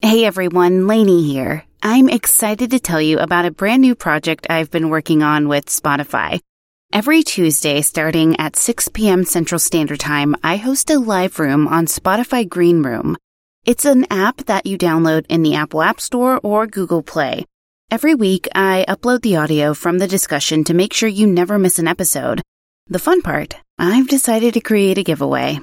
Hey 0.00 0.24
everyone, 0.24 0.86
Lainey 0.86 1.24
here. 1.24 1.64
I'm 1.82 2.08
excited 2.08 2.70
to 2.70 2.78
tell 2.78 3.02
you 3.02 3.18
about 3.18 3.46
a 3.46 3.50
brand 3.50 3.82
new 3.82 3.96
project 3.96 4.46
I've 4.48 4.70
been 4.70 4.90
working 4.90 5.24
on 5.24 5.48
with 5.48 5.66
Spotify. 5.66 6.38
Every 6.92 7.24
Tuesday, 7.24 7.82
starting 7.82 8.38
at 8.38 8.54
6 8.54 8.90
p.m. 8.94 9.24
Central 9.24 9.58
Standard 9.58 9.98
Time, 9.98 10.36
I 10.44 10.54
host 10.54 10.88
a 10.90 11.00
live 11.00 11.40
room 11.40 11.66
on 11.66 11.86
Spotify 11.86 12.48
Green 12.48 12.84
Room. 12.84 13.16
It's 13.66 13.84
an 13.84 14.06
app 14.08 14.36
that 14.46 14.66
you 14.66 14.78
download 14.78 15.26
in 15.28 15.42
the 15.42 15.56
Apple 15.56 15.82
App 15.82 16.00
Store 16.00 16.38
or 16.44 16.68
Google 16.68 17.02
Play. 17.02 17.44
Every 17.90 18.14
week, 18.14 18.46
I 18.54 18.84
upload 18.88 19.22
the 19.22 19.34
audio 19.34 19.74
from 19.74 19.98
the 19.98 20.06
discussion 20.06 20.62
to 20.64 20.74
make 20.74 20.92
sure 20.92 21.08
you 21.08 21.26
never 21.26 21.58
miss 21.58 21.80
an 21.80 21.88
episode. 21.88 22.40
The 22.86 23.00
fun 23.00 23.20
part, 23.20 23.56
I've 23.80 24.06
decided 24.06 24.54
to 24.54 24.60
create 24.60 24.98
a 24.98 25.02
giveaway. 25.02 25.58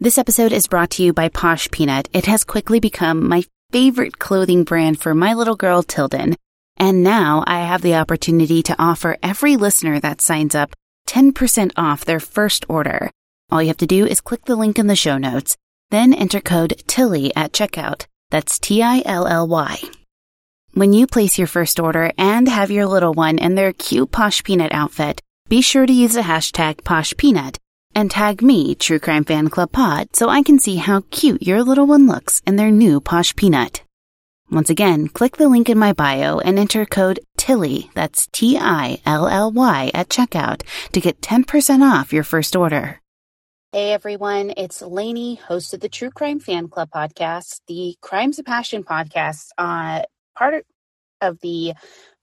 This 0.00 0.16
episode 0.16 0.52
is 0.52 0.68
brought 0.68 0.90
to 0.90 1.02
you 1.02 1.12
by 1.12 1.28
Posh 1.28 1.68
Peanut. 1.72 2.08
It 2.12 2.26
has 2.26 2.44
quickly 2.44 2.78
become 2.78 3.28
my 3.28 3.42
favorite 3.72 4.16
clothing 4.16 4.62
brand 4.62 5.00
for 5.00 5.12
my 5.12 5.34
little 5.34 5.56
girl, 5.56 5.82
Tilden. 5.82 6.36
And 6.76 7.02
now 7.02 7.42
I 7.48 7.62
have 7.64 7.82
the 7.82 7.96
opportunity 7.96 8.62
to 8.62 8.76
offer 8.80 9.16
every 9.24 9.56
listener 9.56 9.98
that 9.98 10.20
signs 10.20 10.54
up 10.54 10.72
10% 11.08 11.72
off 11.76 12.04
their 12.04 12.20
first 12.20 12.64
order. 12.68 13.10
All 13.50 13.60
you 13.60 13.66
have 13.66 13.78
to 13.78 13.88
do 13.88 14.06
is 14.06 14.20
click 14.20 14.44
the 14.44 14.54
link 14.54 14.78
in 14.78 14.86
the 14.86 14.94
show 14.94 15.18
notes, 15.18 15.56
then 15.90 16.14
enter 16.14 16.40
code 16.40 16.80
TILLY 16.86 17.34
at 17.34 17.52
checkout. 17.52 18.06
That's 18.30 18.60
T-I-L-L-Y. 18.60 19.80
When 20.74 20.92
you 20.92 21.08
place 21.08 21.38
your 21.38 21.48
first 21.48 21.80
order 21.80 22.12
and 22.16 22.46
have 22.46 22.70
your 22.70 22.86
little 22.86 23.14
one 23.14 23.38
in 23.38 23.56
their 23.56 23.72
cute 23.72 24.12
Posh 24.12 24.44
Peanut 24.44 24.70
outfit, 24.70 25.20
be 25.48 25.60
sure 25.60 25.86
to 25.86 25.92
use 25.92 26.14
the 26.14 26.20
hashtag 26.20 26.84
Posh 26.84 27.14
Peanut 27.16 27.58
and 27.94 28.10
tag 28.10 28.42
me, 28.42 28.74
True 28.74 28.98
Crime 28.98 29.24
Fan 29.24 29.48
Club 29.48 29.72
Pod, 29.72 30.14
so 30.14 30.28
I 30.28 30.42
can 30.42 30.58
see 30.58 30.76
how 30.76 31.02
cute 31.10 31.42
your 31.42 31.62
little 31.62 31.86
one 31.86 32.06
looks 32.06 32.42
in 32.46 32.56
their 32.56 32.70
new 32.70 33.00
Posh 33.00 33.34
Peanut. 33.36 33.82
Once 34.50 34.70
again, 34.70 35.08
click 35.08 35.36
the 35.36 35.48
link 35.48 35.68
in 35.68 35.78
my 35.78 35.92
bio 35.92 36.38
and 36.38 36.58
enter 36.58 36.86
code 36.86 37.20
TILLY, 37.36 37.90
that's 37.94 38.26
T-I-L-L-Y 38.32 39.90
at 39.92 40.08
checkout 40.08 40.62
to 40.92 41.00
get 41.00 41.20
10% 41.20 41.82
off 41.82 42.12
your 42.12 42.24
first 42.24 42.56
order. 42.56 43.00
Hey 43.72 43.92
everyone, 43.92 44.54
it's 44.56 44.80
Lainey, 44.80 45.34
host 45.34 45.74
of 45.74 45.80
the 45.80 45.90
True 45.90 46.10
Crime 46.10 46.40
Fan 46.40 46.68
Club 46.68 46.88
podcast, 46.90 47.60
the 47.68 47.96
Crimes 48.00 48.38
of 48.38 48.46
Passion 48.46 48.82
podcast, 48.82 49.48
uh, 49.58 50.04
part 50.34 50.64
of 51.20 51.38
the 51.40 51.74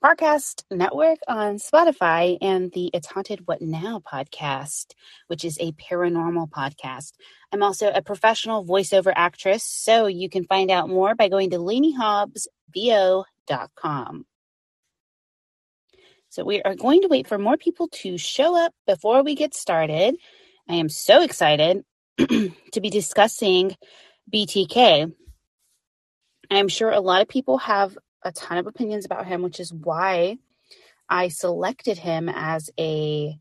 Parcast 0.06 0.64
Network 0.70 1.18
on 1.28 1.56
Spotify 1.56 2.38
and 2.40 2.72
the 2.74 2.92
It's 2.94 3.08
Haunted 3.08 3.48
What 3.48 3.60
Now 3.60 4.04
podcast, 4.06 4.94
which 5.26 5.44
is 5.44 5.58
a 5.60 5.72
paranormal 5.72 6.52
podcast. 6.52 7.14
I'm 7.52 7.64
also 7.64 7.90
a 7.90 8.04
professional 8.04 8.64
voiceover 8.64 9.12
actress, 9.16 9.64
so 9.64 10.06
you 10.06 10.30
can 10.30 10.44
find 10.44 10.70
out 10.70 10.90
more 10.90 11.16
by 11.16 11.28
going 11.28 11.50
to 11.50 11.58
LaineyHobbsVO.com. 11.58 14.26
So 16.30 16.46
we 16.46 16.62
are 16.62 16.76
going 16.76 17.02
to 17.02 17.08
wait 17.08 17.26
for 17.26 17.40
more 17.40 17.58
people 17.58 17.88
to 17.88 18.20
show 18.20 18.64
up 18.64 18.76
before 18.86 19.24
we 19.24 19.34
get 19.34 19.56
started. 19.56 20.18
I 20.70 20.76
am 20.76 20.90
so 20.90 21.24
excited 21.24 21.84
to 22.20 22.80
be 22.80 22.92
discussing 22.92 23.76
BTK. 24.32 25.12
I'm 26.52 26.68
sure 26.68 26.92
a 26.92 27.00
lot 27.00 27.24
of 27.24 27.28
people 27.28 27.58
have 27.58 27.98
a 28.26 28.32
ton 28.32 28.58
of 28.58 28.68
opinions 28.68 29.06
about 29.06 29.28
him, 29.28 29.42
which 29.42 29.60
is 29.60 29.72
why 29.72 30.40
I 31.08 31.30
selected 31.30 32.00
him 32.00 32.28
as 32.28 32.70
a 32.80 33.40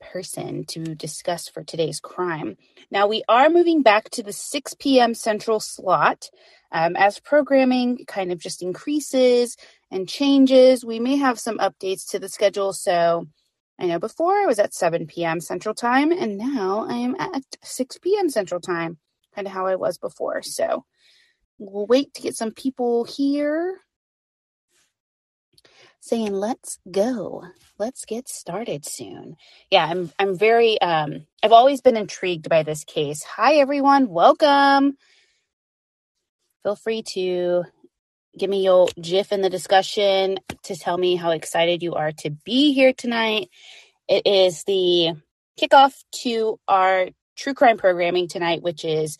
person 0.00 0.64
to 0.64 0.82
discuss 0.94 1.48
for 1.48 1.62
today's 1.62 2.00
crime. 2.00 2.56
Now, 2.90 3.06
we 3.06 3.22
are 3.28 3.48
moving 3.50 3.82
back 3.82 4.10
to 4.10 4.22
the 4.22 4.32
6 4.32 4.74
p.m. 4.78 5.14
central 5.14 5.60
slot. 5.60 6.30
Um, 6.72 6.96
as 6.96 7.20
programming 7.20 8.04
kind 8.06 8.32
of 8.32 8.38
just 8.38 8.62
increases 8.62 9.56
and 9.90 10.08
changes, 10.08 10.84
we 10.84 10.98
may 10.98 11.16
have 11.16 11.38
some 11.38 11.58
updates 11.58 12.10
to 12.10 12.18
the 12.18 12.28
schedule. 12.28 12.72
So, 12.72 13.28
I 13.78 13.86
know 13.86 13.98
before 13.98 14.32
I 14.34 14.46
was 14.46 14.58
at 14.58 14.74
7 14.74 15.06
p.m. 15.06 15.40
central 15.40 15.74
time, 15.74 16.12
and 16.12 16.38
now 16.38 16.86
I 16.88 16.94
am 16.94 17.16
at 17.18 17.42
6 17.62 17.98
p.m. 17.98 18.28
central 18.28 18.60
time, 18.60 18.98
kind 19.34 19.46
of 19.46 19.52
how 19.52 19.66
I 19.66 19.76
was 19.76 19.98
before. 19.98 20.42
So, 20.42 20.84
we'll 21.58 21.86
wait 21.86 22.14
to 22.14 22.22
get 22.22 22.36
some 22.36 22.52
people 22.52 23.04
here 23.04 23.78
saying 26.00 26.32
let's 26.32 26.78
go. 26.90 27.44
Let's 27.78 28.04
get 28.04 28.28
started 28.28 28.86
soon. 28.86 29.36
Yeah 29.70 29.86
i'm 29.86 30.12
i'm 30.18 30.36
very 30.38 30.80
um 30.80 31.26
i've 31.42 31.52
always 31.52 31.80
been 31.80 31.96
intrigued 31.96 32.48
by 32.48 32.62
this 32.62 32.84
case. 32.84 33.22
Hi 33.24 33.56
everyone. 33.56 34.08
Welcome. 34.08 34.96
Feel 36.62 36.76
free 36.76 37.02
to 37.14 37.64
give 38.38 38.50
me 38.50 38.64
your 38.64 38.88
gif 39.00 39.32
in 39.32 39.42
the 39.42 39.50
discussion 39.50 40.38
to 40.64 40.76
tell 40.76 40.98
me 40.98 41.16
how 41.16 41.30
excited 41.30 41.82
you 41.82 41.94
are 41.94 42.12
to 42.12 42.30
be 42.30 42.72
here 42.72 42.92
tonight. 42.92 43.48
It 44.08 44.26
is 44.26 44.64
the 44.64 45.12
kickoff 45.60 45.94
to 46.22 46.58
our 46.68 47.08
true 47.36 47.54
crime 47.54 47.78
programming 47.78 48.28
tonight 48.28 48.62
which 48.62 48.84
is 48.84 49.18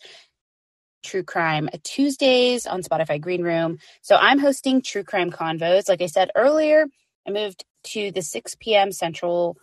True 1.05 1.23
Crime 1.23 1.69
Tuesdays 1.83 2.65
on 2.65 2.81
Spotify 2.81 3.21
Green 3.21 3.43
Room. 3.43 3.77
So 4.01 4.15
I'm 4.15 4.39
hosting 4.39 4.81
True 4.81 5.03
Crime 5.03 5.31
Convos. 5.31 5.87
Like 5.87 6.01
I 6.01 6.07
said 6.07 6.31
earlier, 6.35 6.87
I 7.27 7.31
moved 7.31 7.63
to 7.93 8.11
the 8.11 8.21
6 8.21 8.55
p.m. 8.59 8.91
Central 8.91 9.55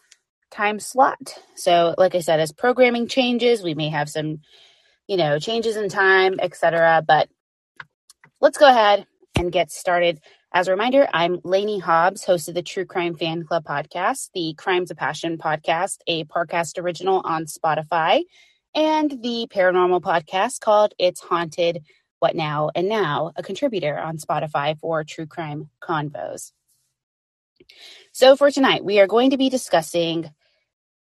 time 0.52 0.78
slot. 0.78 1.38
So, 1.56 1.94
like 1.98 2.14
I 2.14 2.20
said, 2.20 2.38
as 2.38 2.52
programming 2.52 3.08
changes, 3.08 3.62
we 3.62 3.74
may 3.74 3.88
have 3.88 4.08
some, 4.08 4.40
you 5.08 5.16
know, 5.16 5.38
changes 5.38 5.76
in 5.76 5.88
time, 5.88 6.38
etc. 6.40 7.02
But 7.06 7.28
let's 8.40 8.58
go 8.58 8.68
ahead 8.68 9.06
and 9.36 9.50
get 9.50 9.72
started. 9.72 10.20
As 10.54 10.68
a 10.68 10.70
reminder, 10.70 11.08
I'm 11.12 11.40
Lainey 11.44 11.78
Hobbs, 11.78 12.24
host 12.24 12.48
of 12.48 12.54
the 12.54 12.62
True 12.62 12.84
Crime 12.84 13.16
Fan 13.16 13.44
Club 13.44 13.64
podcast, 13.64 14.28
the 14.34 14.54
Crimes 14.56 14.90
of 14.90 14.98
Passion 14.98 15.38
podcast, 15.38 15.98
a 16.06 16.24
Parcast 16.24 16.80
original 16.80 17.22
on 17.24 17.46
Spotify 17.46 18.22
and 18.74 19.10
the 19.10 19.46
paranormal 19.50 20.00
podcast 20.00 20.60
called 20.60 20.94
It's 20.98 21.20
Haunted 21.20 21.84
What 22.18 22.34
Now 22.34 22.70
and 22.74 22.88
Now, 22.88 23.32
a 23.36 23.42
contributor 23.42 23.98
on 23.98 24.18
Spotify 24.18 24.78
for 24.78 25.04
True 25.04 25.26
Crime 25.26 25.68
Convos. 25.82 26.52
So 28.12 28.36
for 28.36 28.50
tonight, 28.50 28.84
we 28.84 29.00
are 29.00 29.06
going 29.06 29.30
to 29.30 29.36
be 29.36 29.48
discussing 29.48 30.30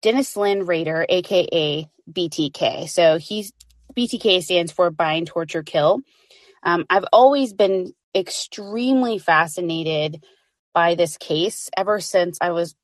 Dennis 0.02 0.36
Lynn 0.36 0.66
Rader, 0.66 1.06
aka 1.08 1.88
BTK. 2.10 2.88
So 2.88 3.18
he's 3.18 3.52
BTK 3.96 4.42
stands 4.42 4.72
for 4.72 4.90
Bind, 4.90 5.26
Torture, 5.26 5.62
Kill. 5.62 6.00
Um, 6.62 6.86
I've 6.88 7.06
always 7.12 7.52
been 7.52 7.92
extremely 8.14 9.18
fascinated 9.18 10.24
by 10.72 10.94
this 10.94 11.16
case 11.16 11.70
ever 11.76 12.00
since 12.00 12.38
I 12.40 12.50
was 12.50 12.74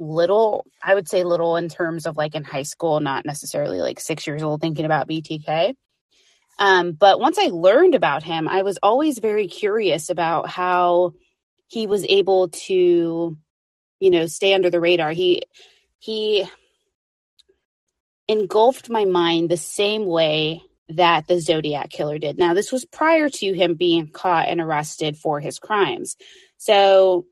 little 0.00 0.66
i 0.82 0.94
would 0.94 1.08
say 1.08 1.24
little 1.24 1.56
in 1.56 1.68
terms 1.68 2.06
of 2.06 2.16
like 2.16 2.34
in 2.34 2.44
high 2.44 2.64
school 2.64 3.00
not 3.00 3.26
necessarily 3.26 3.80
like 3.80 4.00
six 4.00 4.26
years 4.26 4.42
old 4.42 4.60
thinking 4.60 4.86
about 4.86 5.08
btk 5.08 5.74
um, 6.58 6.92
but 6.92 7.20
once 7.20 7.38
i 7.38 7.46
learned 7.46 7.94
about 7.94 8.22
him 8.22 8.48
i 8.48 8.62
was 8.62 8.78
always 8.82 9.18
very 9.18 9.46
curious 9.46 10.10
about 10.10 10.48
how 10.48 11.12
he 11.68 11.86
was 11.86 12.04
able 12.08 12.48
to 12.48 13.36
you 14.00 14.10
know 14.10 14.26
stay 14.26 14.54
under 14.54 14.70
the 14.70 14.80
radar 14.80 15.12
he 15.12 15.42
he 15.98 16.48
engulfed 18.28 18.88
my 18.88 19.04
mind 19.04 19.48
the 19.48 19.56
same 19.56 20.06
way 20.06 20.62
that 20.90 21.26
the 21.26 21.40
Zodiac 21.40 21.90
killer 21.90 22.18
did. 22.18 22.38
Now, 22.38 22.54
this 22.54 22.72
was 22.72 22.84
prior 22.84 23.28
to 23.28 23.52
him 23.52 23.74
being 23.74 24.08
caught 24.08 24.48
and 24.48 24.60
arrested 24.60 25.16
for 25.16 25.40
his 25.40 25.58
crimes. 25.58 26.16
So, 26.56 27.26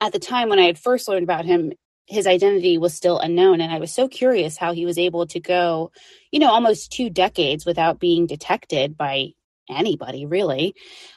at 0.00 0.12
the 0.12 0.18
time 0.18 0.48
when 0.48 0.58
I 0.58 0.66
had 0.66 0.78
first 0.78 1.08
learned 1.08 1.24
about 1.24 1.44
him, 1.44 1.72
his 2.06 2.26
identity 2.26 2.78
was 2.78 2.94
still 2.94 3.18
unknown. 3.18 3.60
And 3.60 3.72
I 3.72 3.78
was 3.78 3.92
so 3.92 4.08
curious 4.08 4.56
how 4.56 4.72
he 4.72 4.86
was 4.86 4.98
able 4.98 5.26
to 5.28 5.40
go, 5.40 5.90
you 6.30 6.38
know, 6.38 6.50
almost 6.50 6.92
two 6.92 7.10
decades 7.10 7.66
without 7.66 7.98
being 7.98 8.26
detected 8.26 8.96
by 8.96 9.30
anybody, 9.68 10.26
really. 10.26 10.74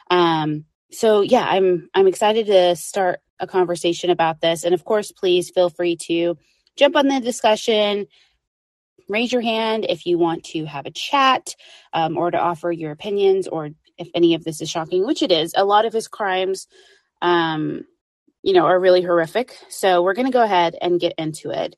Um, 0.09 0.65
so 0.91 1.21
yeah, 1.21 1.45
I'm 1.47 1.89
I'm 1.93 2.07
excited 2.07 2.47
to 2.47 2.75
start 2.75 3.19
a 3.39 3.47
conversation 3.47 4.09
about 4.09 4.41
this. 4.41 4.63
And 4.63 4.73
of 4.73 4.83
course, 4.83 5.11
please 5.11 5.51
feel 5.51 5.69
free 5.69 5.95
to 6.07 6.37
jump 6.75 6.95
on 6.95 7.07
the 7.07 7.19
discussion. 7.19 8.07
Raise 9.07 9.31
your 9.31 9.41
hand 9.41 9.85
if 9.87 10.05
you 10.05 10.17
want 10.17 10.43
to 10.45 10.65
have 10.65 10.85
a 10.85 10.91
chat 10.91 11.55
um, 11.93 12.17
or 12.17 12.31
to 12.31 12.37
offer 12.37 12.71
your 12.71 12.91
opinions, 12.91 13.47
or 13.47 13.69
if 13.97 14.07
any 14.13 14.33
of 14.33 14.43
this 14.43 14.61
is 14.61 14.69
shocking, 14.69 15.05
which 15.05 15.21
it 15.21 15.31
is. 15.31 15.53
A 15.55 15.65
lot 15.65 15.85
of 15.85 15.93
his 15.93 16.07
crimes, 16.07 16.67
um, 17.21 17.85
you 18.43 18.53
know, 18.53 18.65
are 18.65 18.79
really 18.79 19.01
horrific. 19.01 19.57
So 19.69 20.01
we're 20.01 20.13
going 20.13 20.27
to 20.27 20.33
go 20.33 20.43
ahead 20.43 20.75
and 20.81 20.99
get 20.99 21.13
into 21.17 21.51
it. 21.51 21.75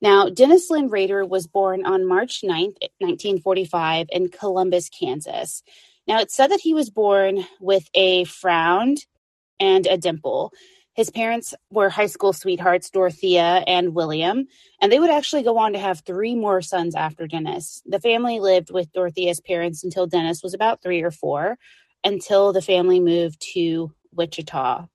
Now, 0.00 0.28
Dennis 0.28 0.70
Lynn 0.70 0.88
Rader 0.88 1.24
was 1.24 1.46
born 1.46 1.86
on 1.86 2.06
March 2.06 2.42
9th, 2.42 2.76
1945, 2.98 4.08
in 4.12 4.28
Columbus, 4.28 4.90
Kansas. 4.90 5.62
Now, 6.06 6.20
it's 6.20 6.34
said 6.34 6.50
that 6.50 6.60
he 6.60 6.74
was 6.74 6.90
born 6.90 7.44
with 7.60 7.88
a 7.94 8.24
frown 8.24 8.96
and 9.58 9.86
a 9.86 9.96
dimple. 9.96 10.52
His 10.94 11.10
parents 11.10 11.54
were 11.70 11.90
high 11.90 12.06
school 12.06 12.32
sweethearts, 12.32 12.88
Dorothea 12.90 13.64
and 13.66 13.94
William, 13.94 14.46
and 14.80 14.90
they 14.90 14.98
would 14.98 15.10
actually 15.10 15.42
go 15.42 15.58
on 15.58 15.74
to 15.74 15.78
have 15.78 16.00
three 16.00 16.34
more 16.34 16.62
sons 16.62 16.94
after 16.94 17.26
Dennis. 17.26 17.82
The 17.84 18.00
family 18.00 18.40
lived 18.40 18.70
with 18.70 18.92
Dorothea's 18.92 19.40
parents 19.40 19.84
until 19.84 20.06
Dennis 20.06 20.42
was 20.42 20.54
about 20.54 20.82
three 20.82 21.02
or 21.02 21.10
four, 21.10 21.58
until 22.02 22.52
the 22.52 22.62
family 22.62 23.00
moved 23.00 23.44
to 23.54 23.92
Wichita, 24.12 24.86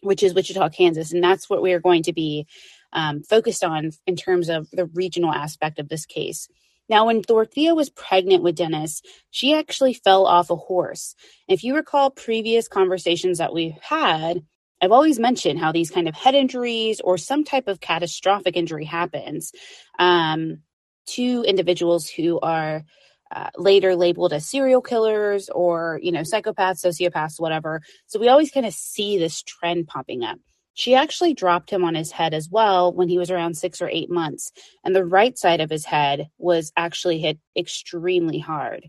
which 0.00 0.22
is 0.22 0.34
Wichita, 0.34 0.68
Kansas. 0.70 1.12
And 1.12 1.22
that's 1.22 1.48
what 1.48 1.62
we 1.62 1.72
are 1.72 1.80
going 1.80 2.02
to 2.04 2.12
be 2.12 2.46
um, 2.92 3.22
focused 3.22 3.64
on 3.64 3.90
in 4.06 4.16
terms 4.16 4.48
of 4.48 4.68
the 4.70 4.86
regional 4.86 5.32
aspect 5.32 5.78
of 5.78 5.88
this 5.88 6.06
case. 6.06 6.48
Now, 6.88 7.06
when 7.06 7.20
Dorothea 7.20 7.74
was 7.74 7.88
pregnant 7.88 8.42
with 8.42 8.56
Dennis, 8.56 9.00
she 9.30 9.54
actually 9.54 9.94
fell 9.94 10.26
off 10.26 10.50
a 10.50 10.56
horse. 10.56 11.14
If 11.46 11.62
you 11.62 11.76
recall 11.76 12.10
previous 12.10 12.66
conversations 12.66 13.38
that 13.38 13.52
we've 13.52 13.78
had, 13.80 14.42
I've 14.82 14.90
always 14.90 15.18
mentioned 15.18 15.60
how 15.60 15.70
these 15.70 15.90
kind 15.90 16.08
of 16.08 16.14
head 16.16 16.34
injuries 16.34 17.00
or 17.00 17.16
some 17.16 17.44
type 17.44 17.68
of 17.68 17.80
catastrophic 17.80 18.56
injury 18.56 18.86
happens 18.86 19.52
um, 19.98 20.62
to 21.08 21.44
individuals 21.46 22.08
who 22.08 22.40
are 22.40 22.84
uh, 23.30 23.50
later 23.56 23.94
labeled 23.94 24.32
as 24.32 24.46
serial 24.46 24.82
killers 24.82 25.48
or, 25.50 26.00
you 26.02 26.12
know, 26.12 26.20
psychopaths, 26.20 26.84
sociopaths, 26.84 27.40
whatever. 27.40 27.80
So 28.06 28.18
we 28.18 28.28
always 28.28 28.50
kind 28.50 28.66
of 28.66 28.74
see 28.74 29.18
this 29.18 29.42
trend 29.42 29.86
popping 29.86 30.22
up. 30.24 30.38
She 30.74 30.94
actually 30.94 31.34
dropped 31.34 31.70
him 31.70 31.84
on 31.84 31.94
his 31.94 32.10
head 32.10 32.32
as 32.32 32.48
well 32.48 32.92
when 32.92 33.08
he 33.08 33.18
was 33.18 33.30
around 33.30 33.56
six 33.56 33.82
or 33.82 33.88
eight 33.88 34.10
months, 34.10 34.52
and 34.84 34.94
the 34.94 35.04
right 35.04 35.36
side 35.36 35.60
of 35.60 35.68
his 35.68 35.84
head 35.84 36.30
was 36.38 36.72
actually 36.76 37.20
hit 37.20 37.38
extremely 37.56 38.38
hard. 38.38 38.88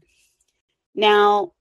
Now, 0.95 1.53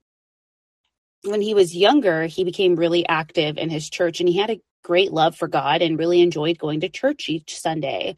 when 1.24 1.40
he 1.40 1.54
was 1.54 1.76
younger, 1.76 2.26
he 2.26 2.44
became 2.44 2.76
really 2.76 3.06
active 3.06 3.58
in 3.58 3.70
his 3.70 3.90
church 3.90 4.20
and 4.20 4.28
he 4.28 4.38
had 4.38 4.50
a 4.50 4.60
great 4.82 5.12
love 5.12 5.36
for 5.36 5.48
God 5.48 5.82
and 5.82 5.98
really 5.98 6.20
enjoyed 6.20 6.58
going 6.58 6.80
to 6.80 6.88
church 6.88 7.28
each 7.28 7.58
Sunday. 7.58 8.16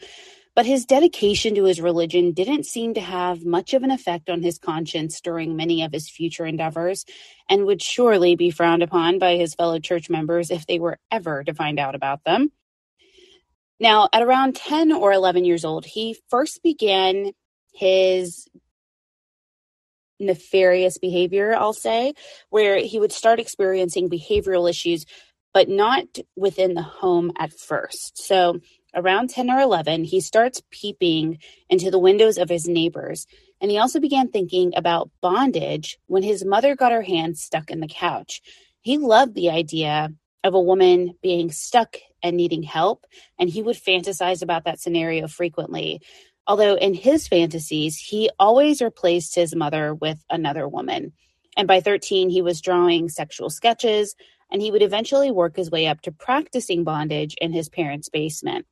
But 0.55 0.67
his 0.67 0.85
dedication 0.85 1.55
to 1.55 1.65
his 1.65 1.81
religion 1.81 2.33
didn't 2.33 2.67
seem 2.67 2.93
to 2.95 3.01
have 3.01 3.45
much 3.45 3.73
of 3.73 3.83
an 3.83 3.91
effect 3.91 4.29
on 4.29 4.43
his 4.43 4.59
conscience 4.59 5.21
during 5.21 5.57
many 5.57 5.83
of 5.83 5.93
his 5.93 6.11
future 6.11 6.45
endeavors, 6.45 7.07
and 7.49 7.65
would 7.65 7.81
surely 7.81 8.37
be 8.37 8.51
frowned 8.51 8.83
upon 8.83 9.19
by 9.19 9.37
his 9.37 9.55
fellow 9.55 9.79
church 9.79 10.11
members 10.11 10.51
if 10.51 10.67
they 10.67 10.79
were 10.79 10.99
ever 11.11 11.43
to 11.43 11.55
find 11.55 11.79
out 11.79 11.95
about 11.95 12.25
them. 12.25 12.53
Now, 13.81 14.09
at 14.13 14.23
around 14.23 14.55
10 14.57 14.93
or 14.93 15.13
11 15.13 15.45
years 15.45 15.65
old, 15.65 15.87
he 15.87 16.17
first 16.29 16.63
began 16.63 17.33
his 17.73 18.47
nefarious 20.21 20.99
behavior, 20.99 21.55
I'll 21.57 21.73
say, 21.73 22.15
where 22.51 22.79
he 22.79 23.01
would 23.01 23.11
start 23.11 23.41
experiencing 23.41 24.09
behavioral 24.09 24.69
issues, 24.69 25.07
but 25.53 25.69
not 25.69 26.05
within 26.37 26.75
the 26.75 26.83
home 26.83 27.33
at 27.39 27.53
first. 27.53 28.23
So 28.23 28.61
Around 28.95 29.31
10 29.31 29.51
or 29.51 29.61
11, 29.61 30.05
he 30.05 30.21
starts 30.21 30.63
peeping 30.71 31.39
into 31.71 31.91
the 31.91 31.99
windows 31.99 32.37
of 32.37 32.51
his 32.51 32.69
neighbors, 32.69 33.27
and 33.61 33.71
he 33.71 33.79
also 33.79 34.01
began 34.01 34.29
thinking 34.29 34.73
about 34.77 35.11
bondage 35.23 35.99
when 36.07 36.23
his 36.23 36.45
mother 36.45 36.77
got 36.77 36.93
her 36.93 37.03
hand 37.03 37.39
stuck 37.39 37.71
in 37.71 37.81
the 37.81 37.89
couch. 37.89 38.43
He 38.83 38.99
loved 38.99 39.35
the 39.35 39.51
idea 39.51 40.11
of 40.45 40.55
a 40.55 40.61
woman 40.61 41.15
being 41.23 41.51
stuck 41.51 41.97
and 42.23 42.37
needing 42.37 42.63
help, 42.63 43.07
and 43.39 43.49
he 43.49 43.63
would 43.63 43.77
fantasize 43.77 44.43
about 44.43 44.65
that 44.65 44.81
scenario 44.81 45.27
frequently. 45.27 46.03
Although 46.47 46.75
in 46.75 46.93
his 46.93 47.29
fantasies, 47.29 47.97
he 47.97 48.29
always 48.39 48.83
replaced 48.83 49.35
his 49.35 49.55
mother 49.55 49.95
with 49.95 50.23
another 50.29 50.69
woman. 50.69 51.13
And 51.57 51.69
by 51.69 51.81
13, 51.81 52.29
he 52.29 52.43
was 52.43 52.61
drawing 52.61 53.09
sexual 53.09 53.49
sketches, 53.49 54.17
and 54.51 54.61
he 54.61 54.71
would 54.71 54.83
eventually 54.83 55.31
work 55.31 55.57
his 55.57 55.71
way 55.71 55.87
up 55.87 56.03
to 56.03 56.13
practicing 56.13 56.85
bondage 56.85 57.37
in 57.41 57.53
his 57.53 57.69
parents' 57.69 58.09
basement. 58.09 58.67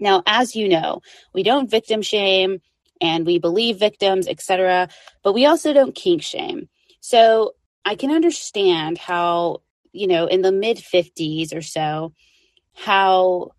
Now, 0.00 0.22
as 0.26 0.56
you 0.56 0.68
know, 0.68 1.02
we 1.34 1.42
don't 1.42 1.70
victim 1.70 2.02
shame 2.02 2.60
and 3.00 3.26
we 3.26 3.38
believe 3.38 3.78
victims, 3.78 4.26
etc., 4.26 4.88
but 5.22 5.32
we 5.32 5.46
also 5.46 5.72
don't 5.72 5.94
kink 5.94 6.22
shame. 6.22 6.68
So 7.00 7.54
I 7.84 7.94
can 7.94 8.10
understand 8.10 8.98
how, 8.98 9.62
you 9.92 10.06
know, 10.06 10.26
in 10.26 10.42
the 10.42 10.52
mid 10.52 10.78
50s 10.78 11.54
or 11.54 11.62
so, 11.62 12.12
how 12.74 13.50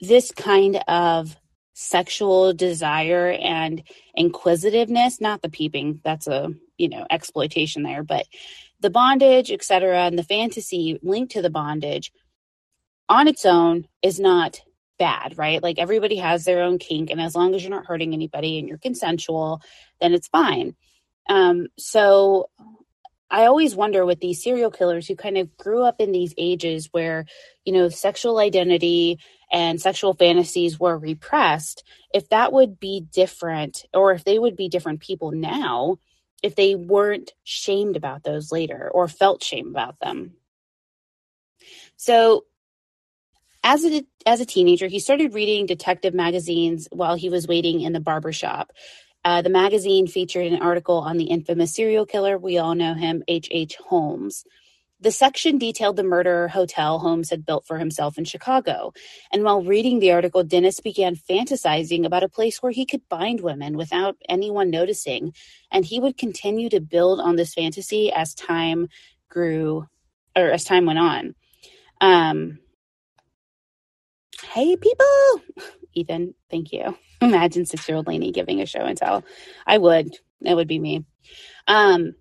this 0.00 0.30
kind 0.30 0.82
of 0.86 1.36
sexual 1.74 2.52
desire 2.52 3.30
and 3.30 3.82
inquisitiveness, 4.16 5.20
not 5.20 5.42
the 5.42 5.48
peeping, 5.48 6.00
that's 6.04 6.26
a, 6.26 6.50
you 6.76 6.88
know, 6.88 7.06
exploitation 7.10 7.82
there, 7.82 8.02
but 8.02 8.26
the 8.80 8.90
bondage, 8.90 9.50
etc., 9.50 10.02
and 10.02 10.18
the 10.18 10.24
fantasy 10.24 10.98
linked 11.02 11.32
to 11.32 11.42
the 11.42 11.50
bondage 11.50 12.12
on 13.08 13.26
its 13.26 13.44
own 13.44 13.86
is 14.02 14.20
not 14.20 14.60
bad, 14.98 15.38
right? 15.38 15.62
Like 15.62 15.78
everybody 15.78 16.16
has 16.16 16.44
their 16.44 16.62
own 16.62 16.78
kink, 16.78 17.10
and 17.10 17.20
as 17.20 17.34
long 17.34 17.54
as 17.54 17.62
you're 17.62 17.70
not 17.70 17.86
hurting 17.86 18.12
anybody 18.12 18.58
and 18.58 18.68
you're 18.68 18.78
consensual, 18.78 19.60
then 20.00 20.12
it's 20.12 20.28
fine. 20.28 20.74
Um, 21.28 21.68
so 21.78 22.50
I 23.30 23.44
always 23.44 23.74
wonder 23.74 24.06
with 24.06 24.20
these 24.20 24.42
serial 24.42 24.70
killers 24.70 25.06
who 25.06 25.14
kind 25.14 25.36
of 25.36 25.56
grew 25.56 25.82
up 25.82 26.00
in 26.00 26.12
these 26.12 26.32
ages 26.38 26.88
where, 26.92 27.26
you 27.64 27.72
know, 27.72 27.90
sexual 27.90 28.38
identity 28.38 29.18
and 29.52 29.80
sexual 29.80 30.14
fantasies 30.14 30.80
were 30.80 30.98
repressed, 30.98 31.84
if 32.14 32.28
that 32.30 32.52
would 32.52 32.80
be 32.80 33.06
different 33.12 33.84
or 33.92 34.12
if 34.12 34.24
they 34.24 34.38
would 34.38 34.56
be 34.56 34.68
different 34.68 35.00
people 35.00 35.30
now 35.32 35.98
if 36.42 36.54
they 36.54 36.74
weren't 36.74 37.32
shamed 37.44 37.96
about 37.96 38.22
those 38.22 38.52
later 38.52 38.90
or 38.92 39.08
felt 39.08 39.42
shame 39.42 39.68
about 39.68 39.98
them. 40.00 40.34
So 41.96 42.44
as 43.62 43.84
a 43.84 44.04
as 44.26 44.40
a 44.40 44.46
teenager, 44.46 44.86
he 44.86 45.00
started 45.00 45.34
reading 45.34 45.66
detective 45.66 46.14
magazines 46.14 46.88
while 46.92 47.16
he 47.16 47.28
was 47.28 47.48
waiting 47.48 47.80
in 47.80 47.92
the 47.92 48.00
barber 48.00 48.32
shop. 48.32 48.72
Uh, 49.24 49.42
the 49.42 49.50
magazine 49.50 50.06
featured 50.06 50.46
an 50.46 50.62
article 50.62 50.98
on 50.98 51.16
the 51.16 51.24
infamous 51.24 51.74
serial 51.74 52.06
killer. 52.06 52.38
We 52.38 52.58
all 52.58 52.74
know 52.74 52.94
him, 52.94 53.22
H. 53.28 53.48
H. 53.50 53.76
Holmes. 53.76 54.44
The 55.00 55.12
section 55.12 55.58
detailed 55.58 55.96
the 55.96 56.02
murder 56.02 56.48
hotel 56.48 56.98
Holmes 56.98 57.30
had 57.30 57.46
built 57.46 57.66
for 57.66 57.78
himself 57.78 58.18
in 58.18 58.24
Chicago. 58.24 58.92
And 59.32 59.44
while 59.44 59.62
reading 59.62 60.00
the 60.00 60.10
article, 60.10 60.42
Dennis 60.42 60.80
began 60.80 61.14
fantasizing 61.14 62.04
about 62.04 62.24
a 62.24 62.28
place 62.28 62.60
where 62.60 62.72
he 62.72 62.84
could 62.84 63.08
bind 63.08 63.40
women 63.40 63.76
without 63.76 64.16
anyone 64.28 64.70
noticing. 64.70 65.34
And 65.70 65.84
he 65.84 66.00
would 66.00 66.16
continue 66.16 66.68
to 66.70 66.80
build 66.80 67.20
on 67.20 67.36
this 67.36 67.54
fantasy 67.54 68.10
as 68.12 68.34
time 68.34 68.88
grew, 69.28 69.86
or 70.34 70.50
as 70.50 70.64
time 70.64 70.86
went 70.86 70.98
on. 70.98 71.34
Um, 72.00 72.58
Hey, 74.58 74.74
people. 74.74 75.42
Ethan, 75.94 76.34
thank 76.50 76.72
you. 76.72 76.98
Imagine 77.20 77.64
six 77.64 77.88
year 77.88 77.94
old 77.94 78.08
Lainey 78.08 78.32
giving 78.32 78.60
a 78.60 78.66
show 78.66 78.80
and 78.80 78.98
tell. 78.98 79.24
I 79.64 79.78
would. 79.78 80.12
It 80.40 80.52
would 80.52 80.66
be 80.66 80.80
me. 80.80 81.04
Um, 81.68 82.14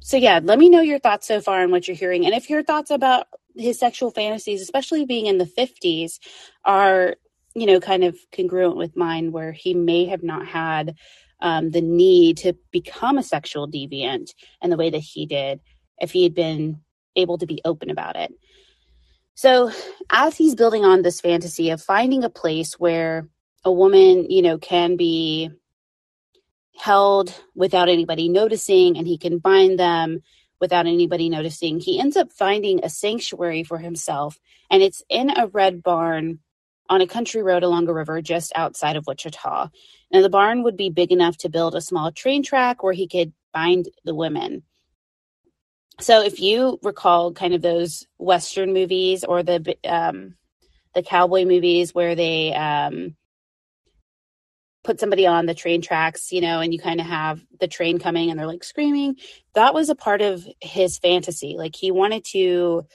so, 0.00 0.16
yeah, 0.16 0.40
let 0.42 0.58
me 0.58 0.68
know 0.68 0.80
your 0.80 0.98
thoughts 0.98 1.28
so 1.28 1.40
far 1.40 1.62
and 1.62 1.70
what 1.70 1.86
you're 1.86 1.96
hearing. 1.96 2.26
And 2.26 2.34
if 2.34 2.50
your 2.50 2.64
thoughts 2.64 2.90
about 2.90 3.28
his 3.56 3.78
sexual 3.78 4.10
fantasies, 4.10 4.62
especially 4.62 5.04
being 5.04 5.26
in 5.26 5.38
the 5.38 5.44
50s, 5.44 6.18
are, 6.64 7.14
you 7.54 7.66
know, 7.66 7.78
kind 7.78 8.02
of 8.02 8.18
congruent 8.34 8.76
with 8.76 8.96
mine, 8.96 9.30
where 9.30 9.52
he 9.52 9.74
may 9.74 10.06
have 10.06 10.24
not 10.24 10.44
had 10.44 10.96
um, 11.38 11.70
the 11.70 11.82
need 11.82 12.38
to 12.38 12.54
become 12.72 13.16
a 13.16 13.22
sexual 13.22 13.70
deviant 13.70 14.30
in 14.60 14.70
the 14.70 14.76
way 14.76 14.90
that 14.90 14.98
he 14.98 15.24
did 15.24 15.60
if 15.98 16.10
he 16.10 16.24
had 16.24 16.34
been 16.34 16.80
able 17.14 17.38
to 17.38 17.46
be 17.46 17.60
open 17.64 17.90
about 17.90 18.16
it. 18.16 18.32
So, 19.40 19.70
as 20.10 20.36
he's 20.36 20.54
building 20.54 20.84
on 20.84 21.00
this 21.00 21.22
fantasy 21.22 21.70
of 21.70 21.80
finding 21.80 22.24
a 22.24 22.28
place 22.28 22.74
where 22.74 23.26
a 23.64 23.72
woman, 23.72 24.30
you 24.30 24.42
know, 24.42 24.58
can 24.58 24.96
be 24.96 25.48
held 26.76 27.34
without 27.54 27.88
anybody 27.88 28.28
noticing 28.28 28.98
and 28.98 29.06
he 29.06 29.16
can 29.16 29.38
bind 29.38 29.78
them 29.78 30.20
without 30.60 30.86
anybody 30.86 31.30
noticing. 31.30 31.80
He 31.80 31.98
ends 31.98 32.18
up 32.18 32.30
finding 32.30 32.84
a 32.84 32.90
sanctuary 32.90 33.62
for 33.62 33.78
himself, 33.78 34.38
and 34.70 34.82
it's 34.82 35.02
in 35.08 35.30
a 35.30 35.46
red 35.46 35.82
barn 35.82 36.40
on 36.90 37.00
a 37.00 37.06
country 37.06 37.42
road 37.42 37.62
along 37.62 37.88
a 37.88 37.94
river 37.94 38.20
just 38.20 38.52
outside 38.54 38.96
of 38.96 39.06
Wichita. 39.06 39.70
Now, 40.12 40.20
the 40.20 40.28
barn 40.28 40.64
would 40.64 40.76
be 40.76 40.90
big 40.90 41.12
enough 41.12 41.38
to 41.38 41.48
build 41.48 41.74
a 41.74 41.80
small 41.80 42.12
train 42.12 42.42
track 42.42 42.82
where 42.82 42.92
he 42.92 43.08
could 43.08 43.32
bind 43.54 43.88
the 44.04 44.14
women. 44.14 44.64
So, 46.00 46.22
if 46.22 46.40
you 46.40 46.78
recall 46.82 47.32
kind 47.32 47.54
of 47.54 47.62
those 47.62 48.06
Western 48.18 48.72
movies 48.72 49.24
or 49.24 49.42
the 49.42 49.76
um, 49.84 50.34
the 50.94 51.02
cowboy 51.02 51.44
movies 51.44 51.94
where 51.94 52.14
they 52.14 52.54
um, 52.54 53.16
put 54.82 54.98
somebody 54.98 55.26
on 55.26 55.46
the 55.46 55.54
train 55.54 55.82
tracks, 55.82 56.32
you 56.32 56.40
know, 56.40 56.60
and 56.60 56.72
you 56.72 56.80
kind 56.80 57.00
of 57.00 57.06
have 57.06 57.44
the 57.60 57.68
train 57.68 57.98
coming 57.98 58.30
and 58.30 58.38
they're 58.38 58.46
like 58.46 58.64
screaming. 58.64 59.16
That 59.54 59.74
was 59.74 59.88
a 59.88 59.94
part 59.94 60.22
of 60.22 60.46
his 60.60 60.98
fantasy. 60.98 61.54
Like 61.56 61.76
he 61.76 61.90
wanted 61.90 62.24
to 62.32 62.86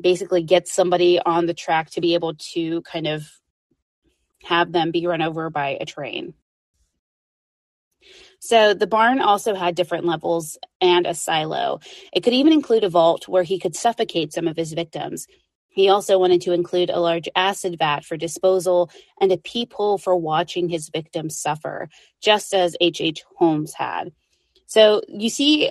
basically 0.00 0.42
get 0.42 0.66
somebody 0.66 1.20
on 1.20 1.46
the 1.46 1.54
track 1.54 1.90
to 1.90 2.00
be 2.00 2.14
able 2.14 2.34
to 2.54 2.82
kind 2.82 3.06
of 3.06 3.26
have 4.44 4.72
them 4.72 4.90
be 4.90 5.06
run 5.06 5.22
over 5.22 5.48
by 5.50 5.78
a 5.80 5.86
train. 5.86 6.34
So 8.44 8.74
the 8.74 8.88
barn 8.88 9.20
also 9.20 9.54
had 9.54 9.76
different 9.76 10.04
levels 10.04 10.58
and 10.80 11.06
a 11.06 11.14
silo. 11.14 11.78
It 12.12 12.24
could 12.24 12.32
even 12.32 12.52
include 12.52 12.82
a 12.82 12.88
vault 12.88 13.28
where 13.28 13.44
he 13.44 13.60
could 13.60 13.76
suffocate 13.76 14.32
some 14.32 14.48
of 14.48 14.56
his 14.56 14.72
victims. 14.72 15.28
He 15.68 15.88
also 15.88 16.18
wanted 16.18 16.40
to 16.42 16.52
include 16.52 16.90
a 16.90 16.98
large 16.98 17.28
acid 17.36 17.76
vat 17.78 18.04
for 18.04 18.16
disposal 18.16 18.90
and 19.20 19.30
a 19.30 19.36
peephole 19.36 19.96
for 19.96 20.16
watching 20.16 20.68
his 20.68 20.88
victims 20.88 21.38
suffer, 21.38 21.88
just 22.20 22.52
as 22.52 22.74
H.H. 22.80 23.20
H. 23.20 23.24
Holmes 23.36 23.74
had. 23.74 24.10
So 24.66 25.02
you 25.06 25.30
see, 25.30 25.70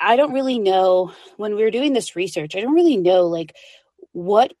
I 0.00 0.16
don't 0.16 0.32
really 0.32 0.58
know 0.58 1.12
when 1.36 1.54
we 1.54 1.62
were 1.62 1.70
doing 1.70 1.92
this 1.92 2.16
research, 2.16 2.56
I 2.56 2.60
don't 2.60 2.74
really 2.74 2.96
know 2.96 3.28
like 3.28 3.54
what 4.10 4.52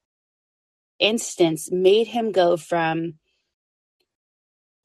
instance 1.00 1.68
made 1.72 2.06
him 2.06 2.30
go 2.30 2.56
from, 2.56 3.14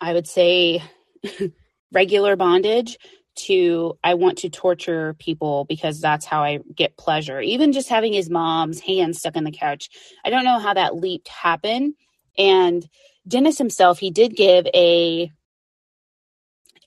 I 0.02 0.14
would 0.14 0.28
say, 0.28 0.82
regular 1.96 2.36
bondage 2.36 3.00
to 3.36 3.98
I 4.04 4.14
want 4.14 4.40
to 4.40 4.50
torture 4.50 5.16
people 5.16 5.66
because 5.66 6.00
that's 6.00 6.26
how 6.26 6.44
I 6.44 6.60
get 6.76 6.98
pleasure. 6.98 7.42
Even 7.42 7.74
just 7.74 7.90
having 7.90 8.14
his 8.14 8.30
mom's 8.30 8.80
hand 8.80 9.16
stuck 9.16 9.36
in 9.36 9.44
the 9.44 9.52
couch. 9.52 9.90
I 10.24 10.30
don't 10.30 10.46
know 10.46 10.60
how 10.60 10.74
that 10.74 10.96
leap 10.96 11.28
happened. 11.28 11.96
And 12.38 12.88
Dennis 13.28 13.58
himself, 13.58 14.00
he 14.00 14.12
did 14.12 14.36
give 14.36 14.68
a 14.74 15.32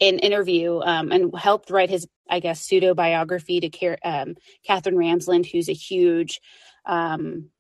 an 0.00 0.21
interview 0.21 0.81
um, 0.81 1.11
and 1.11 1.37
helped 1.37 1.71
write 1.71 1.91
his, 1.91 2.07
I 2.31 2.38
guess, 2.38 2.61
pseudo 2.61 2.95
biography 2.95 3.61
to 3.61 3.97
um, 4.05 4.37
Katherine 4.65 4.95
Ramsland, 4.95 5.50
who's 5.50 5.69
a 5.69 5.73
huge 5.73 6.41
um, 6.87 7.50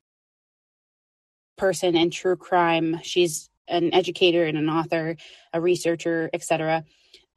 person 1.56 1.96
in 1.96 2.10
true 2.10 2.36
crime. 2.36 3.00
She's 3.02 3.50
an 3.66 3.92
educator 3.92 4.44
and 4.44 4.56
an 4.56 4.68
author, 4.68 5.16
a 5.52 5.60
researcher, 5.60 6.30
etc. 6.32 6.84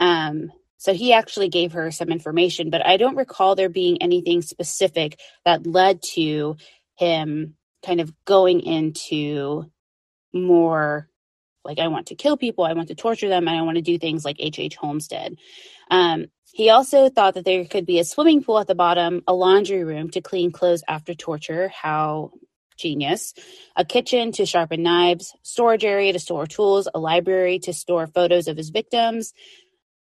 Um, 0.01 0.51
so 0.79 0.93
he 0.93 1.13
actually 1.13 1.49
gave 1.49 1.73
her 1.73 1.91
some 1.91 2.09
information, 2.11 2.71
but 2.71 2.85
I 2.85 2.97
don't 2.97 3.17
recall 3.17 3.55
there 3.55 3.69
being 3.69 4.03
anything 4.03 4.43
specific 4.43 5.19
that 5.45 5.67
led 5.67 6.03
to 6.15 6.57
him 6.97 7.55
kind 7.85 8.01
of 8.01 8.13
going 8.25 8.61
into 8.61 9.71
more 10.33 11.09
like 11.63 11.79
I 11.79 11.89
want 11.89 12.07
to 12.07 12.15
kill 12.15 12.37
people, 12.37 12.63
I 12.65 12.73
want 12.73 12.89
to 12.89 12.95
torture 12.95 13.29
them, 13.29 13.47
and 13.47 13.57
I 13.57 13.63
want 13.63 13.77
to 13.77 13.83
do 13.83 13.99
things 13.99 14.25
like 14.25 14.37
H.H. 14.39 14.59
H. 14.59 14.75
Holmes 14.77 15.07
did. 15.07 15.39
Um, 15.91 16.27
he 16.53 16.69
also 16.69 17.09
thought 17.09 17.35
that 17.35 17.45
there 17.45 17.65
could 17.65 17.85
be 17.85 17.99
a 17.99 18.03
swimming 18.05 18.43
pool 18.43 18.59
at 18.59 18.67
the 18.67 18.75
bottom, 18.75 19.23
a 19.27 19.33
laundry 19.33 19.83
room 19.83 20.09
to 20.11 20.21
clean 20.21 20.51
clothes 20.51 20.83
after 20.87 21.13
torture. 21.13 21.69
How 21.69 22.31
genius. 22.77 23.33
A 23.75 23.85
kitchen 23.85 24.31
to 24.33 24.45
sharpen 24.45 24.83
knives, 24.83 25.33
storage 25.43 25.85
area 25.85 26.13
to 26.13 26.19
store 26.19 26.47
tools, 26.47 26.87
a 26.93 26.99
library 26.99 27.59
to 27.59 27.73
store 27.73 28.07
photos 28.07 28.47
of 28.47 28.57
his 28.57 28.71
victims, 28.71 29.33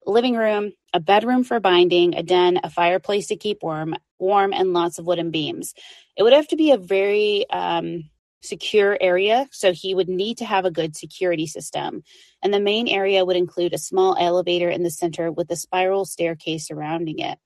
living 0.05 0.35
room, 0.35 0.73
a 0.93 0.99
bedroom 0.99 1.43
for 1.43 1.59
binding, 1.59 2.15
a 2.15 2.23
den, 2.23 2.59
a 2.63 2.69
fireplace 2.69 3.27
to 3.27 3.35
keep 3.35 3.61
warm, 3.61 3.95
warm, 4.19 4.53
and 4.53 4.73
lots 4.73 4.99
of 4.99 5.05
wooden 5.05 5.31
beams. 5.31 5.73
It 6.17 6.23
would 6.23 6.33
have 6.33 6.47
to 6.49 6.55
be 6.55 6.71
a 6.71 6.77
very 6.77 7.49
um, 7.49 8.09
secure 8.41 8.97
area, 8.99 9.47
so 9.51 9.71
he 9.71 9.93
would 9.93 10.09
need 10.09 10.39
to 10.39 10.45
have 10.45 10.65
a 10.65 10.71
good 10.71 10.95
security 10.95 11.47
system. 11.47 12.03
And 12.41 12.53
the 12.53 12.59
main 12.59 12.87
area 12.87 13.23
would 13.23 13.37
include 13.37 13.73
a 13.73 13.79
small 13.79 14.15
elevator 14.19 14.69
in 14.69 14.83
the 14.83 14.89
center 14.89 15.31
with 15.31 15.49
a 15.51 15.55
spiral 15.55 16.05
staircase 16.05 16.67
surrounding 16.67 17.19
it. 17.19 17.37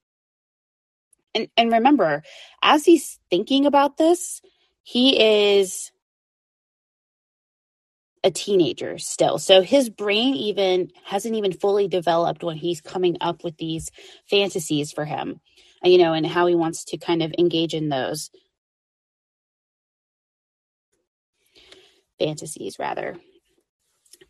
And, 1.33 1.49
and 1.57 1.73
remember, 1.73 2.23
as 2.61 2.85
he's 2.85 3.19
thinking 3.29 3.65
about 3.65 3.97
this, 3.97 4.41
he 4.83 5.59
is 5.59 5.91
a 8.25 8.31
teenager 8.31 8.99
still. 8.99 9.39
So 9.39 9.61
his 9.63 9.89
brain 9.89 10.35
even 10.35 10.91
hasn't 11.05 11.35
even 11.35 11.53
fully 11.53 11.87
developed 11.87 12.43
when 12.43 12.57
he's 12.57 12.81
coming 12.81 13.17
up 13.21 13.45
with 13.45 13.57
these 13.57 13.91
fantasies 14.29 14.91
for 14.93 15.05
him, 15.05 15.41
uh, 15.85 15.89
you 15.89 15.99
know, 15.99 16.13
and 16.13 16.27
how 16.27 16.47
he 16.47 16.55
wants 16.55 16.85
to 16.87 16.97
kind 16.97 17.23
of 17.23 17.33
engage 17.39 17.75
in 17.75 17.89
those 17.89 18.31
fantasies, 22.19 22.79
rather. 22.79 23.17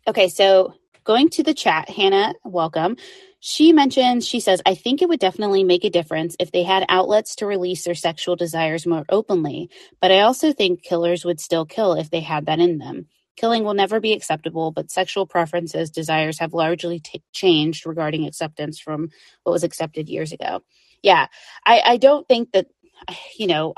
Okay, 0.06 0.28
so 0.28 0.74
going 1.04 1.30
to 1.30 1.42
the 1.44 1.54
chat, 1.54 1.90
Hannah, 1.90 2.34
welcome. 2.44 2.96
She 3.40 3.72
mentions, 3.72 4.28
she 4.28 4.40
says, 4.40 4.62
I 4.66 4.74
think 4.74 5.02
it 5.02 5.08
would 5.08 5.20
definitely 5.20 5.64
make 5.64 5.84
a 5.84 5.90
difference 5.90 6.36
if 6.40 6.52
they 6.52 6.64
had 6.64 6.86
outlets 6.90 7.36
to 7.36 7.46
release 7.46 7.84
their 7.84 7.94
sexual 7.94 8.36
desires 8.36 8.86
more 8.86 9.06
openly, 9.08 9.70
but 10.02 10.12
I 10.12 10.20
also 10.20 10.52
think 10.52 10.82
killers 10.82 11.24
would 11.24 11.40
still 11.40 11.66
kill 11.66 11.94
if 11.94 12.10
they 12.10 12.20
had 12.20 12.46
that 12.46 12.60
in 12.60 12.78
them. 12.78 13.06
Killing 13.36 13.64
will 13.64 13.74
never 13.74 14.00
be 14.00 14.12
acceptable, 14.12 14.70
but 14.70 14.90
sexual 14.90 15.26
preferences, 15.26 15.90
desires 15.90 16.38
have 16.38 16.54
largely 16.54 17.00
t- 17.00 17.22
changed 17.32 17.86
regarding 17.86 18.26
acceptance 18.26 18.78
from 18.78 19.10
what 19.42 19.52
was 19.52 19.64
accepted 19.64 20.08
years 20.08 20.32
ago. 20.32 20.62
Yeah, 21.02 21.26
I, 21.64 21.82
I 21.84 21.96
don't 21.98 22.26
think 22.26 22.52
that, 22.52 22.66
you 23.38 23.46
know, 23.46 23.74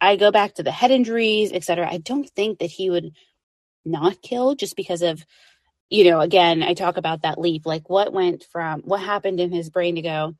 I 0.00 0.16
go 0.16 0.30
back 0.30 0.54
to 0.54 0.62
the 0.62 0.72
head 0.72 0.90
injuries, 0.90 1.52
etc. 1.52 1.88
I 1.90 1.98
don't 1.98 2.28
think 2.30 2.58
that 2.58 2.70
he 2.70 2.90
would 2.90 3.12
not 3.84 4.22
kill 4.22 4.54
just 4.54 4.76
because 4.76 5.02
of, 5.02 5.24
you 5.90 6.04
know, 6.10 6.20
again, 6.20 6.62
I 6.62 6.74
talk 6.74 6.96
about 6.96 7.22
that 7.22 7.38
leap. 7.38 7.66
Like 7.66 7.90
what 7.90 8.12
went 8.12 8.44
from 8.50 8.82
what 8.82 9.00
happened 9.00 9.40
in 9.40 9.52
his 9.52 9.70
brain 9.70 9.96
to 9.96 10.02
go, 10.02 10.34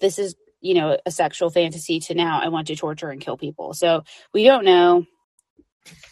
this 0.00 0.18
is, 0.18 0.34
you 0.60 0.74
know, 0.74 0.96
a 1.04 1.10
sexual 1.10 1.50
fantasy 1.50 2.00
to 2.00 2.14
now 2.14 2.40
I 2.40 2.48
want 2.48 2.68
to 2.68 2.76
torture 2.76 3.10
and 3.10 3.20
kill 3.20 3.36
people. 3.36 3.74
So 3.74 4.04
we 4.32 4.44
don't 4.44 4.64
know 4.64 5.06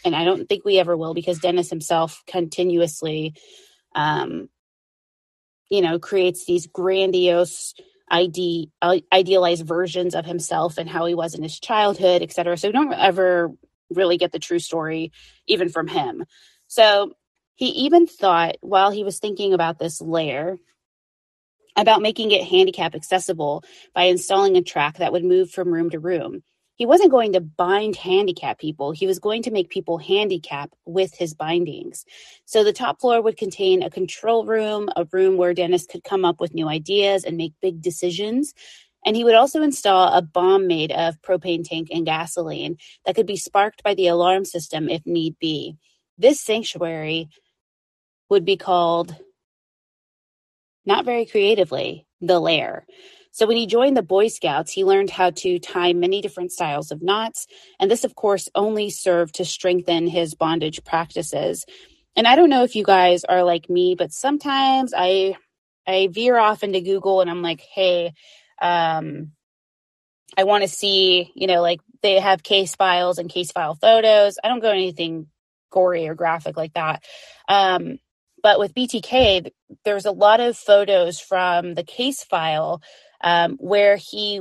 and 0.04 0.16
I 0.16 0.24
don't 0.24 0.48
think 0.48 0.64
we 0.64 0.78
ever 0.78 0.96
will 0.96 1.14
because 1.14 1.38
Dennis 1.40 1.70
himself 1.70 2.22
continuously, 2.26 3.34
um, 3.94 4.48
you 5.70 5.82
know, 5.82 5.98
creates 5.98 6.46
these 6.46 6.66
grandiose, 6.68 7.74
ide- 8.10 8.70
idealized 9.12 9.66
versions 9.66 10.14
of 10.14 10.26
himself 10.26 10.78
and 10.78 10.88
how 10.88 11.06
he 11.06 11.14
was 11.14 11.34
in 11.34 11.42
his 11.42 11.60
childhood, 11.60 12.22
et 12.22 12.32
cetera. 12.32 12.56
So 12.56 12.68
we 12.68 12.72
don't 12.72 12.92
ever 12.94 13.50
really 13.90 14.18
get 14.18 14.32
the 14.32 14.40
true 14.40 14.60
story, 14.60 15.12
even 15.46 15.68
from 15.70 15.88
him. 15.88 16.24
So 16.68 17.14
he 17.56 17.66
even 17.68 18.06
thought 18.06 18.56
while 18.62 18.90
he 18.90 19.04
was 19.04 19.18
thinking 19.18 19.54
about 19.54 19.78
this 19.78 20.00
layer 20.00 20.58
about 21.76 22.02
making 22.02 22.32
it 22.32 22.44
handicap 22.44 22.94
accessible 22.94 23.64
by 23.94 24.04
installing 24.04 24.56
a 24.56 24.62
track 24.62 24.98
that 24.98 25.12
would 25.12 25.24
move 25.24 25.50
from 25.50 25.72
room 25.74 25.90
to 25.90 26.00
room 26.00 26.42
he 26.80 26.86
wasn't 26.86 27.10
going 27.10 27.34
to 27.34 27.42
bind 27.42 27.94
handicap 27.94 28.58
people. 28.58 28.90
He 28.90 29.06
was 29.06 29.18
going 29.18 29.42
to 29.42 29.50
make 29.50 29.68
people 29.68 29.98
handicap 29.98 30.70
with 30.86 31.14
his 31.14 31.34
bindings. 31.34 32.06
So 32.46 32.64
the 32.64 32.72
top 32.72 33.02
floor 33.02 33.20
would 33.20 33.36
contain 33.36 33.82
a 33.82 33.90
control 33.90 34.46
room, 34.46 34.88
a 34.96 35.06
room 35.12 35.36
where 35.36 35.52
Dennis 35.52 35.84
could 35.84 36.04
come 36.04 36.24
up 36.24 36.40
with 36.40 36.54
new 36.54 36.70
ideas 36.70 37.24
and 37.24 37.36
make 37.36 37.52
big 37.60 37.82
decisions. 37.82 38.54
And 39.04 39.14
he 39.14 39.24
would 39.24 39.34
also 39.34 39.60
install 39.60 40.10
a 40.10 40.22
bomb 40.22 40.66
made 40.68 40.90
of 40.90 41.20
propane 41.20 41.68
tank 41.68 41.88
and 41.90 42.06
gasoline 42.06 42.78
that 43.04 43.14
could 43.14 43.26
be 43.26 43.36
sparked 43.36 43.82
by 43.82 43.92
the 43.92 44.06
alarm 44.06 44.46
system 44.46 44.88
if 44.88 45.04
need 45.04 45.36
be. 45.38 45.76
This 46.16 46.40
sanctuary 46.40 47.28
would 48.30 48.46
be 48.46 48.56
called, 48.56 49.14
not 50.86 51.04
very 51.04 51.26
creatively, 51.26 52.06
the 52.22 52.40
lair. 52.40 52.86
So 53.32 53.46
when 53.46 53.56
he 53.56 53.66
joined 53.66 53.96
the 53.96 54.02
Boy 54.02 54.28
Scouts, 54.28 54.72
he 54.72 54.84
learned 54.84 55.10
how 55.10 55.30
to 55.30 55.58
tie 55.58 55.92
many 55.92 56.20
different 56.20 56.52
styles 56.52 56.90
of 56.92 57.02
knots. 57.02 57.46
And 57.80 57.90
this, 57.90 58.04
of 58.04 58.14
course, 58.14 58.48
only 58.54 58.90
served 58.90 59.36
to 59.36 59.44
strengthen 59.44 60.06
his 60.06 60.34
bondage 60.34 60.84
practices. 60.84 61.66
And 62.16 62.26
I 62.26 62.36
don't 62.36 62.50
know 62.50 62.64
if 62.64 62.76
you 62.76 62.84
guys 62.84 63.24
are 63.24 63.44
like 63.44 63.70
me, 63.70 63.94
but 63.96 64.12
sometimes 64.12 64.92
I 64.96 65.36
I 65.86 66.08
veer 66.12 66.38
off 66.38 66.62
into 66.62 66.80
Google 66.80 67.20
and 67.20 67.30
I'm 67.30 67.42
like, 67.42 67.60
hey, 67.60 68.12
um, 68.62 69.32
I 70.38 70.44
want 70.44 70.62
to 70.62 70.68
see, 70.68 71.32
you 71.34 71.46
know, 71.46 71.62
like 71.62 71.80
they 72.02 72.18
have 72.20 72.42
case 72.42 72.74
files 72.76 73.18
and 73.18 73.30
case 73.30 73.52
file 73.52 73.74
photos. 73.74 74.38
I 74.42 74.48
don't 74.48 74.60
go 74.60 74.70
anything 74.70 75.28
gory 75.70 76.08
or 76.08 76.14
graphic 76.14 76.56
like 76.56 76.74
that. 76.74 77.04
Um, 77.48 77.98
But 78.42 78.58
with 78.58 78.74
BTK, 78.74 79.50
there's 79.84 80.06
a 80.06 80.12
lot 80.12 80.40
of 80.40 80.56
photos 80.56 81.20
from 81.20 81.74
the 81.74 81.84
case 81.84 82.24
file 82.24 82.82
um, 83.22 83.56
where 83.58 83.96
he 83.96 84.40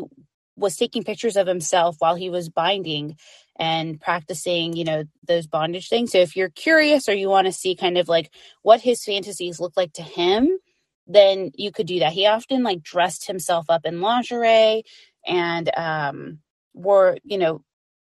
was 0.56 0.76
taking 0.76 1.04
pictures 1.04 1.38
of 1.38 1.48
himself 1.48 1.96
while 2.00 2.16
he 2.16 2.30
was 2.30 2.50
binding 2.50 3.18
and 3.58 4.00
practicing, 4.00 4.74
you 4.76 4.84
know, 4.84 5.04
those 5.28 5.48
bondage 5.48 5.90
things. 5.90 6.12
So 6.12 6.20
if 6.20 6.36
you're 6.36 6.50
curious 6.50 7.10
or 7.10 7.14
you 7.14 7.30
want 7.30 7.48
to 7.48 7.54
see 7.54 7.76
kind 7.76 7.98
of 7.98 8.08
like 8.10 8.32
what 8.62 8.82
his 8.82 9.04
fantasies 9.04 9.60
look 9.60 9.74
like 9.78 9.94
to 9.94 10.04
him, 10.04 10.60
then 11.08 11.52
you 11.56 11.72
could 11.72 11.88
do 11.88 12.00
that. 12.00 12.14
He 12.14 12.26
often 12.28 12.64
like 12.64 12.84
dressed 12.84 13.28
himself 13.28 13.70
up 13.70 13.86
in 13.86 14.02
lingerie 14.02 14.84
and 15.26 15.70
um 15.76 16.40
wore, 16.74 17.18
you 17.24 17.38
know, 17.38 17.64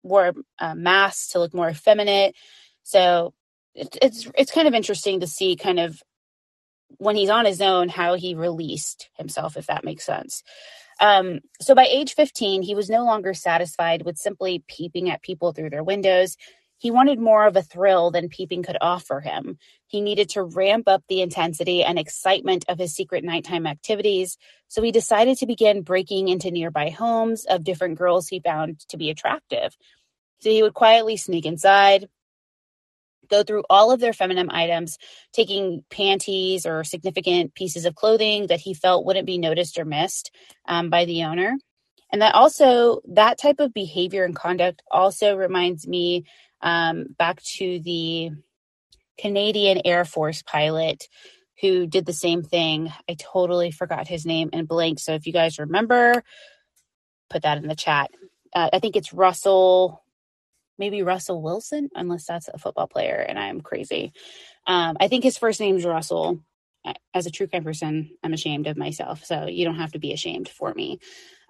wore 0.02 0.32
a 0.58 0.74
mask 0.74 1.32
to 1.32 1.38
look 1.38 1.54
more 1.54 1.70
effeminate. 1.70 2.34
So 2.82 3.34
it, 3.74 3.96
it's 4.02 4.30
it's 4.36 4.52
kind 4.52 4.68
of 4.68 4.74
interesting 4.74 5.20
to 5.20 5.26
see 5.26 5.56
kind 5.56 5.80
of 5.80 6.02
when 6.96 7.16
he's 7.16 7.30
on 7.30 7.44
his 7.44 7.60
own 7.60 7.88
how 7.88 8.14
he 8.14 8.34
released 8.34 9.10
himself 9.14 9.56
if 9.56 9.66
that 9.66 9.84
makes 9.84 10.04
sense. 10.04 10.42
Um, 11.00 11.40
so 11.60 11.74
by 11.74 11.84
age 11.84 12.14
15 12.14 12.62
he 12.62 12.74
was 12.74 12.90
no 12.90 13.04
longer 13.04 13.34
satisfied 13.34 14.02
with 14.02 14.16
simply 14.16 14.64
peeping 14.66 15.10
at 15.10 15.22
people 15.22 15.52
through 15.52 15.70
their 15.70 15.84
windows. 15.84 16.36
He 16.80 16.90
wanted 16.92 17.18
more 17.18 17.46
of 17.46 17.56
a 17.56 17.62
thrill 17.62 18.12
than 18.12 18.28
peeping 18.28 18.62
could 18.62 18.78
offer 18.80 19.20
him. 19.20 19.58
He 19.88 20.00
needed 20.00 20.28
to 20.30 20.44
ramp 20.44 20.86
up 20.86 21.02
the 21.08 21.22
intensity 21.22 21.82
and 21.82 21.98
excitement 21.98 22.64
of 22.68 22.78
his 22.78 22.94
secret 22.94 23.24
nighttime 23.24 23.66
activities 23.66 24.38
so 24.68 24.82
he 24.82 24.92
decided 24.92 25.38
to 25.38 25.46
begin 25.46 25.82
breaking 25.82 26.28
into 26.28 26.50
nearby 26.50 26.90
homes 26.90 27.46
of 27.46 27.64
different 27.64 27.98
girls 27.98 28.28
he 28.28 28.40
found 28.40 28.80
to 28.90 28.98
be 28.98 29.10
attractive. 29.10 29.76
So 30.40 30.50
he 30.50 30.62
would 30.62 30.74
quietly 30.74 31.16
sneak 31.16 31.46
inside 31.46 32.08
go 33.28 33.42
through 33.42 33.64
all 33.68 33.90
of 33.90 34.00
their 34.00 34.12
feminine 34.12 34.50
items, 34.50 34.98
taking 35.32 35.84
panties 35.90 36.66
or 36.66 36.84
significant 36.84 37.54
pieces 37.54 37.84
of 37.84 37.94
clothing 37.94 38.48
that 38.48 38.60
he 38.60 38.74
felt 38.74 39.04
wouldn't 39.04 39.26
be 39.26 39.38
noticed 39.38 39.78
or 39.78 39.84
missed 39.84 40.30
um, 40.66 40.90
by 40.90 41.04
the 41.04 41.24
owner. 41.24 41.56
And 42.10 42.22
that 42.22 42.34
also, 42.34 43.00
that 43.08 43.38
type 43.38 43.60
of 43.60 43.74
behavior 43.74 44.24
and 44.24 44.34
conduct 44.34 44.82
also 44.90 45.36
reminds 45.36 45.86
me 45.86 46.24
um, 46.62 47.06
back 47.18 47.42
to 47.42 47.80
the 47.80 48.30
Canadian 49.18 49.82
Air 49.84 50.04
Force 50.04 50.42
pilot 50.42 51.08
who 51.60 51.86
did 51.86 52.06
the 52.06 52.12
same 52.12 52.42
thing. 52.42 52.92
I 53.08 53.16
totally 53.18 53.70
forgot 53.70 54.06
his 54.06 54.24
name 54.24 54.50
and 54.52 54.68
blank. 54.68 55.00
So 55.00 55.14
if 55.14 55.26
you 55.26 55.32
guys 55.32 55.58
remember, 55.58 56.22
put 57.28 57.42
that 57.42 57.58
in 57.58 57.66
the 57.66 57.74
chat. 57.74 58.10
Uh, 58.54 58.70
I 58.72 58.78
think 58.78 58.96
it's 58.96 59.12
Russell 59.12 60.02
maybe 60.78 61.02
Russell 61.02 61.42
Wilson, 61.42 61.90
unless 61.94 62.26
that's 62.26 62.48
a 62.48 62.58
football 62.58 62.86
player 62.86 63.16
and 63.16 63.38
I'm 63.38 63.60
crazy. 63.60 64.12
Um, 64.66 64.96
I 65.00 65.08
think 65.08 65.24
his 65.24 65.38
first 65.38 65.60
name's 65.60 65.84
Russell. 65.84 66.40
As 67.12 67.26
a 67.26 67.30
true 67.30 67.48
crime 67.48 67.64
person, 67.64 68.10
I'm 68.22 68.32
ashamed 68.32 68.66
of 68.66 68.76
myself. 68.78 69.24
So 69.24 69.46
you 69.46 69.64
don't 69.64 69.74
have 69.76 69.92
to 69.92 69.98
be 69.98 70.12
ashamed 70.12 70.48
for 70.48 70.72
me. 70.72 71.00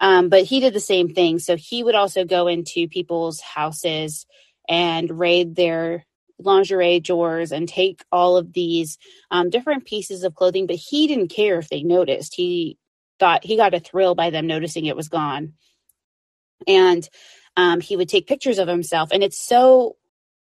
Um, 0.00 0.30
but 0.30 0.44
he 0.44 0.60
did 0.60 0.72
the 0.72 0.80
same 0.80 1.14
thing. 1.14 1.38
So 1.38 1.56
he 1.56 1.84
would 1.84 1.94
also 1.94 2.24
go 2.24 2.48
into 2.48 2.88
people's 2.88 3.40
houses 3.40 4.26
and 4.68 5.18
raid 5.18 5.54
their 5.54 6.06
lingerie 6.40 7.00
drawers 7.00 7.52
and 7.52 7.68
take 7.68 8.02
all 8.10 8.36
of 8.36 8.52
these 8.52 8.98
um, 9.30 9.50
different 9.50 9.84
pieces 9.84 10.24
of 10.24 10.34
clothing. 10.34 10.66
But 10.66 10.76
he 10.76 11.06
didn't 11.06 11.28
care 11.28 11.58
if 11.58 11.68
they 11.68 11.82
noticed. 11.82 12.34
He 12.34 12.78
thought 13.20 13.44
he 13.44 13.56
got 13.56 13.74
a 13.74 13.80
thrill 13.80 14.14
by 14.14 14.30
them 14.30 14.46
noticing 14.46 14.86
it 14.86 14.96
was 14.96 15.08
gone. 15.08 15.54
And 16.66 17.08
um, 17.58 17.80
he 17.80 17.96
would 17.96 18.08
take 18.08 18.28
pictures 18.28 18.58
of 18.58 18.68
himself. 18.68 19.10
And 19.12 19.22
it's 19.22 19.38
so 19.38 19.96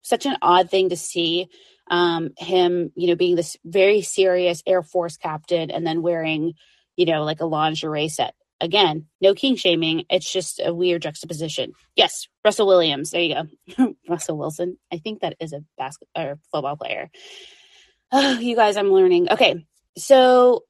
such 0.03 0.27
an 0.27 0.37
odd 0.43 0.69
thing 0.69 0.91
to 0.91 0.97
see 0.97 1.49
um, 1.91 2.31
him 2.37 2.93
you 2.97 3.07
know 3.07 3.15
being 3.15 3.37
this 3.37 3.57
very 3.65 4.03
serious 4.03 4.63
air 4.67 4.83
force 4.83 5.17
captain 5.17 5.71
and 5.71 5.87
then 5.87 6.03
wearing 6.03 6.55
you 6.97 7.07
know 7.07 7.23
like 7.23 7.41
a 7.41 7.47
lingerie 7.47 8.09
set. 8.09 8.35
Again 8.61 9.07
no 9.21 9.33
king 9.33 9.57
shaming. 9.57 10.05
It's 10.11 10.31
just 10.31 10.61
a 10.63 10.75
weird 10.75 11.03
juxtaposition. 11.03 11.73
Yes 11.95 12.27
russell 12.45 12.67
williams. 12.67 13.11
There 13.11 13.23
you 13.23 13.47
go. 13.77 13.95
Russell 14.09 14.37
wilson. 14.37 14.77
I 14.93 14.99
think 14.99 15.21
that 15.21 15.37
is 15.41 15.53
a 15.53 15.65
basket 15.79 16.09
or 16.17 16.39
football 16.51 16.77
player. 16.77 17.11
Oh, 18.11 18.39
you 18.41 18.57
guys 18.57 18.77
i'm 18.77 18.93
learning. 18.93 19.31
Okay. 19.31 19.65
So 19.97 20.65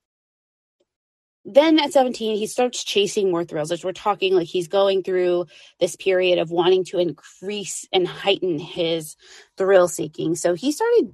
then 1.45 1.79
at 1.81 1.93
17 1.93 2.37
he 2.37 2.47
starts 2.47 2.85
chasing 2.85 3.31
more 3.31 3.45
thrills 3.45 3.73
as 3.73 3.85
we're 3.85 3.93
talking 3.93 4.35
like 4.35 4.49
he's 4.49 4.69
going 4.69 5.03
through 5.03 5.47
this 5.81 5.97
period 5.97 6.39
of 6.39 6.51
wanting 6.51 6.85
to 6.85 6.99
increase 6.99 7.87
and 7.93 8.09
heighten 8.09 8.59
his 8.59 9.17
thrill 9.57 9.89
seeking. 9.89 10.37
So 10.37 10.55
he 10.55 10.73
started 10.73 11.13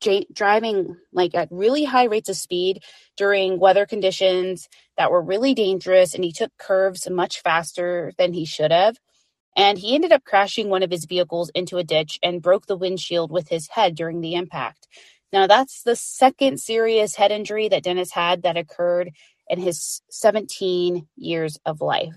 j- 0.00 0.26
driving 0.32 0.96
like 1.12 1.34
at 1.34 1.48
really 1.50 1.84
high 1.84 2.04
rates 2.04 2.28
of 2.28 2.36
speed 2.36 2.82
during 3.16 3.58
weather 3.58 3.86
conditions 3.86 4.68
that 4.96 5.10
were 5.10 5.22
really 5.22 5.54
dangerous 5.54 6.14
and 6.14 6.24
he 6.24 6.32
took 6.32 6.52
curves 6.58 7.08
much 7.10 7.40
faster 7.42 8.12
than 8.18 8.32
he 8.32 8.44
should 8.44 8.70
have. 8.70 8.96
And 9.56 9.78
he 9.78 9.94
ended 9.94 10.12
up 10.12 10.24
crashing 10.24 10.68
one 10.70 10.82
of 10.82 10.90
his 10.90 11.04
vehicles 11.04 11.50
into 11.54 11.78
a 11.78 11.84
ditch 11.84 12.18
and 12.22 12.42
broke 12.42 12.66
the 12.66 12.76
windshield 12.76 13.30
with 13.30 13.48
his 13.48 13.68
head 13.68 13.94
during 13.96 14.20
the 14.20 14.34
impact. 14.34 14.88
Now 15.32 15.46
that's 15.46 15.82
the 15.82 15.96
second 15.96 16.60
serious 16.60 17.16
head 17.16 17.32
injury 17.32 17.68
that 17.68 17.82
dennis 17.82 18.12
had 18.12 18.42
that 18.42 18.56
occurred 18.56 19.10
in 19.52 19.60
his 19.60 20.02
17 20.10 21.06
years 21.16 21.58
of 21.66 21.82
life. 21.82 22.16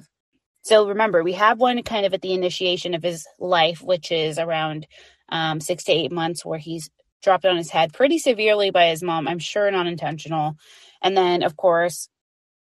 So 0.64 0.88
remember, 0.88 1.22
we 1.22 1.34
have 1.34 1.60
one 1.60 1.84
kind 1.84 2.08
of 2.08 2.14
at 2.16 2.22
the 2.22 2.34
initiation 2.34 2.96
of 2.96 3.04
his 3.04 3.28
life, 3.40 3.84
which 3.84 4.12
is 4.12 4.40
around 4.40 4.88
um, 5.30 5.60
six 5.60 5.84
to 5.86 5.92
eight 5.92 6.12
months, 6.12 6.46
where 6.46 6.58
he's 6.58 6.90
dropped 7.22 7.46
on 7.46 7.58
his 7.58 7.70
head 7.70 7.94
pretty 7.94 8.18
severely 8.18 8.72
by 8.72 8.88
his 8.88 9.04
mom. 9.04 9.28
I'm 9.28 9.40
sure 9.40 9.70
not 9.70 9.86
intentional. 9.86 10.56
And 11.04 11.16
then, 11.16 11.44
of 11.44 11.58
course, 11.58 12.10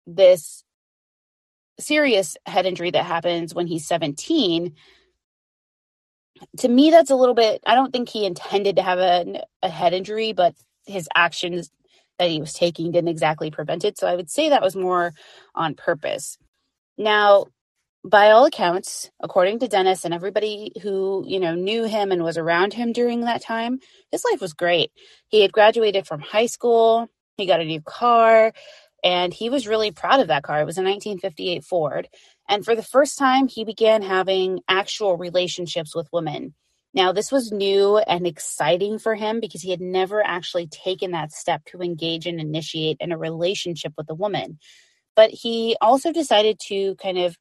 this 0.06 0.64
serious 1.78 2.36
head 2.46 2.66
injury 2.66 2.90
that 2.92 3.04
happens 3.04 3.54
when 3.54 3.66
he's 3.66 3.86
17 3.86 4.74
to 6.58 6.68
me 6.68 6.90
that's 6.90 7.10
a 7.10 7.16
little 7.16 7.34
bit 7.34 7.60
i 7.66 7.74
don't 7.74 7.92
think 7.92 8.08
he 8.08 8.24
intended 8.26 8.76
to 8.76 8.82
have 8.82 8.98
a, 8.98 9.42
a 9.62 9.68
head 9.68 9.92
injury 9.92 10.32
but 10.32 10.54
his 10.86 11.08
actions 11.16 11.70
that 12.18 12.30
he 12.30 12.40
was 12.40 12.52
taking 12.52 12.92
didn't 12.92 13.08
exactly 13.08 13.50
prevent 13.50 13.84
it. 13.84 13.98
So 13.98 14.06
I 14.06 14.16
would 14.16 14.30
say 14.30 14.48
that 14.48 14.62
was 14.62 14.76
more 14.76 15.12
on 15.54 15.74
purpose. 15.74 16.38
Now, 16.96 17.46
by 18.04 18.30
all 18.30 18.44
accounts, 18.44 19.10
according 19.20 19.60
to 19.60 19.68
Dennis 19.68 20.04
and 20.04 20.12
everybody 20.12 20.72
who, 20.82 21.24
you 21.26 21.40
know, 21.40 21.54
knew 21.54 21.84
him 21.84 22.12
and 22.12 22.22
was 22.22 22.36
around 22.36 22.74
him 22.74 22.92
during 22.92 23.22
that 23.22 23.42
time, 23.42 23.80
his 24.12 24.24
life 24.30 24.40
was 24.40 24.52
great. 24.52 24.92
He 25.28 25.40
had 25.40 25.52
graduated 25.52 26.06
from 26.06 26.20
high 26.20 26.46
school, 26.46 27.08
he 27.38 27.46
got 27.46 27.60
a 27.60 27.64
new 27.64 27.80
car, 27.80 28.52
and 29.02 29.32
he 29.32 29.48
was 29.48 29.66
really 29.66 29.90
proud 29.90 30.20
of 30.20 30.28
that 30.28 30.42
car. 30.42 30.60
It 30.60 30.66
was 30.66 30.76
a 30.76 30.82
1958 30.82 31.64
Ford. 31.64 32.08
And 32.48 32.64
for 32.64 32.76
the 32.76 32.82
first 32.82 33.18
time, 33.18 33.48
he 33.48 33.64
began 33.64 34.02
having 34.02 34.60
actual 34.68 35.16
relationships 35.16 35.94
with 35.94 36.08
women. 36.12 36.54
Now, 36.94 37.10
this 37.12 37.32
was 37.32 37.50
new 37.50 37.98
and 37.98 38.26
exciting 38.26 39.00
for 39.00 39.16
him 39.16 39.40
because 39.40 39.60
he 39.60 39.70
had 39.70 39.80
never 39.80 40.24
actually 40.24 40.68
taken 40.68 41.10
that 41.10 41.32
step 41.32 41.64
to 41.66 41.80
engage 41.82 42.26
and 42.26 42.40
initiate 42.40 42.98
in 43.00 43.10
a 43.10 43.18
relationship 43.18 43.92
with 43.98 44.08
a 44.10 44.14
woman. 44.14 44.58
But 45.16 45.30
he 45.30 45.76
also 45.80 46.12
decided 46.12 46.60
to 46.68 46.94
kind 46.96 47.18
of 47.18 47.36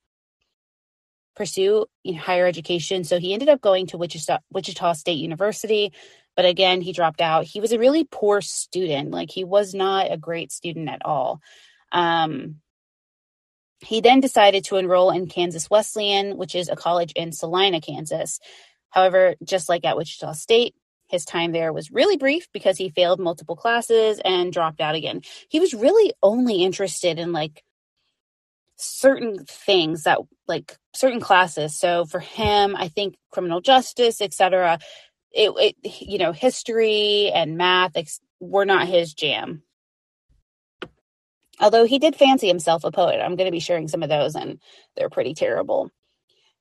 pursue 1.36 1.86
higher 2.18 2.48
education. 2.48 3.04
So 3.04 3.20
he 3.20 3.34
ended 3.34 3.50
up 3.50 3.62
going 3.62 3.88
to 3.88 3.98
Wichita, 3.98 4.40
Wichita 4.52 4.94
State 4.94 5.20
University. 5.20 5.94
But 6.36 6.46
again, 6.46 6.82
he 6.82 6.92
dropped 6.92 7.22
out. 7.22 7.46
He 7.46 7.62
was 7.62 7.72
a 7.72 7.80
really 7.80 8.06
poor 8.06 8.42
student. 8.42 9.12
Like 9.12 9.30
he 9.30 9.44
was 9.44 9.74
not 9.74 10.12
a 10.12 10.18
great 10.18 10.52
student 10.52 10.90
at 10.90 11.06
all. 11.06 11.42
Um, 11.92 12.56
he 13.80 14.02
then 14.02 14.20
decided 14.20 14.64
to 14.66 14.78
enroll 14.78 15.12
in 15.12 15.28
Kansas 15.28 15.70
Wesleyan, 15.70 16.38
which 16.38 16.56
is 16.56 16.70
a 16.70 16.76
college 16.76 17.12
in 17.16 17.32
Salina, 17.32 17.82
Kansas. 17.82 18.40
However, 18.94 19.36
just 19.44 19.70
like 19.70 19.86
at 19.86 19.98
Wichita 19.98 20.34
State, 20.34 20.76
his 21.08 21.26
time 21.26 21.52
there 21.52 21.74
was 21.74 21.92
really 21.92 22.16
brief 22.16 22.48
because 22.54 22.78
he 22.78 22.90
failed 22.90 23.20
multiple 23.20 23.56
classes 23.56 24.22
and 24.24 24.54
dropped 24.54 24.82
out 24.82 24.96
again. 24.96 25.22
He 25.50 25.60
was 25.60 25.74
really 25.74 26.14
only 26.22 26.64
interested 26.64 27.18
in 27.18 27.32
like 27.32 27.64
certain 28.78 29.46
things 29.46 30.04
that 30.04 30.20
like 30.48 30.78
certain 30.94 31.20
classes. 31.20 31.78
So 31.78 32.06
for 32.06 32.20
him, 32.20 32.76
I 32.76 32.88
think 32.88 33.16
criminal 33.32 33.62
justice, 33.62 34.22
etc. 34.22 34.80
It, 35.32 35.52
it, 35.58 36.02
you 36.02 36.20
know, 36.20 36.32
history 36.32 37.32
and 37.34 37.58
math 37.58 37.98
ex- 37.98 38.22
were 38.40 38.66
not 38.66 38.88
his 38.88 39.14
jam. 39.16 39.64
Although 41.60 41.86
he 41.86 41.98
did 41.98 42.16
fancy 42.16 42.48
himself 42.48 42.84
a 42.84 42.92
poet. 42.92 43.22
I'm 43.22 43.36
going 43.36 43.48
to 43.48 43.52
be 43.52 43.60
sharing 43.60 43.88
some 43.88 44.04
of 44.04 44.10
those, 44.10 44.36
and 44.36 44.60
they're 44.96 45.10
pretty 45.10 45.34
terrible. 45.34 45.92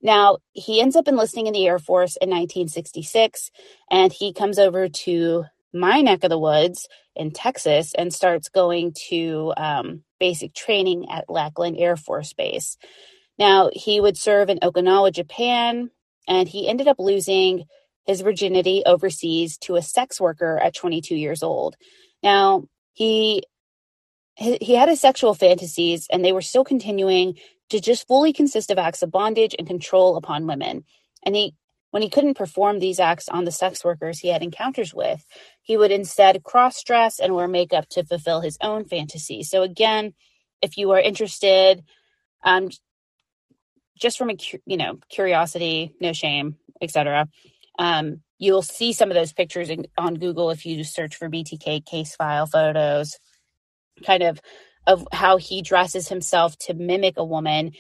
Now, 0.03 0.39
he 0.53 0.81
ends 0.81 0.97
up 0.97 1.09
enlisting 1.09 1.47
in 1.47 1.53
the 1.53 1.67
Air 1.67 1.79
Force 1.79 2.17
in 2.17 2.29
1966, 2.29 3.51
and 3.91 4.13
he 4.13 4.33
comes 4.33 4.59
over 4.59 4.89
to 4.89 5.45
my 5.73 6.01
neck 6.01 6.25
of 6.25 6.31
the 6.31 6.39
woods 6.39 6.89
in 7.15 7.31
Texas 7.31 7.95
and 7.95 8.13
starts 8.13 8.49
going 8.49 8.95
to 9.09 9.55
um, 9.57 10.03
basic 10.19 10.55
training 10.55 11.07
at 11.11 11.31
Lackland 11.31 11.77
Air 11.79 11.97
Force 11.97 12.33
Base. 12.33 12.77
Now, 13.39 13.71
he 13.73 14.01
would 14.01 14.17
serve 14.19 14.51
in 14.51 14.59
Okinawa, 14.59 15.13
Japan, 15.13 15.91
and 16.29 16.49
he 16.49 16.69
ended 16.69 16.89
up 16.89 16.99
losing 16.99 17.65
his 18.07 18.21
virginity 18.21 18.83
overseas 18.85 19.57
to 19.59 19.77
a 19.77 19.83
sex 19.83 20.21
worker 20.21 20.59
at 20.59 20.75
22 20.75 21.15
years 21.15 21.43
old. 21.43 21.77
Now, 22.23 22.65
he 22.93 23.45
he 24.35 24.75
had 24.75 24.89
his 24.89 25.01
sexual 25.01 25.35
fantasies 25.35 26.07
and 26.11 26.25
they 26.25 26.33
were 26.33 26.41
still 26.41 26.65
continuing 26.65 27.35
to 27.71 27.81
just 27.81 28.07
fully 28.07 28.33
consist 28.33 28.71
of 28.71 28.79
acts 28.79 29.03
of 29.03 29.11
bondage 29.11 29.55
and 29.59 29.67
control 29.67 30.17
upon 30.17 30.47
women. 30.47 30.85
And 31.25 31.35
he 31.35 31.55
when 31.93 32.03
he 32.03 32.09
couldn't 32.09 32.39
perform 32.39 32.79
these 32.79 32.99
acts 32.99 33.29
on 33.29 33.45
the 33.45 33.53
sex 33.53 33.85
workers 33.85 34.19
he 34.19 34.29
had 34.29 34.43
encounters 34.43 34.95
with, 34.95 35.25
he 35.61 35.77
would 35.77 35.93
instead 35.93 36.43
cross 36.43 36.83
dress 36.83 37.21
and 37.21 37.35
wear 37.35 37.47
makeup 37.47 37.87
to 37.91 38.03
fulfill 38.03 38.41
his 38.41 38.57
own 38.63 38.87
fantasies. 38.87 39.51
So, 39.51 39.63
again, 39.63 40.15
if 40.63 40.79
you 40.79 40.91
are 40.93 41.01
interested, 41.01 41.85
um, 42.43 42.71
just 43.99 44.17
from 44.17 44.31
a 44.31 44.37
you 44.65 44.79
know 44.79 44.99
curiosity, 45.11 45.95
no 46.01 46.15
shame, 46.15 46.57
etc. 46.81 47.29
Um, 47.79 48.23
you'll 48.39 48.63
see 48.63 48.93
some 48.93 49.11
of 49.11 49.15
those 49.15 49.35
pictures 49.35 49.69
in, 49.69 49.87
on 49.97 50.15
Google 50.15 50.51
if 50.51 50.65
you 50.65 50.83
search 50.85 51.17
for 51.17 51.29
BTK 51.29 51.85
case 51.85 52.17
file 52.17 52.47
photos, 52.47 53.19
kind 54.05 54.23
of 54.23 54.41
of 54.87 55.07
how 55.13 55.37
he 55.37 55.63
dresses 55.63 56.09
himself 56.09 56.57
to 56.59 56.75
mimic 56.75 57.15
a 57.17 57.25
woman, 57.25 57.73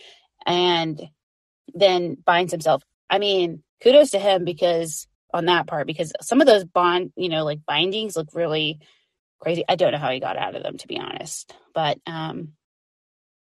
and 0.47 1.01
then 1.75 2.17
binds 2.25 2.53
himself. 2.53 2.83
I 3.11 3.19
mean, 3.19 3.62
kudos 3.83 4.11
to 4.11 4.19
him 4.19 4.45
because 4.45 5.07
on 5.35 5.47
that 5.47 5.67
part 5.67 5.87
because 5.87 6.12
some 6.21 6.41
of 6.41 6.47
those 6.47 6.65
bond 6.65 7.12
you 7.17 7.29
know 7.29 7.45
like 7.45 7.65
bindings 7.67 8.17
look 8.17 8.29
really 8.35 8.81
crazy. 9.41 9.65
I 9.69 9.77
don't 9.77 9.93
know 9.93 9.99
how 9.99 10.11
he 10.11 10.21
got 10.21 10.37
out 10.37 10.55
of 10.55 10.62
them 10.62 10.77
to 10.79 10.87
be 10.87 10.99
honest 10.99 11.55
but 11.75 11.99
um 12.07 12.53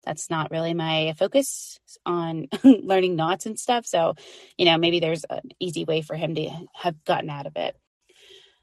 that's 0.06 0.30
not 0.30 0.50
really 0.50 0.74
my 0.74 1.14
focus 1.18 1.78
on 2.06 2.48
learning 2.64 3.16
knots 3.16 3.46
and 3.46 3.60
stuff. 3.60 3.86
So 3.86 4.16
you 4.58 4.66
know 4.66 4.78
maybe 4.78 5.00
there's 5.00 5.26
an 5.30 5.42
easy 5.60 5.86
way 5.86 6.02
for 6.02 6.16
him 6.16 6.36
to 6.36 6.50
have 6.74 7.04
gotten 7.04 7.30
out 7.30 7.48
of 7.48 7.54
it 7.56 7.76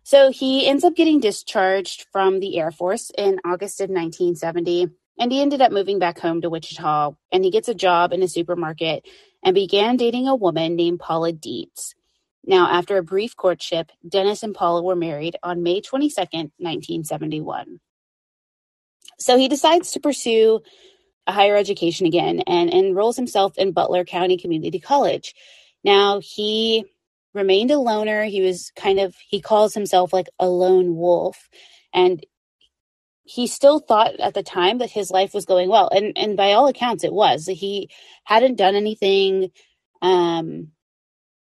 so 0.06 0.30
he 0.30 0.68
ends 0.68 0.84
up 0.84 0.94
getting 0.94 1.18
discharged 1.18 2.06
from 2.12 2.38
the 2.38 2.58
air 2.58 2.70
force 2.70 3.10
in 3.18 3.40
august 3.44 3.80
of 3.80 3.90
1970 3.90 4.88
and 5.18 5.32
he 5.32 5.40
ended 5.40 5.60
up 5.60 5.72
moving 5.72 5.98
back 5.98 6.18
home 6.18 6.40
to 6.40 6.50
wichita 6.50 7.12
and 7.32 7.44
he 7.44 7.50
gets 7.50 7.68
a 7.68 7.74
job 7.74 8.12
in 8.12 8.22
a 8.22 8.28
supermarket 8.28 9.04
and 9.42 9.54
began 9.54 9.96
dating 9.96 10.26
a 10.26 10.34
woman 10.34 10.76
named 10.76 10.98
Paula 10.98 11.32
Dietz. 11.32 11.94
Now, 12.44 12.68
after 12.68 12.96
a 12.96 13.02
brief 13.02 13.36
courtship, 13.36 13.90
Dennis 14.06 14.42
and 14.42 14.54
Paula 14.54 14.82
were 14.82 14.96
married 14.96 15.36
on 15.42 15.62
May 15.62 15.80
22nd, 15.80 16.50
1971. 16.58 17.80
So 19.18 19.38
he 19.38 19.48
decides 19.48 19.92
to 19.92 20.00
pursue 20.00 20.60
a 21.26 21.32
higher 21.32 21.56
education 21.56 22.06
again 22.06 22.40
and 22.40 22.72
enrolls 22.72 23.16
himself 23.16 23.56
in 23.56 23.72
Butler 23.72 24.04
County 24.04 24.36
Community 24.36 24.78
College. 24.78 25.34
Now, 25.82 26.20
he 26.20 26.84
remained 27.36 27.70
a 27.70 27.78
loner. 27.78 28.24
He 28.24 28.40
was 28.40 28.72
kind 28.74 28.98
of, 28.98 29.14
he 29.28 29.40
calls 29.40 29.74
himself 29.74 30.12
like 30.12 30.28
a 30.38 30.48
lone 30.48 30.96
wolf. 30.96 31.48
And 31.94 32.24
he 33.26 33.48
still 33.48 33.80
thought 33.80 34.18
at 34.20 34.34
the 34.34 34.42
time 34.42 34.78
that 34.78 34.90
his 34.90 35.10
life 35.10 35.34
was 35.34 35.44
going 35.44 35.68
well 35.68 35.90
and 35.92 36.16
and 36.16 36.36
by 36.36 36.52
all 36.52 36.68
accounts 36.68 37.02
it 37.02 37.12
was 37.12 37.46
he 37.46 37.90
hadn't 38.24 38.56
done 38.56 38.76
anything 38.76 39.50
um 40.00 40.68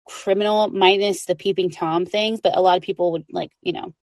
criminal 0.08 0.68
minus 0.68 1.26
the 1.26 1.36
peeping 1.36 1.72
tom 1.72 2.06
things 2.06 2.40
but 2.40 2.56
a 2.56 2.62
lot 2.62 2.78
of 2.78 2.84
people 2.84 3.12
would 3.12 3.26
like 3.32 3.52
you 3.62 3.74
know 3.74 3.94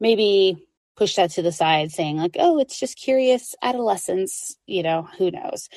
maybe 0.00 0.56
push 0.96 1.14
that 1.14 1.30
to 1.30 1.42
the 1.42 1.52
side 1.52 1.92
saying 1.92 2.16
like 2.16 2.36
oh 2.38 2.58
it's 2.58 2.78
just 2.78 2.98
curious 2.98 3.54
adolescence 3.62 4.56
you 4.66 4.82
know 4.82 5.08
who 5.18 5.30
knows 5.30 5.68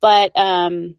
but 0.00 0.30
um 0.36 0.94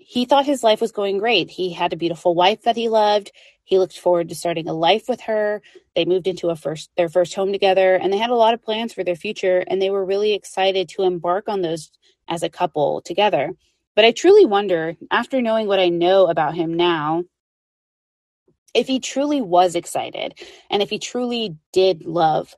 he 0.00 0.24
thought 0.24 0.46
his 0.46 0.62
life 0.62 0.80
was 0.80 0.92
going 0.92 1.18
great 1.18 1.50
he 1.50 1.72
had 1.72 1.92
a 1.92 1.96
beautiful 1.96 2.34
wife 2.34 2.62
that 2.62 2.76
he 2.76 2.88
loved 2.88 3.30
he 3.70 3.78
looked 3.78 4.00
forward 4.00 4.28
to 4.28 4.34
starting 4.34 4.68
a 4.68 4.72
life 4.72 5.08
with 5.08 5.20
her. 5.20 5.62
They 5.94 6.04
moved 6.04 6.26
into 6.26 6.48
a 6.48 6.56
first 6.56 6.90
their 6.96 7.08
first 7.08 7.34
home 7.34 7.52
together 7.52 7.94
and 7.94 8.12
they 8.12 8.18
had 8.18 8.30
a 8.30 8.34
lot 8.34 8.52
of 8.52 8.64
plans 8.64 8.92
for 8.92 9.04
their 9.04 9.14
future 9.14 9.62
and 9.68 9.80
they 9.80 9.90
were 9.90 10.04
really 10.04 10.32
excited 10.32 10.88
to 10.88 11.04
embark 11.04 11.48
on 11.48 11.62
those 11.62 11.92
as 12.26 12.42
a 12.42 12.50
couple 12.50 13.00
together. 13.02 13.52
But 13.94 14.04
I 14.04 14.10
truly 14.10 14.44
wonder, 14.44 14.96
after 15.12 15.40
knowing 15.40 15.68
what 15.68 15.78
I 15.78 15.88
know 15.88 16.26
about 16.26 16.56
him 16.56 16.74
now, 16.74 17.22
if 18.74 18.88
he 18.88 18.98
truly 18.98 19.40
was 19.40 19.76
excited 19.76 20.34
and 20.68 20.82
if 20.82 20.90
he 20.90 20.98
truly 20.98 21.56
did 21.72 22.04
love 22.04 22.56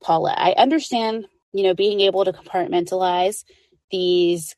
Paula. 0.00 0.32
I 0.36 0.52
understand, 0.52 1.26
you 1.52 1.64
know, 1.64 1.74
being 1.74 1.98
able 2.00 2.24
to 2.24 2.32
compartmentalize 2.32 3.42
these 3.90 4.54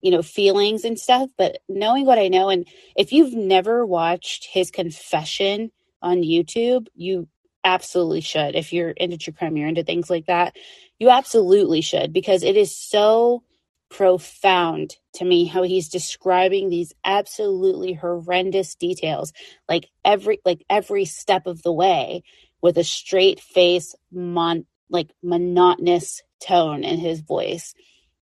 you 0.00 0.10
know, 0.10 0.22
feelings 0.22 0.84
and 0.84 0.98
stuff, 0.98 1.30
but 1.36 1.58
knowing 1.68 2.06
what 2.06 2.18
I 2.18 2.28
know, 2.28 2.48
and 2.48 2.66
if 2.96 3.12
you've 3.12 3.34
never 3.34 3.84
watched 3.84 4.46
his 4.46 4.70
confession 4.70 5.70
on 6.02 6.22
YouTube, 6.22 6.86
you 6.94 7.28
absolutely 7.64 8.22
should. 8.22 8.54
If 8.54 8.72
you're 8.72 8.90
into 8.90 9.18
true 9.18 9.32
crime, 9.32 9.56
you're 9.56 9.68
into 9.68 9.84
things 9.84 10.08
like 10.08 10.26
that, 10.26 10.56
you 10.98 11.10
absolutely 11.10 11.80
should 11.80 12.12
because 12.12 12.42
it 12.42 12.56
is 12.56 12.74
so 12.74 13.42
profound 13.90 14.96
to 15.14 15.24
me 15.24 15.44
how 15.44 15.62
he's 15.62 15.88
describing 15.88 16.68
these 16.70 16.94
absolutely 17.04 17.92
horrendous 17.92 18.76
details 18.76 19.32
like 19.68 19.90
every 20.04 20.38
like 20.44 20.64
every 20.70 21.04
step 21.04 21.48
of 21.48 21.60
the 21.62 21.72
way 21.72 22.22
with 22.62 22.78
a 22.78 22.84
straight 22.84 23.40
face 23.40 23.96
mon 24.12 24.64
like 24.90 25.10
monotonous 25.24 26.22
tone 26.40 26.84
in 26.84 26.98
his 26.98 27.20
voice 27.20 27.74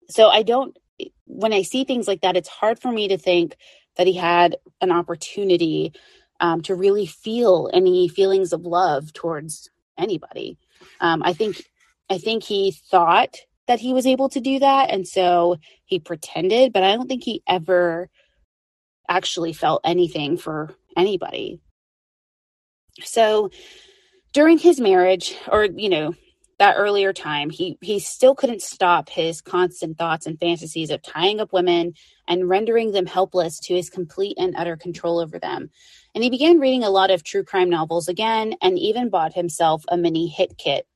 so 0.08 0.28
i 0.28 0.44
don't 0.44 0.78
when 1.26 1.52
I 1.52 1.62
see 1.62 1.84
things 1.84 2.08
like 2.08 2.22
that, 2.22 2.36
it's 2.36 2.48
hard 2.48 2.80
for 2.80 2.90
me 2.90 3.08
to 3.08 3.18
think 3.18 3.56
that 3.96 4.06
he 4.06 4.14
had 4.14 4.56
an 4.80 4.92
opportunity 4.92 5.92
um, 6.40 6.62
to 6.62 6.74
really 6.74 7.06
feel 7.06 7.70
any 7.72 8.08
feelings 8.08 8.52
of 8.52 8.62
love 8.62 9.12
towards 9.12 9.70
anybody. 9.98 10.58
Um, 11.00 11.22
I 11.22 11.32
think 11.32 11.64
I 12.08 12.18
think 12.18 12.44
he 12.44 12.70
thought 12.70 13.36
that 13.66 13.80
he 13.80 13.92
was 13.92 14.06
able 14.06 14.28
to 14.30 14.40
do 14.40 14.58
that, 14.60 14.90
and 14.90 15.06
so 15.06 15.56
he 15.84 15.98
pretended. 15.98 16.72
But 16.72 16.82
I 16.82 16.94
don't 16.94 17.08
think 17.08 17.24
he 17.24 17.42
ever 17.46 18.08
actually 19.08 19.52
felt 19.52 19.80
anything 19.84 20.36
for 20.36 20.74
anybody. 20.96 21.60
So 23.02 23.50
during 24.32 24.58
his 24.58 24.80
marriage, 24.80 25.34
or 25.50 25.64
you 25.64 25.88
know, 25.88 26.14
that 26.58 26.76
earlier 26.76 27.12
time, 27.12 27.50
he 27.50 27.78
he 27.82 27.98
still 27.98 28.34
couldn't 28.34 28.62
stop 28.62 29.08
his 29.08 29.40
constant 29.40 29.98
thoughts 29.98 30.26
and 30.26 30.38
fantasies 30.38 30.90
of 30.90 31.02
tying 31.02 31.40
up 31.40 31.52
women 31.52 31.94
and 32.28 32.48
rendering 32.48 32.92
them 32.92 33.06
helpless 33.06 33.60
to 33.60 33.74
his 33.74 33.90
complete 33.90 34.36
and 34.38 34.54
utter 34.56 34.76
control 34.76 35.18
over 35.18 35.38
them. 35.38 35.70
And 36.14 36.24
he 36.24 36.30
began 36.30 36.58
reading 36.58 36.84
a 36.84 36.90
lot 36.90 37.10
of 37.10 37.22
true 37.24 37.44
crime 37.44 37.70
novels 37.70 38.08
again 38.08 38.54
and 38.62 38.78
even 38.78 39.10
bought 39.10 39.34
himself 39.34 39.84
a 39.88 39.96
mini 39.96 40.28
hit 40.28 40.56
kit. 40.56 40.86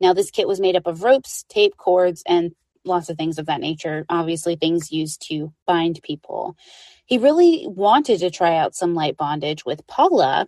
Now 0.00 0.12
this 0.12 0.30
kit 0.30 0.48
was 0.48 0.60
made 0.60 0.76
up 0.76 0.86
of 0.86 1.02
ropes, 1.02 1.44
tape, 1.48 1.76
cords, 1.76 2.22
and 2.26 2.52
lots 2.84 3.10
of 3.10 3.16
things 3.16 3.38
of 3.38 3.46
that 3.46 3.60
nature, 3.60 4.06
obviously 4.08 4.56
things 4.56 4.92
used 4.92 5.26
to 5.28 5.52
bind 5.66 6.00
people. 6.02 6.56
He 7.06 7.18
really 7.18 7.66
wanted 7.66 8.20
to 8.20 8.30
try 8.30 8.56
out 8.56 8.74
some 8.74 8.94
light 8.94 9.16
bondage 9.16 9.64
with 9.64 9.86
Paula, 9.86 10.46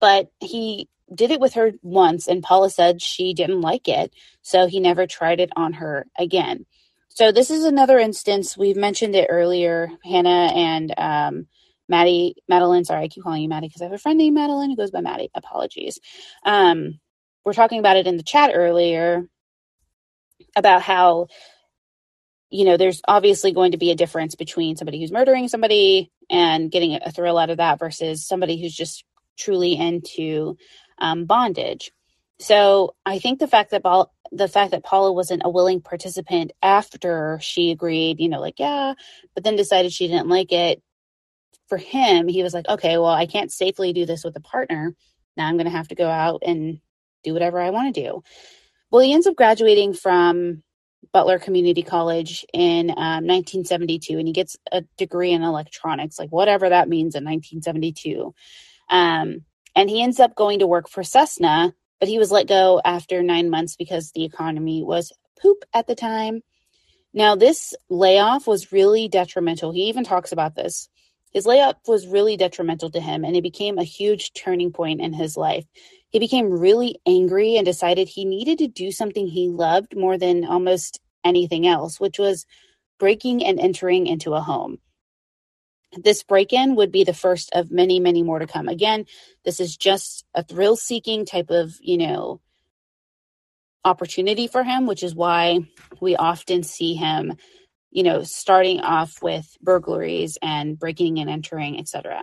but 0.00 0.28
he 0.40 0.88
did 1.12 1.30
it 1.30 1.40
with 1.40 1.54
her 1.54 1.72
once, 1.82 2.28
and 2.28 2.42
Paula 2.42 2.70
said 2.70 3.02
she 3.02 3.34
didn't 3.34 3.60
like 3.60 3.88
it, 3.88 4.12
so 4.42 4.66
he 4.66 4.80
never 4.80 5.06
tried 5.06 5.40
it 5.40 5.50
on 5.56 5.74
her 5.74 6.06
again. 6.18 6.66
So 7.08 7.30
this 7.30 7.50
is 7.50 7.64
another 7.64 7.98
instance. 7.98 8.56
We've 8.56 8.76
mentioned 8.76 9.14
it 9.14 9.28
earlier. 9.30 9.88
Hannah 10.04 10.52
and 10.54 10.94
um, 10.98 11.46
Maddie, 11.88 12.36
Madeline. 12.48 12.84
Sorry, 12.84 13.04
I 13.04 13.08
keep 13.08 13.22
calling 13.22 13.42
you 13.42 13.48
Maddie 13.48 13.68
because 13.68 13.82
I 13.82 13.84
have 13.84 13.92
a 13.92 13.98
friend 13.98 14.18
named 14.18 14.34
Madeline 14.34 14.70
who 14.70 14.76
goes 14.76 14.90
by 14.90 15.00
Maddie. 15.00 15.30
Apologies. 15.34 16.00
Um, 16.44 16.98
we're 17.44 17.52
talking 17.52 17.78
about 17.78 17.96
it 17.96 18.06
in 18.06 18.16
the 18.16 18.22
chat 18.22 18.50
earlier 18.54 19.28
about 20.56 20.82
how 20.82 21.28
you 22.50 22.64
know 22.64 22.76
there's 22.76 23.02
obviously 23.06 23.52
going 23.52 23.72
to 23.72 23.78
be 23.78 23.90
a 23.90 23.96
difference 23.96 24.34
between 24.34 24.76
somebody 24.76 25.00
who's 25.00 25.12
murdering 25.12 25.48
somebody 25.48 26.10
and 26.30 26.70
getting 26.70 26.94
a 26.94 27.10
thrill 27.10 27.38
out 27.38 27.50
of 27.50 27.58
that 27.58 27.78
versus 27.78 28.26
somebody 28.26 28.60
who's 28.60 28.74
just 28.74 29.04
truly 29.36 29.76
into 29.76 30.56
um, 31.04 31.26
bondage. 31.26 31.92
So 32.40 32.94
I 33.04 33.18
think 33.18 33.38
the 33.38 33.46
fact 33.46 33.70
that 33.70 33.82
Paul, 33.82 34.12
the 34.32 34.48
fact 34.48 34.70
that 34.72 34.82
Paula 34.82 35.12
wasn't 35.12 35.42
a 35.44 35.50
willing 35.50 35.80
participant 35.80 36.52
after 36.62 37.38
she 37.40 37.70
agreed, 37.70 38.18
you 38.18 38.28
know, 38.28 38.40
like 38.40 38.58
yeah, 38.58 38.94
but 39.34 39.44
then 39.44 39.54
decided 39.54 39.92
she 39.92 40.08
didn't 40.08 40.28
like 40.28 40.50
it. 40.50 40.82
For 41.68 41.78
him, 41.78 42.28
he 42.28 42.42
was 42.42 42.52
like, 42.52 42.68
okay, 42.68 42.98
well, 42.98 43.06
I 43.06 43.26
can't 43.26 43.52
safely 43.52 43.92
do 43.92 44.04
this 44.04 44.24
with 44.24 44.36
a 44.36 44.40
partner. 44.40 44.94
Now 45.36 45.46
I'm 45.46 45.56
going 45.56 45.66
to 45.66 45.70
have 45.70 45.88
to 45.88 45.94
go 45.94 46.08
out 46.08 46.42
and 46.44 46.80
do 47.22 47.32
whatever 47.32 47.60
I 47.60 47.70
want 47.70 47.94
to 47.94 48.02
do. 48.02 48.22
Well, 48.90 49.02
he 49.02 49.14
ends 49.14 49.26
up 49.26 49.36
graduating 49.36 49.94
from 49.94 50.62
Butler 51.12 51.38
Community 51.38 51.82
College 51.82 52.44
in 52.52 52.90
um, 52.90 53.26
1972, 53.26 54.18
and 54.18 54.26
he 54.26 54.32
gets 54.32 54.56
a 54.70 54.82
degree 54.96 55.32
in 55.32 55.42
electronics, 55.42 56.18
like 56.18 56.30
whatever 56.30 56.68
that 56.68 56.88
means 56.88 57.14
in 57.14 57.24
1972. 57.24 58.34
Um, 58.90 59.44
and 59.74 59.90
he 59.90 60.02
ends 60.02 60.20
up 60.20 60.34
going 60.34 60.60
to 60.60 60.66
work 60.66 60.88
for 60.88 61.02
Cessna, 61.02 61.74
but 62.00 62.08
he 62.08 62.18
was 62.18 62.30
let 62.30 62.46
go 62.46 62.80
after 62.84 63.22
nine 63.22 63.50
months 63.50 63.76
because 63.76 64.12
the 64.12 64.24
economy 64.24 64.82
was 64.82 65.12
poop 65.40 65.64
at 65.72 65.86
the 65.86 65.94
time. 65.94 66.42
Now, 67.12 67.36
this 67.36 67.74
layoff 67.88 68.46
was 68.46 68.72
really 68.72 69.08
detrimental. 69.08 69.72
He 69.72 69.82
even 69.82 70.04
talks 70.04 70.32
about 70.32 70.56
this. 70.56 70.88
His 71.32 71.46
layoff 71.46 71.76
was 71.86 72.06
really 72.06 72.36
detrimental 72.36 72.90
to 72.90 73.00
him, 73.00 73.24
and 73.24 73.36
it 73.36 73.42
became 73.42 73.78
a 73.78 73.84
huge 73.84 74.32
turning 74.34 74.72
point 74.72 75.00
in 75.00 75.12
his 75.12 75.36
life. 75.36 75.64
he 76.10 76.20
became 76.20 76.48
really 76.48 77.00
angry 77.06 77.56
and 77.56 77.66
decided 77.66 78.08
he 78.08 78.24
needed 78.24 78.58
to 78.58 78.68
do 78.68 78.92
something 78.92 79.26
he 79.26 79.48
loved 79.48 79.96
more 79.96 80.16
than 80.16 80.44
almost 80.44 81.00
anything 81.24 81.66
else, 81.66 81.98
which 81.98 82.20
was 82.20 82.46
breaking 83.00 83.44
and 83.44 83.58
entering 83.58 84.06
into 84.06 84.34
a 84.34 84.40
home. 84.40 84.78
This 86.02 86.22
break 86.22 86.52
in 86.52 86.76
would 86.76 86.92
be 86.92 87.04
the 87.04 87.14
first 87.14 87.50
of 87.52 87.70
many, 87.70 88.00
many 88.00 88.22
more 88.22 88.38
to 88.38 88.46
come. 88.46 88.68
Again, 88.68 89.06
this 89.44 89.60
is 89.60 89.76
just 89.76 90.24
a 90.34 90.42
thrill 90.42 90.76
seeking 90.76 91.26
type 91.26 91.50
of, 91.50 91.74
you 91.80 91.98
know, 91.98 92.40
opportunity 93.84 94.46
for 94.46 94.64
him, 94.64 94.86
which 94.86 95.02
is 95.02 95.14
why 95.14 95.60
we 96.00 96.16
often 96.16 96.62
see 96.62 96.94
him, 96.94 97.34
you 97.90 98.02
know, 98.02 98.22
starting 98.22 98.80
off 98.80 99.22
with 99.22 99.46
burglaries 99.60 100.38
and 100.42 100.78
breaking 100.78 101.18
and 101.18 101.30
entering, 101.30 101.78
etc. 101.78 102.22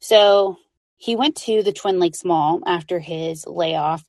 So 0.00 0.56
he 0.96 1.16
went 1.16 1.36
to 1.36 1.62
the 1.62 1.72
Twin 1.72 2.00
Lakes 2.00 2.24
Mall 2.24 2.60
after 2.66 2.98
his 2.98 3.46
layoff 3.46 4.04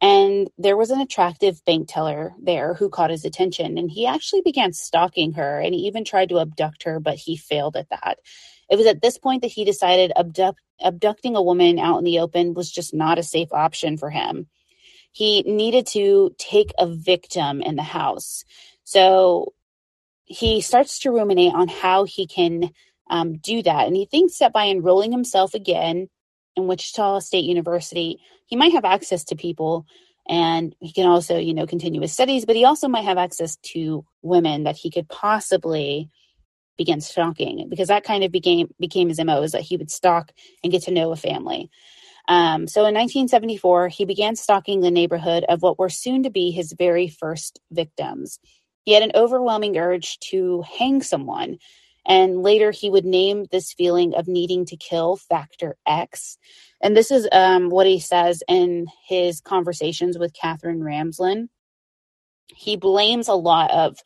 and 0.00 0.48
there 0.58 0.76
was 0.76 0.90
an 0.90 1.00
attractive 1.00 1.64
bank 1.64 1.88
teller 1.88 2.32
there 2.40 2.74
who 2.74 2.88
caught 2.88 3.10
his 3.10 3.24
attention, 3.24 3.78
and 3.78 3.90
he 3.90 4.06
actually 4.06 4.42
began 4.42 4.72
stalking 4.72 5.32
her 5.32 5.60
and 5.60 5.74
he 5.74 5.82
even 5.82 6.04
tried 6.04 6.28
to 6.28 6.38
abduct 6.40 6.84
her, 6.84 7.00
but 7.00 7.16
he 7.16 7.36
failed 7.36 7.76
at 7.76 7.88
that. 7.90 8.18
It 8.70 8.76
was 8.76 8.86
at 8.86 9.02
this 9.02 9.18
point 9.18 9.42
that 9.42 9.48
he 9.48 9.64
decided 9.64 10.12
abduct, 10.14 10.60
abducting 10.80 11.36
a 11.36 11.42
woman 11.42 11.78
out 11.78 11.98
in 11.98 12.04
the 12.04 12.20
open 12.20 12.54
was 12.54 12.70
just 12.70 12.94
not 12.94 13.18
a 13.18 13.22
safe 13.22 13.52
option 13.52 13.96
for 13.96 14.10
him. 14.10 14.46
He 15.10 15.42
needed 15.42 15.86
to 15.88 16.34
take 16.38 16.72
a 16.78 16.86
victim 16.86 17.60
in 17.62 17.76
the 17.76 17.82
house. 17.82 18.44
So 18.84 19.54
he 20.24 20.60
starts 20.60 21.00
to 21.00 21.10
ruminate 21.10 21.54
on 21.54 21.68
how 21.68 22.04
he 22.04 22.26
can 22.26 22.70
um, 23.10 23.38
do 23.38 23.62
that. 23.62 23.86
And 23.86 23.96
he 23.96 24.04
thinks 24.04 24.38
that 24.38 24.52
by 24.52 24.66
enrolling 24.68 25.10
himself 25.10 25.54
again 25.54 26.08
in 26.58 26.68
Wichita 26.68 27.20
State 27.20 27.44
University, 27.46 28.20
he 28.46 28.56
might 28.56 28.72
have 28.72 28.84
access 28.84 29.24
to 29.26 29.36
people 29.36 29.86
and 30.28 30.76
he 30.80 30.92
can 30.92 31.06
also, 31.06 31.38
you 31.38 31.54
know, 31.54 31.66
continue 31.66 32.02
his 32.02 32.12
studies, 32.12 32.44
but 32.44 32.56
he 32.56 32.66
also 32.66 32.88
might 32.88 33.04
have 33.04 33.18
access 33.18 33.56
to 33.58 34.04
women 34.22 34.64
that 34.64 34.76
he 34.76 34.90
could 34.90 35.08
possibly 35.08 36.10
begin 36.78 37.00
stalking 37.00 37.68
because 37.70 37.88
that 37.88 38.04
kind 38.04 38.24
of 38.24 38.32
became 38.32 38.68
became 38.80 39.08
his 39.08 39.24
MO 39.24 39.42
is 39.42 39.52
that 39.52 39.62
he 39.62 39.76
would 39.76 39.90
stalk 39.90 40.32
and 40.62 40.72
get 40.72 40.82
to 40.84 40.92
know 40.92 41.12
a 41.12 41.16
family. 41.16 41.70
Um, 42.28 42.68
so 42.68 42.80
in 42.82 42.94
1974, 42.94 43.88
he 43.88 44.04
began 44.04 44.36
stalking 44.36 44.80
the 44.80 44.90
neighborhood 44.90 45.44
of 45.48 45.62
what 45.62 45.78
were 45.78 45.88
soon 45.90 46.24
to 46.24 46.30
be 46.30 46.50
his 46.50 46.72
very 46.72 47.08
first 47.08 47.60
victims. 47.70 48.38
He 48.84 48.92
had 48.94 49.02
an 49.02 49.12
overwhelming 49.14 49.78
urge 49.78 50.18
to 50.30 50.62
hang 50.62 51.02
someone 51.02 51.58
and 52.08 52.42
later 52.42 52.70
he 52.70 52.88
would 52.88 53.04
name 53.04 53.46
this 53.52 53.74
feeling 53.74 54.14
of 54.14 54.26
needing 54.26 54.64
to 54.66 54.76
kill 54.76 55.16
factor 55.16 55.76
X. 55.86 56.38
And 56.82 56.96
this 56.96 57.10
is 57.10 57.28
um, 57.30 57.68
what 57.68 57.86
he 57.86 58.00
says 58.00 58.42
in 58.48 58.86
his 59.06 59.40
conversations 59.42 60.18
with 60.18 60.32
Katherine 60.32 60.80
Ramsland. 60.80 61.48
He 62.46 62.76
blames 62.76 63.28
a 63.28 63.34
lot 63.34 63.70
of 63.70 63.98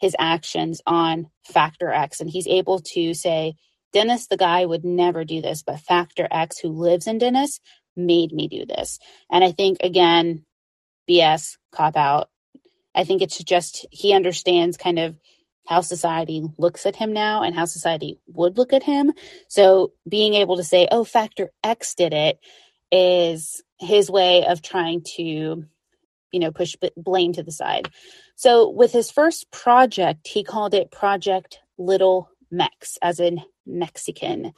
his 0.00 0.16
actions 0.18 0.80
on 0.86 1.28
factor 1.44 1.92
X, 1.92 2.20
and 2.20 2.30
he's 2.30 2.48
able 2.48 2.80
to 2.80 3.12
say, 3.12 3.54
Dennis, 3.92 4.28
the 4.28 4.38
guy, 4.38 4.64
would 4.64 4.84
never 4.84 5.24
do 5.24 5.42
this, 5.42 5.62
but 5.62 5.80
factor 5.80 6.26
X, 6.30 6.58
who 6.58 6.68
lives 6.68 7.06
in 7.06 7.18
Dennis, 7.18 7.60
made 7.96 8.32
me 8.32 8.48
do 8.48 8.64
this. 8.64 8.98
And 9.30 9.44
I 9.44 9.52
think, 9.52 9.78
again, 9.82 10.46
BS, 11.08 11.58
cop 11.72 11.96
out. 11.96 12.30
I 12.94 13.04
think 13.04 13.20
it's 13.20 13.42
just 13.44 13.84
he 13.90 14.14
understands 14.14 14.76
kind 14.76 14.98
of 14.98 15.16
how 15.70 15.80
society 15.80 16.42
looks 16.58 16.84
at 16.84 16.96
him 16.96 17.12
now 17.12 17.44
and 17.44 17.54
how 17.54 17.64
society 17.64 18.18
would 18.26 18.58
look 18.58 18.72
at 18.72 18.82
him. 18.82 19.12
So 19.46 19.92
being 20.06 20.34
able 20.34 20.56
to 20.56 20.64
say, 20.64 20.88
oh, 20.90 21.04
factor 21.04 21.52
X 21.62 21.94
did 21.94 22.12
it 22.12 22.40
is 22.90 23.62
his 23.78 24.10
way 24.10 24.44
of 24.44 24.62
trying 24.62 25.02
to, 25.14 25.22
you 25.22 26.40
know, 26.40 26.50
push 26.50 26.74
blame 26.96 27.32
to 27.34 27.44
the 27.44 27.52
side. 27.52 27.88
So 28.34 28.68
with 28.68 28.90
his 28.90 29.12
first 29.12 29.48
project, 29.52 30.26
he 30.26 30.42
called 30.42 30.74
it 30.74 30.90
Project 30.90 31.60
Little 31.78 32.28
Mex, 32.50 32.98
as 33.00 33.20
in 33.20 33.40
Mexican. 33.64 34.52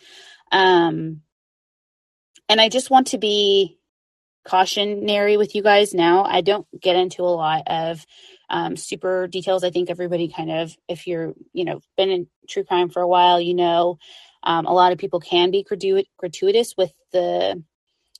Um, 0.50 1.20
and 2.48 2.58
I 2.58 2.70
just 2.70 2.88
want 2.88 3.08
to 3.08 3.18
be 3.18 3.76
cautionary 4.46 5.36
with 5.36 5.54
you 5.54 5.62
guys 5.62 5.92
now. 5.92 6.24
I 6.24 6.40
don't 6.40 6.66
get 6.80 6.96
into 6.96 7.22
a 7.22 7.36
lot 7.36 7.64
of 7.66 8.06
um, 8.52 8.76
super 8.76 9.26
details. 9.26 9.64
I 9.64 9.70
think 9.70 9.90
everybody 9.90 10.28
kind 10.28 10.52
of, 10.52 10.76
if 10.86 11.06
you're, 11.06 11.32
you 11.52 11.64
know, 11.64 11.80
been 11.96 12.10
in 12.10 12.26
true 12.48 12.64
crime 12.64 12.90
for 12.90 13.00
a 13.00 13.08
while, 13.08 13.40
you 13.40 13.54
know, 13.54 13.98
um, 14.42 14.66
a 14.66 14.72
lot 14.74 14.92
of 14.92 14.98
people 14.98 15.20
can 15.20 15.50
be 15.50 15.64
gratuitous 15.64 16.74
with 16.76 16.92
the 17.12 17.62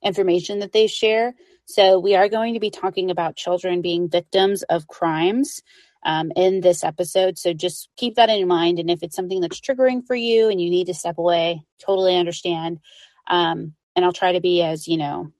information 0.03 0.61
that 0.61 0.73
they 0.73 0.87
share. 0.87 1.35
So 1.67 1.99
we 1.99 2.17
are 2.17 2.29
going 2.29 2.55
to 2.55 2.61
be 2.61 2.71
talking 2.71 3.11
about 3.11 3.37
children 3.37 3.83
being 3.83 4.09
victims 4.09 4.63
of 4.63 4.89
crimes 4.89 5.61
um, 6.05 6.33
in 6.35 6.61
this 6.61 6.83
episode. 6.83 7.39
So 7.39 7.53
just 7.53 7.89
keep 7.97 8.17
that 8.17 8.31
in 8.31 8.49
mind. 8.49 8.79
And 8.79 8.91
if 8.91 9.03
it's 9.03 9.15
something 9.15 9.41
that's 9.41 9.61
triggering 9.61 10.05
for 10.05 10.17
you 10.17 10.49
and 10.49 10.61
you 10.61 10.71
need 10.71 10.87
to 10.87 10.95
step 10.95 11.19
away, 11.19 11.63
totally 11.79 12.17
understand. 12.17 12.81
Um, 13.29 13.75
and 13.95 14.05
I'll 14.05 14.13
try 14.13 14.33
to 14.33 14.41
be 14.41 14.63
as, 14.63 14.89
you 14.89 14.97
know, 14.97 15.31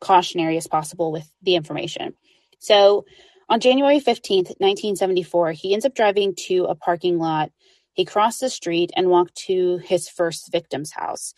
cautionary 0.00 0.56
as 0.56 0.66
possible 0.66 1.12
with 1.12 1.30
the 1.42 1.54
information. 1.54 2.14
So 2.58 3.06
on 3.52 3.60
January 3.60 4.00
15th, 4.00 4.48
1974, 4.60 5.52
he 5.52 5.74
ends 5.74 5.84
up 5.84 5.94
driving 5.94 6.34
to 6.34 6.64
a 6.64 6.74
parking 6.74 7.18
lot. 7.18 7.50
He 7.92 8.06
crossed 8.06 8.40
the 8.40 8.48
street 8.48 8.90
and 8.96 9.10
walked 9.10 9.34
to 9.46 9.76
his 9.84 10.08
first 10.08 10.50
victim's 10.50 10.92
house. 10.92 11.34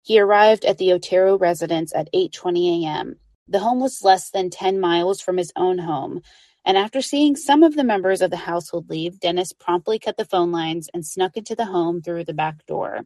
He 0.00 0.18
arrived 0.18 0.64
at 0.64 0.78
the 0.78 0.94
Otero 0.94 1.36
residence 1.36 1.94
at 1.94 2.08
8:20 2.14 2.86
a.m. 2.86 3.16
The 3.48 3.58
home 3.58 3.80
was 3.80 4.02
less 4.02 4.30
than 4.30 4.48
10 4.48 4.80
miles 4.80 5.20
from 5.20 5.36
his 5.36 5.52
own 5.56 5.76
home, 5.76 6.22
and 6.64 6.78
after 6.78 7.02
seeing 7.02 7.36
some 7.36 7.62
of 7.62 7.76
the 7.76 7.84
members 7.84 8.22
of 8.22 8.30
the 8.30 8.38
household 8.48 8.88
leave, 8.88 9.20
Dennis 9.20 9.52
promptly 9.52 9.98
cut 9.98 10.16
the 10.16 10.24
phone 10.24 10.50
lines 10.50 10.88
and 10.94 11.04
snuck 11.04 11.36
into 11.36 11.54
the 11.54 11.66
home 11.66 12.00
through 12.00 12.24
the 12.24 12.32
back 12.32 12.64
door. 12.64 13.02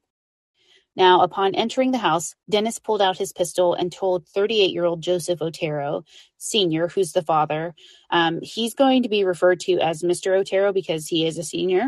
Now, 0.95 1.23
upon 1.23 1.55
entering 1.55 1.91
the 1.91 1.99
house, 1.99 2.35
Dennis 2.51 2.79
pulled 2.79 3.01
out 3.01 3.17
his 3.17 3.33
pistol 3.33 3.75
and 3.75 3.91
told 3.91 4.29
38 4.29 4.73
year 4.73 4.85
old 4.85 5.01
Joseph 5.03 5.41
Otero, 5.41 6.05
Sr., 6.37 6.89
who's 6.89 7.13
the 7.13 7.23
father, 7.23 7.75
um, 8.11 8.41
he's 8.43 8.75
going 8.75 9.05
to 9.05 9.09
be 9.09 9.25
referred 9.25 9.61
to 9.61 9.79
as 9.79 10.03
Mr. 10.03 10.39
Otero 10.39 10.73
because 10.73 11.07
he 11.07 11.27
is 11.27 11.39
a 11.39 11.45
senior. 11.45 11.87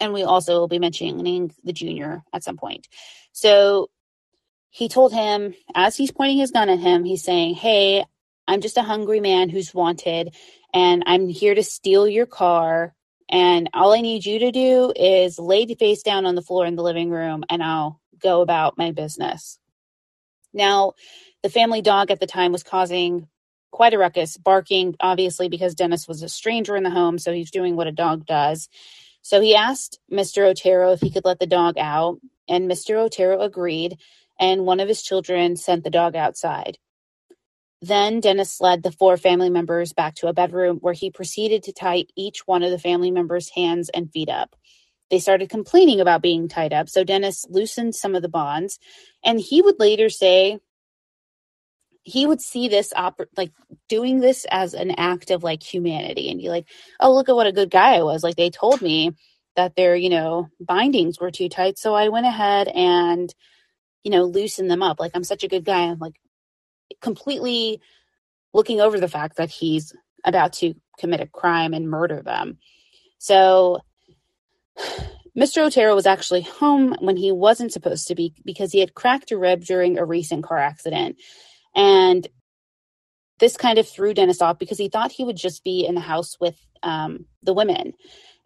And 0.00 0.12
we 0.12 0.24
also 0.24 0.58
will 0.58 0.68
be 0.68 0.80
mentioning 0.80 1.52
the 1.62 1.72
junior 1.72 2.24
at 2.32 2.42
some 2.42 2.56
point. 2.56 2.88
So 3.32 3.90
he 4.70 4.88
told 4.88 5.12
him, 5.12 5.54
as 5.74 5.96
he's 5.96 6.10
pointing 6.10 6.38
his 6.38 6.50
gun 6.50 6.68
at 6.68 6.80
him, 6.80 7.04
he's 7.04 7.22
saying, 7.22 7.54
Hey, 7.54 8.04
I'm 8.48 8.60
just 8.60 8.76
a 8.76 8.82
hungry 8.82 9.20
man 9.20 9.50
who's 9.50 9.72
wanted, 9.72 10.34
and 10.74 11.04
I'm 11.06 11.28
here 11.28 11.54
to 11.54 11.62
steal 11.62 12.08
your 12.08 12.26
car 12.26 12.94
and 13.32 13.70
all 13.72 13.94
I 13.94 14.02
need 14.02 14.26
you 14.26 14.38
to 14.40 14.52
do 14.52 14.92
is 14.94 15.38
lay 15.38 15.66
face 15.74 16.02
down 16.02 16.26
on 16.26 16.34
the 16.34 16.42
floor 16.42 16.66
in 16.66 16.76
the 16.76 16.82
living 16.82 17.10
room 17.10 17.44
and 17.48 17.62
I'll 17.62 17.98
go 18.20 18.42
about 18.42 18.76
my 18.76 18.92
business. 18.92 19.58
Now, 20.52 20.92
the 21.42 21.48
family 21.48 21.80
dog 21.80 22.10
at 22.10 22.20
the 22.20 22.26
time 22.26 22.52
was 22.52 22.62
causing 22.62 23.26
quite 23.70 23.94
a 23.94 23.98
ruckus, 23.98 24.36
barking, 24.36 24.96
obviously, 25.00 25.48
because 25.48 25.74
Dennis 25.74 26.06
was 26.06 26.22
a 26.22 26.28
stranger 26.28 26.76
in 26.76 26.82
the 26.82 26.90
home. 26.90 27.18
So 27.18 27.32
he's 27.32 27.50
doing 27.50 27.74
what 27.74 27.86
a 27.86 27.92
dog 27.92 28.26
does. 28.26 28.68
So 29.22 29.40
he 29.40 29.54
asked 29.54 29.98
Mr. 30.12 30.44
Otero 30.50 30.92
if 30.92 31.00
he 31.00 31.10
could 31.10 31.24
let 31.24 31.38
the 31.38 31.46
dog 31.46 31.78
out, 31.78 32.18
and 32.48 32.70
Mr. 32.70 32.96
Otero 32.96 33.40
agreed. 33.40 33.96
And 34.38 34.66
one 34.66 34.80
of 34.80 34.88
his 34.88 35.02
children 35.02 35.56
sent 35.56 35.84
the 35.84 35.90
dog 35.90 36.14
outside. 36.14 36.76
Then 37.82 38.20
Dennis 38.20 38.60
led 38.60 38.84
the 38.84 38.92
four 38.92 39.18
family 39.18 39.50
members 39.50 39.94
back 39.94 40.16
to 40.16 40.28
a 40.28 40.34
bedroom 40.34 40.78
where 40.82 40.94
he 40.94 41.10
proceeded 41.10 41.64
to 41.64 41.74
tie 41.74 42.06
each 42.16 42.46
one 42.46 42.64
of 42.64 42.72
the 42.72 42.80
family 42.80 43.12
members' 43.12 43.50
hands 43.50 43.90
and 43.90 44.12
feet 44.12 44.30
up. 44.30 44.56
They 45.10 45.20
started 45.20 45.50
complaining 45.50 46.00
about 46.00 46.22
being 46.22 46.48
tied 46.48 46.74
up, 46.74 46.88
so 46.90 47.04
Dennis 47.04 47.46
loosened 47.50 47.94
some 47.96 48.16
of 48.16 48.22
the 48.22 48.30
bonds, 48.30 48.80
and 49.24 49.40
he 49.40 49.62
would 49.62 49.80
later 49.80 50.10
say 50.10 50.60
he 52.04 52.26
would 52.26 52.40
see 52.42 52.68
this 52.68 52.92
op- 52.96 53.20
like 53.36 53.52
doing 53.88 54.20
this 54.20 54.46
as 54.50 54.74
an 54.74 54.92
act 54.92 55.30
of 55.30 55.44
like 55.44 55.62
humanity 55.62 56.30
and 56.30 56.40
be 56.40 56.50
like, 56.50 56.66
"Oh, 57.00 57.14
look 57.14 57.28
at 57.28 57.36
what 57.36 57.48
a 57.48 57.52
good 57.52 57.70
guy 57.70 57.96
I 57.96 58.02
was." 58.04 58.24
Like 58.24 58.36
they 58.36 58.50
told 58.50 58.82
me 58.82 59.12
that 59.56 59.76
their, 59.76 59.96
you 59.96 60.10
know, 60.10 60.48
bindings 60.60 61.20
were 61.20 61.32
too 61.32 61.48
tight, 61.50 61.78
so 61.78 61.94
I 61.94 62.08
went 62.10 62.26
ahead 62.26 62.68
and 62.68 63.30
you 64.04 64.10
know, 64.10 64.24
loosened 64.24 64.70
them 64.70 64.82
up. 64.82 65.00
Like 65.00 65.12
I'm 65.14 65.24
such 65.24 65.44
a 65.44 65.48
good 65.48 65.64
guy. 65.64 65.82
I'm 65.82 65.98
like, 65.98 66.14
completely 67.00 67.80
looking 68.52 68.80
over 68.80 68.98
the 68.98 69.08
fact 69.08 69.36
that 69.36 69.50
he's 69.50 69.94
about 70.24 70.52
to 70.54 70.74
commit 70.98 71.20
a 71.20 71.26
crime 71.26 71.74
and 71.74 71.88
murder 71.88 72.22
them. 72.22 72.58
So 73.18 73.80
Mr. 75.36 75.64
Otero 75.64 75.94
was 75.94 76.06
actually 76.06 76.42
home 76.42 76.94
when 77.00 77.16
he 77.16 77.32
wasn't 77.32 77.72
supposed 77.72 78.08
to 78.08 78.14
be 78.14 78.34
because 78.44 78.72
he 78.72 78.80
had 78.80 78.94
cracked 78.94 79.30
a 79.32 79.38
rib 79.38 79.64
during 79.64 79.98
a 79.98 80.04
recent 80.04 80.44
car 80.44 80.58
accident. 80.58 81.16
And 81.74 82.26
this 83.38 83.56
kind 83.56 83.78
of 83.78 83.88
threw 83.88 84.14
Dennis 84.14 84.42
off 84.42 84.58
because 84.58 84.78
he 84.78 84.88
thought 84.88 85.10
he 85.10 85.24
would 85.24 85.36
just 85.36 85.64
be 85.64 85.86
in 85.86 85.94
the 85.94 86.00
house 86.00 86.36
with 86.38 86.56
um, 86.82 87.26
the 87.42 87.54
women. 87.54 87.94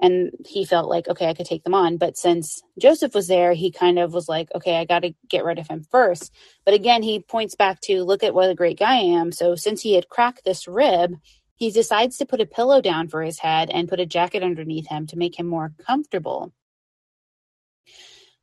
And 0.01 0.31
he 0.45 0.65
felt 0.65 0.89
like 0.89 1.09
okay 1.09 1.29
i 1.29 1.35
could 1.35 1.47
take 1.47 1.65
them 1.65 1.75
on. 1.75 1.97
But 1.97 2.17
since 2.17 2.63
joseph 2.79 3.15
was 3.15 3.29
there 3.29 3.53
he 3.53 3.71
kind 3.71 3.99
of 3.99 4.13
was 4.13 4.29
like 4.29 4.49
okay 4.55 4.77
i 4.77 4.85
got 4.85 5.01
to 5.01 5.15
get 5.29 5.45
rid 5.45 5.59
of 5.59 5.69
him 5.69 5.85
first. 5.91 6.33
But 6.65 6.75
again 6.75 7.03
he 7.03 7.21
points 7.21 7.55
back 7.55 7.81
to 7.83 8.05
look 8.05 8.23
at 8.23 8.35
what 8.35 8.51
a 8.51 8.55
great 8.55 8.79
guy 8.79 8.97
i 8.97 9.01
am. 9.21 9.33
So 9.33 9.55
since 9.55 9.83
he 9.83 9.95
had 9.95 10.09
cracked 10.09 10.45
this 10.45 10.69
rib 10.69 11.17
he 11.57 11.71
decides 11.71 12.19
to 12.19 12.27
put 12.27 12.41
a 12.41 12.47
pillow 12.47 12.81
down 12.83 13.09
for 13.09 13.23
his 13.23 13.39
head 13.39 13.71
and 13.71 13.89
put 13.89 14.01
a 14.01 14.07
jacket 14.07 14.43
underneath 14.43 14.89
him 14.89 15.07
to 15.07 15.17
make 15.17 15.39
him 15.39 15.47
more 15.47 15.73
comfortable. 15.87 16.53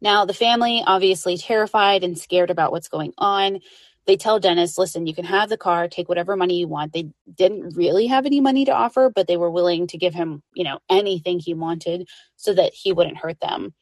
Now 0.01 0.25
the 0.25 0.33
family 0.33 0.83
obviously 0.85 1.37
terrified 1.37 2.03
and 2.03 2.17
scared 2.17 2.49
about 2.49 2.71
what's 2.71 2.89
going 2.89 3.13
on 3.17 3.59
they 4.05 4.17
tell 4.17 4.39
Dennis, 4.39 4.77
listen, 4.77 5.07
you 5.07 5.15
can 5.15 5.25
have 5.25 5.49
the 5.49 5.57
car, 5.57 5.87
take 5.87 6.09
whatever 6.09 6.35
money 6.35 6.59
you 6.59 6.67
want. 6.67 6.93
They 6.93 7.09
didn't 7.33 7.75
really 7.75 8.07
have 8.07 8.25
any 8.25 8.41
money 8.41 8.65
to 8.65 8.71
offer, 8.73 9.09
but 9.13 9.27
they 9.27 9.37
were 9.37 9.51
willing 9.51 9.87
to 9.87 9.97
give 9.97 10.13
him, 10.13 10.43
you 10.53 10.63
know, 10.63 10.79
anything 10.89 11.39
he 11.39 11.53
wanted 11.53 12.07
so 12.35 12.53
that 12.53 12.73
he 12.73 12.91
wouldn't 12.91 13.17
hurt 13.17 13.39
them. 13.39 13.73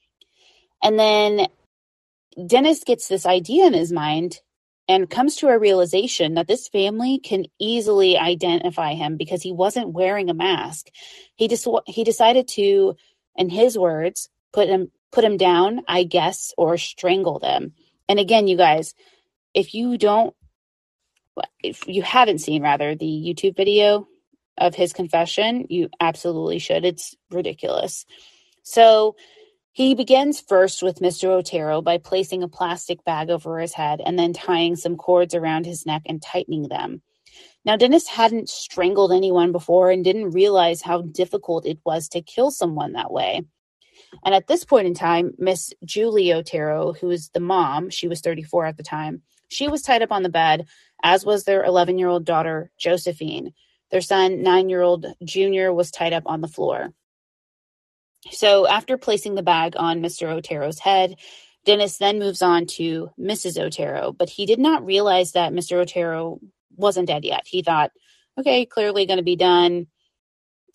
And 0.84 1.00
then 1.00 1.48
Dennis 2.48 2.84
gets 2.84 3.08
this 3.08 3.26
idea 3.26 3.66
in 3.68 3.74
his 3.74 3.92
mind 3.92 4.40
and 4.88 5.10
comes 5.10 5.38
to 5.38 5.48
a 5.48 5.60
realization 5.60 6.36
that 6.36 6.48
this 6.48 6.68
family 6.68 7.20
can 7.20 7.46
easily 7.60 8.18
identify 8.18 8.94
him 8.94 9.18
because 9.18 9.42
he 9.42 9.52
wasn't 9.52 9.94
wearing 9.94 10.30
a 10.30 10.34
mask. 10.34 10.88
He 11.36 11.48
just 11.48 11.68
he 11.88 12.04
decided 12.04 12.48
to 12.50 12.96
in 13.36 13.50
his 13.50 13.78
words 13.78 14.30
put 14.54 14.68
him 14.68 14.92
put 15.12 15.24
him 15.24 15.38
down, 15.38 15.82
I 15.88 16.04
guess, 16.04 16.54
or 16.58 16.78
strangle 16.78 17.40
them. 17.40 17.74
And 18.10 18.20
again, 18.20 18.48
you 18.48 18.58
guys, 18.58 18.94
if 19.54 19.74
you 19.74 19.98
don't 19.98 20.36
if 21.64 21.88
you 21.88 22.04
haven't 22.04 22.40
seen 22.40 22.62
rather 22.62 22.96
the 22.96 23.06
YouTube 23.06 23.56
video 23.56 24.08
of 24.58 24.76
his 24.76 24.94
confession, 24.94 25.66
you 25.70 25.90
absolutely 26.00 26.60
should. 26.60 26.86
It's 26.86 27.16
ridiculous. 27.32 28.06
So 28.64 29.16
he 29.72 29.96
begins 29.96 30.42
first 30.42 30.84
with 30.84 31.00
Mr. 31.00 31.30
Otero 31.30 31.82
by 31.82 31.98
placing 31.98 32.44
a 32.44 32.50
plastic 32.50 33.04
bag 33.06 33.30
over 33.30 33.60
his 33.60 33.74
head 33.74 34.02
and 34.06 34.20
then 34.20 34.34
tying 34.34 34.76
some 34.76 34.98
cords 34.98 35.34
around 35.34 35.66
his 35.66 35.86
neck 35.86 36.02
and 36.06 36.22
tightening 36.22 36.68
them. 36.68 37.02
Now, 37.64 37.78
Dennis 37.78 38.08
hadn't 38.08 38.50
strangled 38.50 39.14
anyone 39.14 39.52
before 39.52 39.92
and 39.92 40.04
didn't 40.04 40.32
realize 40.32 40.82
how 40.82 41.04
difficult 41.04 41.66
it 41.66 41.80
was 41.86 42.10
to 42.10 42.22
kill 42.22 42.52
someone 42.52 42.94
that 42.94 43.12
way. 43.12 43.44
And 44.26 44.36
at 44.36 44.48
this 44.48 44.66
point 44.66 44.88
in 44.88 44.94
time, 44.94 45.34
Miss 45.38 45.72
Julie 45.86 46.34
Otero, 46.34 46.94
who 46.94 47.12
is 47.12 47.30
the 47.30 47.40
mom, 47.40 47.90
she 47.90 48.08
was 48.08 48.20
34 48.20 48.66
at 48.66 48.78
the 48.78 48.84
time, 48.84 49.22
she 49.52 49.68
was 49.68 49.82
tied 49.82 50.02
up 50.02 50.12
on 50.12 50.24
the 50.24 50.30
bed, 50.30 50.68
as 51.04 51.26
was 51.26 51.44
their 51.44 51.64
11 51.64 51.98
year 51.98 52.08
old 52.08 52.26
daughter, 52.26 52.72
Josephine. 52.78 53.54
Their 53.92 54.02
son, 54.02 54.42
nine 54.42 54.70
year 54.70 54.82
old 54.82 55.06
Junior, 55.24 55.74
was 55.74 55.92
tied 55.92 56.14
up 56.14 56.24
on 56.26 56.42
the 56.42 56.48
floor. 56.48 56.94
So, 58.32 58.68
after 58.68 58.98
placing 58.98 59.36
the 59.36 59.44
bag 59.44 59.74
on 59.76 60.02
Mr. 60.02 60.30
Otero's 60.30 60.80
head, 60.80 61.16
Dennis 61.66 61.98
then 61.98 62.20
moves 62.20 62.42
on 62.42 62.66
to 62.68 63.12
Mrs. 63.20 63.60
Otero, 63.60 64.14
but 64.14 64.30
he 64.30 64.46
did 64.46 64.60
not 64.60 64.86
realize 64.86 65.34
that 65.34 65.54
Mr. 65.54 65.74
Otero 65.74 66.40
wasn't 66.76 67.08
dead 67.08 67.26
yet. 67.26 67.44
He 67.46 67.62
thought, 67.62 67.92
okay, 68.40 68.66
clearly 68.66 69.06
going 69.06 69.18
to 69.18 69.24
be 69.24 69.36
done 69.36 69.88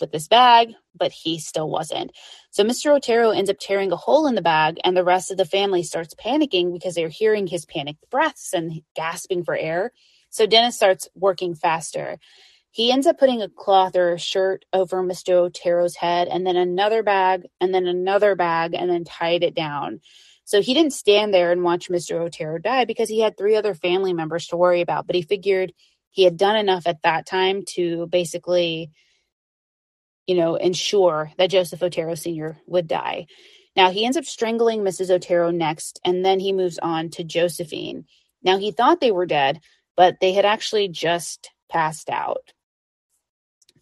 with 0.01 0.13
this 0.13 0.29
bag, 0.29 0.75
but 0.97 1.13
he 1.13 1.39
still 1.39 1.69
wasn't. 1.69 2.13
So 2.51 2.65
Mr. 2.65 2.95
Otero 2.95 3.31
ends 3.31 3.51
up 3.51 3.59
tearing 3.61 3.93
a 3.93 3.97
hole 3.97 4.27
in 4.27 4.35
the 4.35 4.43
bag, 4.43 4.79
and 4.85 4.97
the 4.97 5.05
rest 5.05 5.31
of 5.31 5.37
the 5.37 5.45
family 5.45 5.83
starts 5.83 6.15
panicking 6.15 6.73
because 6.73 6.95
they're 6.95 7.09
hearing 7.09 7.47
his 7.47 7.67
panicked 7.67 8.09
breaths 8.11 8.53
and 8.53 8.83
gasping 8.95 9.45
for 9.45 9.57
air. 9.57 9.93
So 10.31 10.47
Dennis 10.47 10.77
starts 10.77 11.09
working 11.15 11.55
faster. 11.55 12.19
He 12.71 12.93
ends 12.93 13.07
up 13.07 13.19
putting 13.19 13.41
a 13.41 13.49
cloth 13.49 13.97
or 13.97 14.13
a 14.13 14.19
shirt 14.19 14.65
over 14.73 15.03
Mr. 15.03 15.33
Otero's 15.33 15.97
head, 15.97 16.29
and 16.29 16.47
then 16.47 16.57
another 16.57 17.03
bag, 17.03 17.47
and 17.61 17.75
then 17.75 17.87
another 17.87 18.35
bag, 18.35 18.75
and 18.75 18.91
then 18.91 19.05
tied 19.05 19.43
it 19.43 19.55
down. 19.55 20.01
So 20.45 20.63
he 20.63 20.75
didn't 20.75 20.93
stand 20.93 21.35
there 21.35 21.51
and 21.51 21.65
watch 21.65 21.89
Mr. 21.89 22.21
Otero 22.21 22.59
die 22.59 22.85
because 22.85 23.09
he 23.09 23.21
had 23.21 23.37
three 23.37 23.57
other 23.57 23.75
family 23.75 24.13
members 24.13 24.47
to 24.49 24.57
worry 24.57 24.81
about, 24.81 25.07
but 25.07 25.17
he 25.17 25.23
figured 25.23 25.73
he 26.11 26.23
had 26.23 26.37
done 26.37 26.57
enough 26.57 26.87
at 26.87 27.03
that 27.03 27.27
time 27.27 27.63
to 27.75 28.07
basically 28.07 28.91
you 30.27 30.35
know, 30.35 30.57
ensure 30.57 31.31
that 31.39 31.51
Joseph 31.51 31.83
Otero 31.83 32.15
Sr. 32.15 32.59
would 32.67 32.87
die. 32.87 33.27
Now, 33.77 33.91
he 33.91 34.05
ends 34.05 34.17
up 34.17 34.25
strangling 34.25 34.81
Mrs. 34.81 35.11
Otero 35.11 35.51
next, 35.51 36.01
and 36.05 36.25
then 36.25 36.41
he 36.41 36.53
moves 36.53 36.79
on 36.79 37.11
to 37.11 37.25
Josephine. 37.25 38.07
Now, 38.43 38.59
he 38.59 38.71
thought 38.71 39.01
they 39.01 39.13
were 39.13 39.27
dead, 39.27 39.61
but 39.97 40.17
they 40.21 40.33
had 40.33 40.45
actually 40.45 40.89
just 40.89 41.51
passed 41.71 42.09
out. 42.09 42.53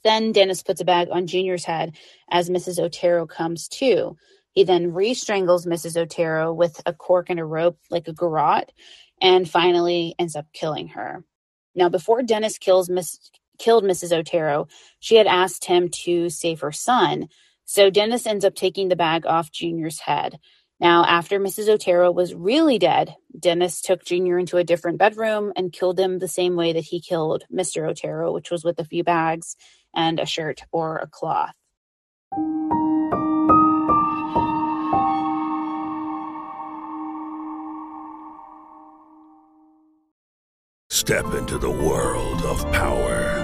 Then 0.02 0.32
Dennis 0.32 0.62
puts 0.62 0.80
a 0.80 0.84
bag 0.84 1.08
on 1.10 1.26
Junior's 1.26 1.64
head 1.64 1.96
as 2.30 2.50
Mrs. 2.50 2.78
Otero 2.78 3.26
comes 3.26 3.68
to. 3.68 4.16
He 4.52 4.64
then 4.64 4.92
re 4.92 5.14
strangles 5.14 5.66
Mrs. 5.66 5.96
Otero 5.96 6.52
with 6.52 6.80
a 6.86 6.92
cork 6.92 7.30
and 7.30 7.40
a 7.40 7.44
rope 7.44 7.78
like 7.90 8.06
a 8.06 8.12
garrote 8.12 8.70
and 9.20 9.48
finally 9.48 10.14
ends 10.18 10.36
up 10.36 10.46
killing 10.52 10.88
her. 10.88 11.24
Now, 11.74 11.88
before 11.88 12.22
Dennis 12.22 12.58
kills 12.58 12.88
Miss 12.88 13.18
killed 13.58 13.84
Mrs. 13.84 14.12
Otero, 14.12 14.68
she 15.00 15.16
had 15.16 15.26
asked 15.26 15.64
him 15.64 15.88
to 16.04 16.28
save 16.30 16.60
her 16.60 16.72
son. 16.72 17.28
So 17.64 17.90
Dennis 17.90 18.26
ends 18.26 18.44
up 18.44 18.54
taking 18.54 18.88
the 18.88 18.96
bag 18.96 19.26
off 19.26 19.50
Junior's 19.50 20.00
head. 20.00 20.38
Now, 20.80 21.04
after 21.04 21.38
Mrs. 21.38 21.68
Otero 21.68 22.10
was 22.10 22.34
really 22.34 22.78
dead, 22.78 23.14
Dennis 23.38 23.80
took 23.80 24.04
Junior 24.04 24.38
into 24.38 24.56
a 24.56 24.64
different 24.64 24.98
bedroom 24.98 25.52
and 25.56 25.72
killed 25.72 25.98
him 25.98 26.18
the 26.18 26.28
same 26.28 26.56
way 26.56 26.72
that 26.72 26.84
he 26.84 27.00
killed 27.00 27.44
Mr. 27.52 27.88
Otero, 27.88 28.32
which 28.32 28.50
was 28.50 28.64
with 28.64 28.78
a 28.80 28.84
few 28.84 29.04
bags 29.04 29.56
and 29.94 30.18
a 30.18 30.26
shirt 30.26 30.62
or 30.72 30.98
a 30.98 31.06
cloth. 31.06 31.54
Step 40.90 41.34
into 41.34 41.58
the 41.58 41.70
world 41.70 42.42
of 42.44 42.60
power, 42.72 43.43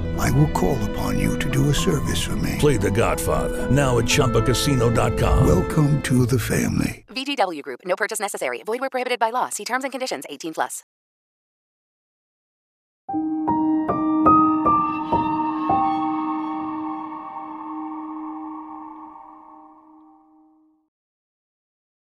I 0.19 0.31
will 0.31 0.49
call 0.49 0.77
upon 0.91 1.19
you 1.19 1.37
to 1.39 1.49
do 1.49 1.69
a 1.69 1.73
service 1.73 2.21
for 2.21 2.35
me. 2.37 2.55
Play 2.59 2.77
The 2.77 2.91
Godfather 2.91 3.69
now 3.69 3.97
at 3.99 4.05
ChumbaCasino.com. 4.05 5.47
Welcome 5.47 6.01
to 6.03 6.25
the 6.25 6.39
family. 6.39 7.05
VGW 7.09 7.61
Group. 7.61 7.81
No 7.85 7.95
purchase 7.95 8.19
necessary. 8.19 8.63
Void 8.63 8.79
where 8.79 8.89
prohibited 8.89 9.19
by 9.19 9.29
law. 9.31 9.49
See 9.49 9.65
terms 9.65 9.83
and 9.83 9.91
conditions. 9.91 10.23
18 10.29 10.53
plus. 10.53 10.83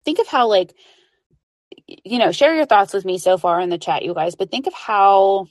Think 0.05 0.19
of 0.19 0.27
how, 0.27 0.47
like, 0.47 0.73
you 1.87 2.19
know, 2.19 2.31
share 2.31 2.55
your 2.55 2.65
thoughts 2.65 2.93
with 2.93 3.05
me 3.05 3.17
so 3.17 3.37
far 3.37 3.59
in 3.61 3.69
the 3.69 3.77
chat, 3.77 4.03
you 4.03 4.13
guys, 4.13 4.35
but 4.35 4.51
think 4.51 4.67
of 4.67 4.73
how 4.73 5.47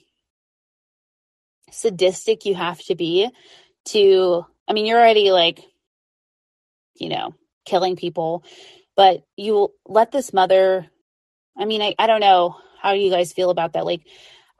sadistic 1.73 2.45
you 2.45 2.55
have 2.55 2.79
to 2.85 2.95
be 2.95 3.29
to, 3.85 4.45
I 4.67 4.73
mean, 4.73 4.85
you're 4.85 4.99
already 4.99 5.31
like, 5.31 5.59
you 6.95 7.09
know, 7.09 7.33
killing 7.65 7.95
people, 7.95 8.43
but 8.95 9.23
you 9.35 9.73
let 9.85 10.11
this 10.11 10.33
mother, 10.33 10.87
I 11.57 11.65
mean, 11.65 11.81
I, 11.81 11.95
I 11.97 12.07
don't 12.07 12.21
know 12.21 12.57
how 12.81 12.93
you 12.93 13.09
guys 13.09 13.33
feel 13.33 13.49
about 13.49 13.73
that. 13.73 13.85
Like, 13.85 14.05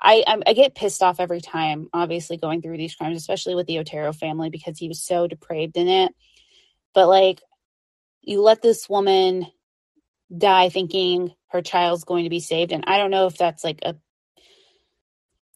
I, 0.01 0.23
I, 0.27 0.41
I 0.47 0.53
get 0.53 0.75
pissed 0.75 1.01
off 1.01 1.19
every 1.19 1.41
time, 1.41 1.87
obviously, 1.93 2.37
going 2.37 2.61
through 2.61 2.77
these 2.77 2.95
crimes, 2.95 3.17
especially 3.17 3.55
with 3.55 3.67
the 3.67 3.79
Otero 3.79 4.11
family, 4.11 4.49
because 4.49 4.77
he 4.77 4.87
was 4.87 5.03
so 5.03 5.27
depraved 5.27 5.77
in 5.77 5.87
it. 5.87 6.13
But 6.93 7.07
like, 7.07 7.41
you 8.21 8.41
let 8.41 8.61
this 8.61 8.89
woman 8.89 9.47
die 10.35 10.69
thinking 10.69 11.33
her 11.49 11.61
child's 11.61 12.03
going 12.03 12.23
to 12.23 12.29
be 12.29 12.39
saved, 12.39 12.71
and 12.71 12.83
I 12.87 12.97
don't 12.97 13.11
know 13.11 13.27
if 13.27 13.37
that's 13.37 13.63
like 13.63 13.79
a 13.83 13.95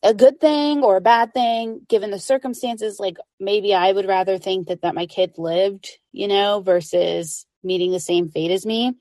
a 0.03 0.13
good 0.13 0.39
thing 0.39 0.83
or 0.83 0.97
a 0.97 1.01
bad 1.01 1.33
thing 1.33 1.81
given 1.89 2.11
the 2.11 2.19
circumstances 2.19 2.99
like 2.99 3.17
maybe 3.39 3.73
i 3.73 3.91
would 3.91 4.07
rather 4.07 4.37
think 4.37 4.67
that 4.67 4.81
that 4.83 4.93
my 4.93 5.07
kid 5.07 5.33
lived 5.37 5.89
you 6.11 6.27
know 6.27 6.61
versus 6.61 7.47
meeting 7.67 7.91
the 7.91 7.99
same 7.99 8.29
fate 8.29 8.51
as 8.51 8.65
me. 8.65 8.95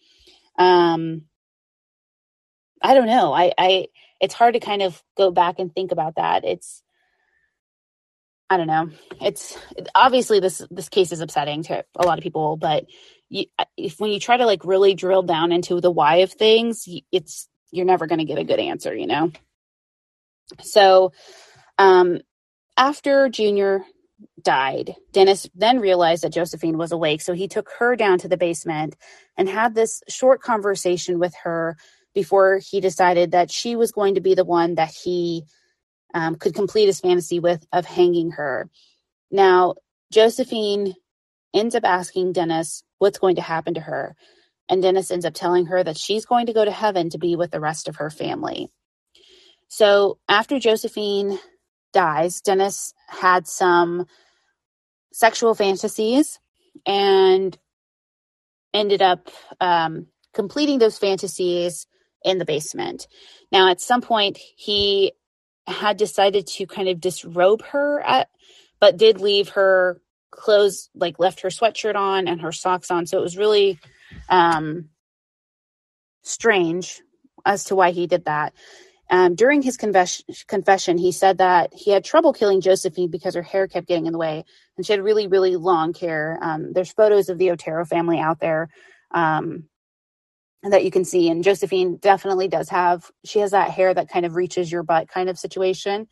Um 0.58 1.22
i 2.82 2.94
don't 2.94 3.06
know. 3.06 3.32
I 3.32 3.52
i 3.56 3.86
it's 4.20 4.34
hard 4.34 4.54
to 4.54 4.60
kind 4.60 4.82
of 4.82 5.02
go 5.16 5.30
back 5.30 5.58
and 5.58 5.74
think 5.74 5.92
about 5.92 6.16
that. 6.16 6.44
It's 6.44 6.82
i 8.50 8.56
don't 8.56 8.66
know. 8.66 8.90
It's 9.20 9.56
obviously 9.94 10.40
this 10.40 10.62
this 10.70 10.88
case 10.88 11.12
is 11.12 11.20
upsetting 11.20 11.62
to 11.64 11.84
a 11.96 12.06
lot 12.06 12.18
of 12.18 12.22
people 12.22 12.56
but 12.56 12.84
you, 13.28 13.46
if 13.76 13.98
when 13.98 14.12
you 14.12 14.20
try 14.20 14.36
to 14.36 14.46
like 14.46 14.64
really 14.64 14.94
drill 14.94 15.22
down 15.22 15.50
into 15.50 15.80
the 15.80 15.90
why 15.90 16.16
of 16.16 16.32
things 16.32 16.88
it's 17.10 17.48
you're 17.72 17.84
never 17.84 18.06
going 18.06 18.20
to 18.20 18.24
get 18.24 18.38
a 18.38 18.44
good 18.44 18.60
answer 18.60 18.94
you 18.94 19.08
know 19.08 19.32
so 20.62 21.12
um 21.78 22.20
after 22.76 23.28
Junior 23.28 23.84
died, 24.42 24.94
Dennis 25.12 25.48
then 25.54 25.80
realized 25.80 26.22
that 26.22 26.32
Josephine 26.32 26.78
was 26.78 26.92
awake. 26.92 27.20
So 27.20 27.32
he 27.32 27.48
took 27.48 27.68
her 27.78 27.96
down 27.96 28.18
to 28.18 28.28
the 28.28 28.36
basement 28.36 28.96
and 29.36 29.48
had 29.48 29.74
this 29.74 30.02
short 30.08 30.40
conversation 30.40 31.18
with 31.18 31.34
her 31.42 31.76
before 32.14 32.58
he 32.58 32.80
decided 32.80 33.32
that 33.32 33.50
she 33.50 33.76
was 33.76 33.92
going 33.92 34.14
to 34.14 34.20
be 34.20 34.34
the 34.34 34.44
one 34.44 34.76
that 34.76 34.90
he 34.90 35.44
um, 36.14 36.36
could 36.36 36.54
complete 36.54 36.86
his 36.86 37.00
fantasy 37.00 37.40
with 37.40 37.66
of 37.72 37.84
hanging 37.84 38.30
her. 38.32 38.70
Now, 39.30 39.74
Josephine 40.12 40.94
ends 41.52 41.74
up 41.74 41.84
asking 41.84 42.32
Dennis 42.32 42.82
what's 42.98 43.18
going 43.18 43.36
to 43.36 43.42
happen 43.42 43.74
to 43.74 43.80
her. 43.80 44.14
And 44.68 44.82
Dennis 44.82 45.10
ends 45.10 45.24
up 45.24 45.34
telling 45.34 45.66
her 45.66 45.82
that 45.82 45.98
she's 45.98 46.26
going 46.26 46.46
to 46.46 46.52
go 46.52 46.64
to 46.64 46.70
heaven 46.70 47.10
to 47.10 47.18
be 47.18 47.36
with 47.36 47.50
the 47.50 47.60
rest 47.60 47.88
of 47.88 47.96
her 47.96 48.10
family. 48.10 48.70
So 49.68 50.18
after 50.28 50.58
Josephine 50.58 51.38
dies, 51.92 52.40
Dennis 52.40 52.94
had 53.08 53.46
some 53.46 54.06
sexual 55.12 55.54
fantasies 55.54 56.38
and 56.84 57.56
ended 58.74 59.02
up 59.02 59.30
um, 59.60 60.06
completing 60.34 60.78
those 60.78 60.98
fantasies 60.98 61.86
in 62.22 62.38
the 62.38 62.44
basement. 62.44 63.08
Now, 63.50 63.70
at 63.70 63.80
some 63.80 64.02
point, 64.02 64.38
he 64.56 65.12
had 65.66 65.96
decided 65.96 66.46
to 66.46 66.66
kind 66.66 66.88
of 66.88 67.00
disrobe 67.00 67.62
her, 67.62 68.00
at, 68.00 68.28
but 68.78 68.98
did 68.98 69.20
leave 69.20 69.50
her 69.50 70.00
clothes, 70.30 70.90
like 70.94 71.18
left 71.18 71.40
her 71.40 71.48
sweatshirt 71.48 71.96
on 71.96 72.28
and 72.28 72.42
her 72.42 72.52
socks 72.52 72.90
on. 72.90 73.06
So 73.06 73.18
it 73.18 73.22
was 73.22 73.38
really 73.38 73.78
um, 74.28 74.90
strange 76.22 77.00
as 77.44 77.64
to 77.64 77.76
why 77.76 77.92
he 77.92 78.06
did 78.06 78.26
that. 78.26 78.52
Um, 79.10 79.34
during 79.36 79.62
his 79.62 79.76
confession, 79.76 80.24
confession, 80.48 80.98
he 80.98 81.12
said 81.12 81.38
that 81.38 81.72
he 81.74 81.92
had 81.92 82.04
trouble 82.04 82.32
killing 82.32 82.60
Josephine 82.60 83.10
because 83.10 83.34
her 83.34 83.42
hair 83.42 83.68
kept 83.68 83.86
getting 83.88 84.06
in 84.06 84.12
the 84.12 84.18
way, 84.18 84.44
and 84.76 84.86
she 84.86 84.92
had 84.92 85.02
really, 85.02 85.28
really 85.28 85.56
long 85.56 85.94
hair. 85.94 86.38
Um, 86.42 86.72
there's 86.72 86.92
photos 86.92 87.28
of 87.28 87.38
the 87.38 87.50
Otero 87.52 87.84
family 87.84 88.18
out 88.18 88.40
there 88.40 88.68
um, 89.12 89.64
that 90.64 90.84
you 90.84 90.90
can 90.90 91.04
see, 91.04 91.28
and 91.30 91.44
Josephine 91.44 91.98
definitely 91.98 92.48
does 92.48 92.68
have. 92.70 93.10
She 93.24 93.40
has 93.40 93.52
that 93.52 93.70
hair 93.70 93.94
that 93.94 94.10
kind 94.10 94.26
of 94.26 94.36
reaches 94.36 94.72
your 94.72 94.82
butt, 94.82 95.08
kind 95.08 95.28
of 95.30 95.38
situation. 95.38 96.08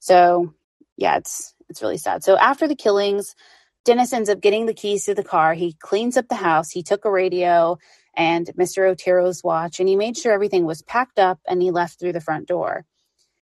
So, 0.00 0.54
yeah, 0.96 1.18
it's 1.18 1.54
it's 1.68 1.82
really 1.82 1.98
sad. 1.98 2.24
So 2.24 2.38
after 2.38 2.68
the 2.68 2.76
killings, 2.76 3.34
Dennis 3.84 4.12
ends 4.12 4.30
up 4.30 4.40
getting 4.40 4.66
the 4.66 4.74
keys 4.74 5.04
to 5.06 5.14
the 5.14 5.24
car. 5.24 5.54
He 5.54 5.74
cleans 5.80 6.16
up 6.16 6.28
the 6.28 6.34
house. 6.36 6.70
He 6.70 6.82
took 6.82 7.04
a 7.04 7.10
radio 7.10 7.78
and 8.18 8.50
Mr. 8.58 8.90
Otero's 8.90 9.44
watch, 9.44 9.78
and 9.78 9.88
he 9.88 9.94
made 9.94 10.16
sure 10.16 10.32
everything 10.32 10.64
was 10.64 10.82
packed 10.82 11.20
up 11.20 11.38
and 11.46 11.62
he 11.62 11.70
left 11.70 11.98
through 11.98 12.12
the 12.12 12.20
front 12.20 12.48
door. 12.48 12.84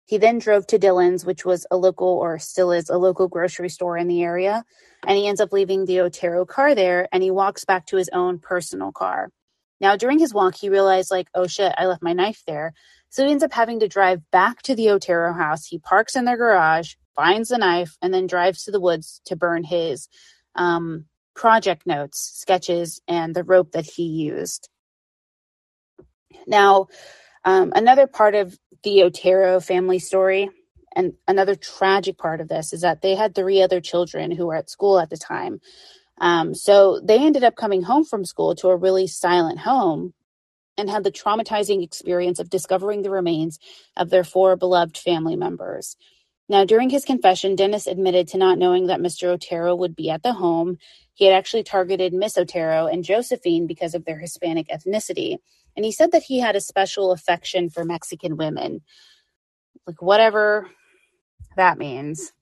He 0.06 0.18
then 0.18 0.40
drove 0.40 0.66
to 0.68 0.80
Dillon's, 0.80 1.26
which 1.26 1.46
was 1.46 1.68
a 1.70 1.78
local 1.78 2.08
or 2.08 2.40
still 2.40 2.72
is 2.72 2.90
a 2.90 2.98
local 2.98 3.28
grocery 3.28 3.70
store 3.70 3.98
in 3.98 4.08
the 4.08 4.24
area, 4.24 4.64
and 5.06 5.18
he 5.18 5.28
ends 5.28 5.42
up 5.42 5.52
leaving 5.52 5.86
the 5.86 6.00
Otero 6.00 6.46
car 6.46 6.74
there 6.74 7.08
and 7.12 7.22
he 7.22 7.32
walks 7.32 7.66
back 7.66 7.86
to 7.88 7.98
his 7.98 8.10
own 8.14 8.40
personal 8.40 8.94
car. 8.94 9.30
Now, 9.82 9.98
during 9.98 10.20
his 10.20 10.34
walk, 10.34 10.56
he 10.56 10.70
realized, 10.70 11.12
like, 11.12 11.28
oh 11.34 11.48
shit, 11.48 11.74
I 11.78 11.88
left 11.88 12.04
my 12.04 12.14
knife 12.14 12.44
there. 12.48 12.74
So 13.10 13.26
he 13.26 13.32
ends 13.32 13.44
up 13.44 13.52
having 13.52 13.82
to 13.82 13.88
drive 13.88 14.22
back 14.32 14.62
to 14.64 14.76
the 14.76 14.90
Otero 14.92 15.34
house. 15.34 15.66
He 15.66 15.80
parks 15.80 16.16
in 16.16 16.24
their 16.24 16.38
garage, 16.38 16.94
finds 17.16 17.50
the 17.50 17.58
knife, 17.58 17.98
and 18.02 18.14
then 18.14 18.28
drives 18.28 18.64
to 18.64 18.72
the 18.72 18.80
woods 18.80 19.22
to 19.26 19.36
burn 19.36 19.64
his 19.64 20.08
um, 20.56 21.06
project 21.36 21.86
notes, 21.86 22.20
sketches, 22.36 23.02
and 23.08 23.36
the 23.36 23.44
rope 23.44 23.72
that 23.74 23.86
he 23.86 24.04
used. 24.04 24.70
Now, 26.48 26.88
um, 27.44 27.72
another 27.76 28.08
part 28.08 28.36
of 28.36 28.58
the 28.84 29.04
Otero 29.04 29.60
family 29.60 30.00
story, 30.00 30.50
and 30.96 31.14
another 31.28 31.56
tragic 31.56 32.18
part 32.18 32.42
of 32.42 32.48
this, 32.48 32.74
is 32.74 32.82
that 32.82 33.02
they 33.02 33.16
had 33.16 33.34
three 33.34 33.62
other 33.62 33.82
children 33.82 34.32
who 34.32 34.48
were 34.48 34.56
at 34.56 34.70
school 34.70 35.00
at 35.00 35.10
the 35.10 35.18
time. 35.18 35.62
Um, 36.20 36.54
so 36.54 37.00
they 37.04 37.20
ended 37.20 37.44
up 37.44 37.56
coming 37.56 37.84
home 37.84 38.06
from 38.06 38.26
school 38.26 38.56
to 38.56 38.70
a 38.70 38.76
really 38.76 39.08
silent 39.08 39.60
home 39.60 40.14
and 40.78 40.90
had 40.90 41.04
the 41.04 41.12
traumatizing 41.12 41.84
experience 41.84 42.40
of 42.40 42.50
discovering 42.50 43.02
the 43.02 43.10
remains 43.10 43.60
of 43.98 44.10
their 44.10 44.24
four 44.24 44.56
beloved 44.56 44.98
family 44.98 45.36
members. 45.36 45.98
Now, 46.50 46.66
during 46.66 46.90
his 46.90 47.06
confession, 47.06 47.56
Dennis 47.56 47.88
admitted 47.88 48.28
to 48.30 48.38
not 48.38 48.58
knowing 48.58 48.88
that 48.88 49.00
Mr. 49.00 49.30
Otero 49.30 49.76
would 49.76 49.96
be 49.96 50.10
at 50.10 50.24
the 50.24 50.34
home. 50.34 50.78
He 51.14 51.26
had 51.26 51.34
actually 51.34 51.64
targeted 51.64 52.14
Miss 52.14 52.38
Otero 52.38 52.88
and 52.88 53.04
Josephine 53.04 53.68
because 53.68 53.96
of 53.96 54.06
their 54.06 54.20
Hispanic 54.20 54.68
ethnicity. 54.68 55.38
And 55.76 55.86
he 55.86 55.92
said 55.92 56.12
that 56.12 56.24
he 56.24 56.40
had 56.40 56.56
a 56.56 56.62
special 56.62 57.12
affection 57.12 57.70
for 57.70 57.86
Mexican 57.86 58.36
women, 58.36 58.82
like 59.88 60.02
whatever 60.02 60.70
that 61.56 61.78
means. 61.78 62.34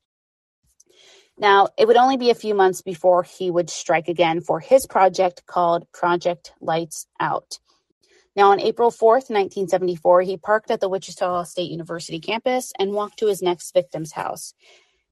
Now, 1.38 1.70
it 1.78 1.88
would 1.88 1.96
only 1.96 2.18
be 2.18 2.32
a 2.32 2.36
few 2.36 2.54
months 2.54 2.82
before 2.82 3.24
he 3.24 3.50
would 3.50 3.70
strike 3.70 4.10
again 4.10 4.42
for 4.42 4.60
his 4.60 4.86
project 4.86 5.46
called 5.46 5.90
Project 5.94 6.52
Lights 6.60 7.08
Out. 7.20 7.60
Now, 8.36 8.52
on 8.52 8.60
April 8.60 8.92
4th, 8.92 9.30
1974, 9.30 10.22
he 10.22 10.38
parked 10.38 10.72
at 10.72 10.80
the 10.80 10.90
Wichita 10.90 11.44
State 11.44 11.72
University 11.72 12.20
campus 12.20 12.72
and 12.78 12.94
walked 12.94 13.20
to 13.20 13.28
his 13.28 13.42
next 13.42 13.74
victim's 13.74 14.12
house. 14.12 14.54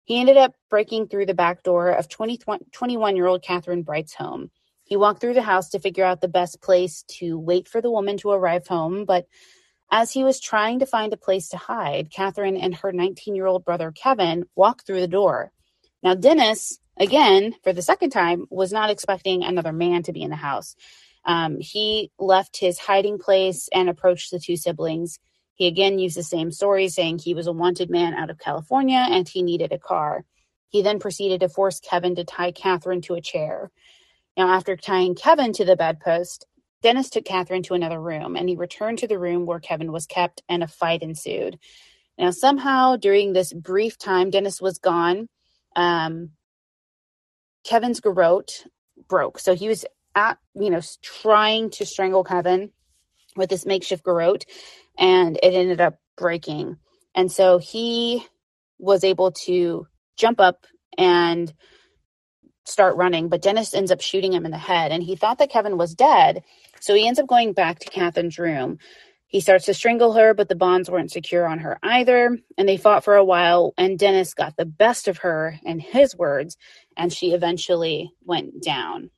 He 0.05 0.19
ended 0.19 0.37
up 0.37 0.53
breaking 0.69 1.07
through 1.07 1.25
the 1.25 1.33
back 1.33 1.63
door 1.63 1.89
of 1.89 2.07
21 2.07 3.15
year 3.15 3.27
old 3.27 3.43
Kathryn 3.43 3.83
Bright's 3.83 4.13
home. 4.13 4.51
He 4.85 4.95
walked 4.95 5.19
through 5.19 5.33
the 5.33 5.41
house 5.41 5.69
to 5.69 5.79
figure 5.79 6.05
out 6.05 6.21
the 6.21 6.29
best 6.29 6.61
place 6.61 7.03
to 7.19 7.37
wait 7.37 7.67
for 7.67 7.81
the 7.81 7.91
woman 7.91 8.17
to 8.19 8.29
arrive 8.29 8.67
home, 8.67 9.03
but 9.03 9.25
as 9.91 10.11
he 10.11 10.23
was 10.23 10.39
trying 10.39 10.79
to 10.79 10.85
find 10.85 11.13
a 11.13 11.17
place 11.17 11.49
to 11.49 11.57
hide, 11.57 12.09
Kathryn 12.09 12.61
and 12.61 12.75
her 12.75 12.91
19 12.91 13.35
year 13.35 13.47
old 13.47 13.65
brother 13.65 13.91
Kevin 13.91 14.45
walked 14.55 14.85
through 14.85 15.01
the 15.01 15.07
door. 15.07 15.51
Now, 16.03 16.13
Dennis, 16.13 16.79
again, 16.97 17.55
for 17.63 17.73
the 17.73 17.81
second 17.81 18.11
time, 18.11 18.45
was 18.49 18.71
not 18.71 18.89
expecting 18.89 19.43
another 19.43 19.73
man 19.73 20.03
to 20.03 20.13
be 20.13 20.21
in 20.21 20.29
the 20.29 20.35
house. 20.35 20.75
Um, 21.27 21.59
he 21.61 22.11
left 22.19 22.57
his 22.59 22.79
hiding 22.79 23.19
place 23.19 23.69
and 23.73 23.89
approached 23.89 24.31
the 24.31 24.39
two 24.39 24.57
siblings. 24.57 25.19
He 25.55 25.67
again 25.67 25.99
used 25.99 26.17
the 26.17 26.23
same 26.23 26.51
story, 26.51 26.89
saying 26.89 27.19
he 27.19 27.35
was 27.35 27.47
a 27.47 27.53
wanted 27.53 27.91
man 27.91 28.15
out 28.15 28.31
of 28.31 28.39
California 28.39 29.05
and 29.09 29.29
he 29.29 29.43
needed 29.43 29.73
a 29.73 29.79
car. 29.79 30.25
He 30.69 30.83
then 30.83 30.99
proceeded 30.99 31.41
to 31.41 31.49
force 31.49 31.81
Kevin 31.81 32.15
to 32.17 32.25
tie 32.25 32.53
Kathryn 32.53 33.03
to 33.05 33.15
a 33.15 33.21
chair. 33.21 33.71
Now, 34.37 34.49
after 34.49 34.75
tying 34.77 35.15
Kevin 35.15 35.53
to 35.53 35.65
the 35.65 35.75
bedpost, 35.75 36.45
Dennis 36.83 37.09
took 37.09 37.25
Kathryn 37.25 37.63
to 37.65 37.75
another 37.75 38.01
room 38.01 38.35
and 38.35 38.49
he 38.49 38.55
returned 38.55 38.99
to 38.99 39.07
the 39.07 39.19
room 39.19 39.45
where 39.45 39.59
Kevin 39.59 39.91
was 39.91 40.07
kept 40.07 40.43
and 40.49 40.63
a 40.63 40.67
fight 40.67 41.03
ensued. 41.03 41.59
Now, 42.17 42.31
somehow 42.31 42.97
during 42.97 43.33
this 43.33 43.53
brief 43.53 43.97
time 43.97 44.31
Dennis 44.31 44.61
was 44.61 44.79
gone, 44.79 45.29
um, 45.75 46.31
Kevin's 47.65 48.01
garrote 48.01 48.65
broke. 49.09 49.39
So 49.39 49.55
he 49.55 49.69
was 49.69 49.85
at, 50.17 50.39
you 50.55 50.69
know, 50.69 50.81
trying 51.03 51.69
to 51.69 51.85
strangle 51.85 52.23
Kevin 52.23 52.71
with 53.35 53.49
this 53.49 53.65
makeshift 53.65 54.03
garrote, 54.03 54.45
and 54.97 55.37
it 55.37 55.53
ended 55.53 55.79
up 55.79 55.99
breaking. 56.17 56.77
And 57.15 57.31
so 57.31 57.59
he 57.59 58.25
was 58.79 59.03
able 59.03 59.31
to 59.45 59.87
jump 60.17 60.39
up 60.39 60.65
and 60.97 61.53
start 62.65 62.97
running, 62.97 63.29
but 63.29 63.41
Dennis 63.41 63.73
ends 63.73 63.91
up 63.91 64.01
shooting 64.01 64.33
him 64.33 64.45
in 64.45 64.51
the 64.51 64.57
head. 64.57 64.91
And 64.91 65.03
he 65.03 65.15
thought 65.15 65.37
that 65.37 65.51
Kevin 65.51 65.77
was 65.77 65.93
dead. 65.93 66.43
So 66.79 66.95
he 66.95 67.07
ends 67.07 67.19
up 67.19 67.27
going 67.27 67.53
back 67.53 67.79
to 67.79 67.89
Kathryn's 67.89 68.39
room. 68.39 68.79
He 69.27 69.39
starts 69.41 69.65
to 69.65 69.73
strangle 69.73 70.13
her, 70.13 70.33
but 70.33 70.49
the 70.49 70.55
bonds 70.55 70.89
weren't 70.89 71.11
secure 71.11 71.45
on 71.45 71.59
her 71.59 71.77
either. 71.83 72.37
And 72.57 72.67
they 72.67 72.77
fought 72.77 73.03
for 73.03 73.15
a 73.15 73.23
while, 73.23 73.73
and 73.77 73.99
Dennis 73.99 74.33
got 74.33 74.57
the 74.57 74.65
best 74.65 75.07
of 75.07 75.19
her, 75.19 75.59
in 75.63 75.79
his 75.79 76.15
words, 76.15 76.57
and 76.95 77.11
she 77.13 77.33
eventually 77.33 78.11
went 78.23 78.63
down. 78.63 79.11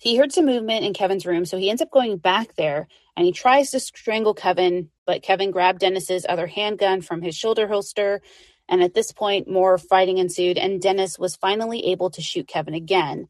He 0.00 0.16
heard 0.16 0.32
some 0.32 0.46
movement 0.46 0.84
in 0.84 0.94
Kevin's 0.94 1.26
room, 1.26 1.44
so 1.44 1.58
he 1.58 1.68
ends 1.68 1.82
up 1.82 1.90
going 1.90 2.16
back 2.16 2.54
there 2.54 2.88
and 3.16 3.26
he 3.26 3.32
tries 3.32 3.70
to 3.70 3.80
strangle 3.80 4.32
Kevin, 4.32 4.88
but 5.04 5.22
Kevin 5.22 5.50
grabbed 5.50 5.80
Dennis's 5.80 6.24
other 6.26 6.46
handgun 6.46 7.02
from 7.02 7.20
his 7.20 7.36
shoulder 7.36 7.68
holster. 7.68 8.22
And 8.66 8.82
at 8.82 8.94
this 8.94 9.12
point, 9.12 9.46
more 9.46 9.76
fighting 9.76 10.16
ensued, 10.16 10.56
and 10.56 10.80
Dennis 10.80 11.18
was 11.18 11.36
finally 11.36 11.86
able 11.90 12.08
to 12.10 12.22
shoot 12.22 12.48
Kevin 12.48 12.72
again. 12.72 13.28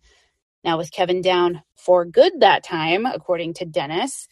Now, 0.62 0.78
with 0.78 0.92
Kevin 0.92 1.22
down 1.22 1.62
for 1.74 2.04
good 2.04 2.38
that 2.38 2.62
time, 2.62 3.04
according 3.04 3.54
to 3.54 3.64
Dennis, 3.64 4.28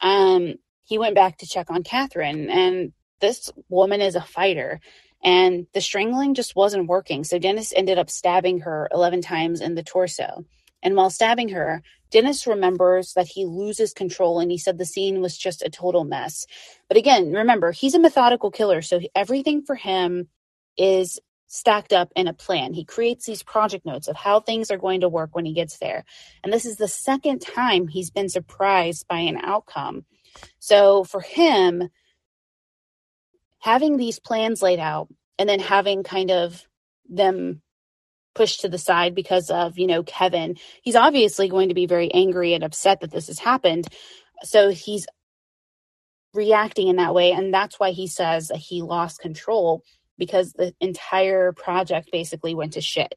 um, 0.00 0.54
he 0.84 0.96
went 0.96 1.14
back 1.14 1.38
to 1.38 1.46
check 1.46 1.70
on 1.70 1.82
Kathryn. 1.82 2.48
And 2.48 2.92
this 3.20 3.50
woman 3.68 4.00
is 4.00 4.14
a 4.14 4.22
fighter, 4.22 4.80
and 5.22 5.66
the 5.74 5.82
strangling 5.82 6.32
just 6.32 6.56
wasn't 6.56 6.88
working. 6.88 7.24
So 7.24 7.38
Dennis 7.38 7.74
ended 7.76 7.98
up 7.98 8.08
stabbing 8.08 8.60
her 8.60 8.88
11 8.92 9.20
times 9.20 9.60
in 9.60 9.74
the 9.74 9.82
torso. 9.82 10.46
And 10.82 10.96
while 10.96 11.10
stabbing 11.10 11.50
her, 11.50 11.82
Dennis 12.10 12.46
remembers 12.46 13.14
that 13.14 13.28
he 13.28 13.44
loses 13.46 13.94
control 13.94 14.38
and 14.38 14.50
he 14.50 14.58
said 14.58 14.78
the 14.78 14.84
scene 14.84 15.20
was 15.20 15.38
just 15.38 15.62
a 15.62 15.70
total 15.70 16.04
mess. 16.04 16.46
But 16.88 16.96
again, 16.96 17.32
remember, 17.32 17.72
he's 17.72 17.94
a 17.94 17.98
methodical 17.98 18.50
killer. 18.50 18.82
So 18.82 19.00
everything 19.14 19.62
for 19.62 19.74
him 19.74 20.28
is 20.76 21.20
stacked 21.46 21.92
up 21.92 22.10
in 22.16 22.28
a 22.28 22.32
plan. 22.32 22.72
He 22.72 22.84
creates 22.84 23.26
these 23.26 23.42
project 23.42 23.84
notes 23.84 24.08
of 24.08 24.16
how 24.16 24.40
things 24.40 24.70
are 24.70 24.78
going 24.78 25.02
to 25.02 25.08
work 25.08 25.34
when 25.34 25.44
he 25.44 25.52
gets 25.52 25.78
there. 25.78 26.04
And 26.42 26.52
this 26.52 26.64
is 26.64 26.76
the 26.76 26.88
second 26.88 27.40
time 27.40 27.88
he's 27.88 28.10
been 28.10 28.28
surprised 28.28 29.06
by 29.06 29.18
an 29.18 29.36
outcome. 29.36 30.06
So 30.58 31.04
for 31.04 31.20
him, 31.20 31.90
having 33.58 33.96
these 33.96 34.18
plans 34.18 34.62
laid 34.62 34.78
out 34.78 35.08
and 35.38 35.48
then 35.48 35.60
having 35.60 36.02
kind 36.02 36.30
of 36.30 36.66
them 37.08 37.60
pushed 38.34 38.62
to 38.62 38.68
the 38.68 38.78
side 38.78 39.14
because 39.14 39.50
of, 39.50 39.78
you 39.78 39.86
know, 39.86 40.02
Kevin. 40.02 40.56
He's 40.82 40.96
obviously 40.96 41.48
going 41.48 41.68
to 41.68 41.74
be 41.74 41.86
very 41.86 42.12
angry 42.12 42.54
and 42.54 42.64
upset 42.64 43.00
that 43.00 43.10
this 43.10 43.26
has 43.28 43.38
happened. 43.38 43.86
So 44.42 44.70
he's 44.70 45.06
reacting 46.34 46.88
in 46.88 46.96
that 46.96 47.14
way. 47.14 47.32
And 47.32 47.52
that's 47.52 47.78
why 47.78 47.90
he 47.90 48.06
says 48.06 48.48
that 48.48 48.58
he 48.58 48.82
lost 48.82 49.20
control 49.20 49.82
because 50.18 50.52
the 50.52 50.74
entire 50.80 51.52
project 51.52 52.10
basically 52.12 52.54
went 52.54 52.74
to 52.74 52.80
shit. 52.80 53.14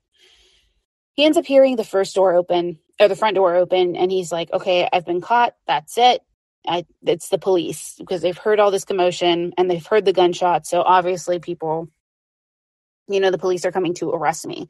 He 1.13 1.23
ends 1.23 1.37
up 1.37 1.45
hearing 1.45 1.75
the 1.77 1.83
first 1.83 2.15
door 2.15 2.33
open 2.35 2.79
or 2.99 3.07
the 3.07 3.15
front 3.15 3.35
door 3.35 3.55
open 3.55 3.95
and 3.95 4.11
he's 4.11 4.31
like, 4.31 4.51
okay, 4.51 4.87
I've 4.91 5.05
been 5.05 5.21
caught. 5.21 5.55
That's 5.65 5.97
it. 5.97 6.21
I, 6.67 6.85
it's 7.05 7.29
the 7.29 7.37
police 7.37 7.95
because 7.99 8.21
they've 8.21 8.37
heard 8.37 8.59
all 8.59 8.71
this 8.71 8.85
commotion 8.85 9.53
and 9.57 9.69
they've 9.69 9.85
heard 9.85 10.03
the 10.05 10.13
gunshots. 10.13 10.69
So 10.69 10.81
obviously, 10.81 11.39
people, 11.39 11.89
you 13.07 13.19
know, 13.19 13.31
the 13.31 13.37
police 13.37 13.65
are 13.65 13.71
coming 13.71 13.93
to 13.95 14.11
arrest 14.11 14.47
me. 14.47 14.67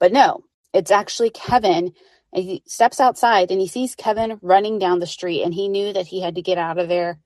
But 0.00 0.12
no, 0.12 0.44
it's 0.72 0.90
actually 0.90 1.30
Kevin. 1.30 1.92
He 2.34 2.62
steps 2.66 3.00
outside 3.00 3.50
and 3.50 3.60
he 3.60 3.68
sees 3.68 3.94
Kevin 3.94 4.38
running 4.42 4.78
down 4.78 5.00
the 5.00 5.06
street 5.06 5.42
and 5.42 5.54
he 5.54 5.68
knew 5.68 5.92
that 5.92 6.06
he 6.08 6.20
had 6.20 6.36
to 6.36 6.42
get 6.42 6.58
out 6.58 6.78
of 6.78 6.88
there 6.88 7.20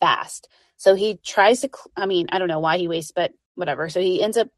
fast. 0.00 0.48
So 0.76 0.94
he 0.94 1.18
tries 1.24 1.60
to, 1.62 1.70
I 1.96 2.06
mean, 2.06 2.28
I 2.32 2.38
don't 2.38 2.48
know 2.48 2.60
why 2.60 2.78
he 2.78 2.88
wastes, 2.88 3.12
but 3.14 3.32
whatever. 3.56 3.88
So 3.90 4.00
he 4.00 4.22
ends 4.22 4.36
up 4.36 4.48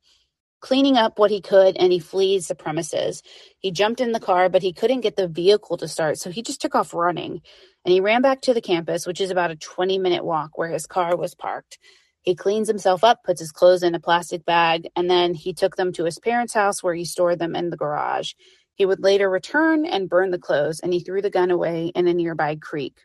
cleaning 0.63 0.99
up 0.99 1.21
what 1.21 1.33
he 1.33 1.43
could 1.43 1.79
and 1.79 1.93
he 1.93 2.01
flees 2.01 2.49
the 2.49 2.57
premises. 2.57 3.23
He 3.61 3.73
jumped 3.73 4.03
in 4.03 4.13
the 4.13 4.21
car, 4.21 4.51
but 4.51 4.63
he 4.65 4.75
couldn't 4.75 5.03
get 5.03 5.17
the 5.17 5.29
vehicle 5.29 5.79
to 5.79 5.89
start. 5.89 6.19
So 6.19 6.31
he 6.33 6.43
just 6.43 6.63
took 6.63 6.77
off 6.77 6.95
running 6.95 7.43
and 7.87 7.93
he 7.95 8.01
ran 8.01 8.23
back 8.23 8.43
to 8.43 8.55
the 8.55 8.63
campus, 8.63 9.07
which 9.07 9.23
is 9.23 9.31
about 9.31 9.53
a 9.53 9.57
20 9.57 9.99
minute 10.01 10.25
walk 10.27 10.59
where 10.59 10.71
his 10.71 10.87
car 10.87 11.17
was 11.17 11.37
parked. 11.37 11.79
He 12.25 12.37
cleans 12.37 12.69
himself 12.69 13.05
up, 13.05 13.25
puts 13.25 13.41
his 13.41 13.53
clothes 13.53 13.85
in 13.85 13.95
a 13.97 14.01
plastic 14.01 14.47
bag, 14.47 14.89
and 14.97 15.11
then 15.11 15.35
he 15.35 15.55
took 15.55 15.77
them 15.77 15.93
to 15.95 16.07
his 16.07 16.19
parents' 16.21 16.55
house 16.55 16.83
where 16.83 16.95
he 16.95 17.07
stored 17.07 17.41
them 17.41 17.57
in 17.57 17.71
the 17.71 17.79
garage. 17.79 18.35
He 18.77 18.87
would 18.87 19.03
later 19.03 19.31
return 19.31 19.87
and 19.87 20.11
burn 20.11 20.33
the 20.33 20.39
clothes, 20.39 20.81
and 20.81 20.95
he 20.95 21.01
threw 21.01 21.23
the 21.23 21.31
gun 21.31 21.53
away 21.53 21.93
in 21.95 22.09
a 22.09 22.15
nearby 22.15 22.57
creek. 22.57 22.99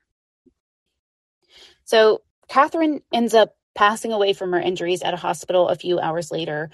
So 1.86 2.24
Kathryn 2.50 3.02
ends 3.14 3.36
up 3.36 3.56
passing 3.76 4.14
away 4.14 4.34
from 4.34 4.54
her 4.54 4.62
injuries 4.62 5.04
at 5.04 5.16
a 5.16 5.18
hospital 5.18 5.70
a 5.70 5.76
few 5.76 6.00
hours 6.00 6.32
later. 6.32 6.72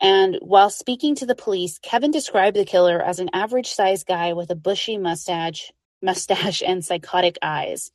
And 0.00 0.38
while 0.42 0.70
speaking 0.70 1.16
to 1.16 1.26
the 1.26 1.36
police, 1.36 1.78
Kevin 1.80 2.12
described 2.12 2.56
the 2.56 2.66
killer 2.66 3.02
as 3.02 3.20
an 3.20 3.30
average 3.34 3.68
sized 3.70 4.06
guy 4.06 4.34
with 4.34 4.50
a 4.50 4.56
bushy 4.56 4.98
mustache, 4.98 5.72
mustache 6.02 6.62
and 6.66 6.84
psychotic 6.84 7.38
eyes. 7.42 7.90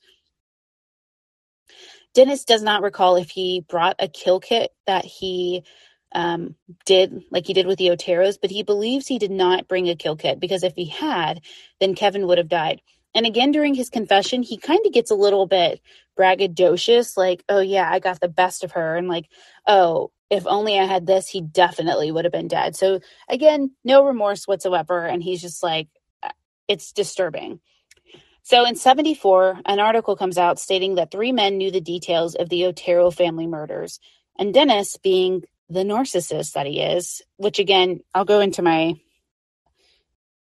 Dennis 2.16 2.46
does 2.46 2.64
not 2.64 2.84
recall 2.84 3.18
if 3.18 3.32
he 3.32 3.66
brought 3.70 3.98
a 4.00 4.10
kill 4.10 4.42
kit 4.42 4.72
that 4.88 5.06
he 5.06 5.66
um, 6.14 6.56
did, 6.88 7.24
like 7.32 7.48
he 7.48 7.54
did 7.54 7.68
with 7.68 7.80
the 7.80 7.90
Oteros, 7.90 8.40
but 8.42 8.52
he 8.52 8.64
believes 8.64 9.08
he 9.08 9.20
did 9.20 9.32
not 9.32 9.70
bring 9.70 9.90
a 9.90 9.98
kill 9.98 10.18
kit 10.18 10.42
because 10.42 10.64
if 10.64 10.76
he 10.76 10.88
had, 10.88 11.42
then 11.82 11.96
Kevin 11.96 12.28
would 12.28 12.40
have 12.40 12.50
died. 12.50 12.82
And 13.16 13.28
again, 13.28 13.52
during 13.54 13.76
his 13.76 13.92
confession, 13.92 14.44
he 14.44 14.58
kind 14.58 14.86
of 14.88 14.94
gets 14.94 15.12
a 15.12 15.16
little 15.16 15.48
bit 15.48 15.82
braggadocious, 16.20 17.18
like, 17.18 17.44
oh, 17.50 17.62
yeah, 17.62 17.90
I 17.92 18.00
got 18.00 18.22
the 18.22 18.30
best 18.30 18.64
of 18.66 18.74
her. 18.74 18.98
And 18.98 19.10
like, 19.10 19.28
oh, 19.68 20.12
if 20.32 20.48
only 20.48 20.80
I 20.80 20.86
had 20.86 21.08
this, 21.08 21.30
he 21.30 21.42
definitely 21.42 22.12
would 22.12 22.26
have 22.26 22.34
been 22.34 22.50
dead. 22.50 22.78
So 22.78 23.02
again, 23.30 23.74
no 23.86 24.06
remorse 24.06 24.48
whatsoever. 24.48 25.06
And 25.06 25.24
he's 25.24 25.42
just 25.42 25.64
like, 25.64 25.90
uh, 26.24 26.32
it's 26.70 26.94
disturbing. 26.94 27.62
So 28.46 28.64
in 28.64 28.76
74, 28.76 29.62
an 29.66 29.80
article 29.80 30.16
comes 30.16 30.38
out 30.38 30.60
stating 30.60 30.96
that 30.96 31.10
three 31.10 31.32
men 31.32 31.58
knew 31.58 31.72
the 31.72 31.82
details 31.82 32.36
of 32.36 32.48
the 32.48 32.66
Otero 32.66 33.10
family 33.10 33.48
murders. 33.48 34.00
And 34.38 34.54
Dennis, 34.54 34.98
being 34.98 35.46
the 35.68 35.80
narcissist 35.80 36.54
that 36.54 36.68
he 36.68 36.80
is, 36.80 37.24
which 37.38 37.58
again, 37.58 38.02
I'll 38.14 38.24
go 38.24 38.42
into 38.42 38.62
my 38.62 39.02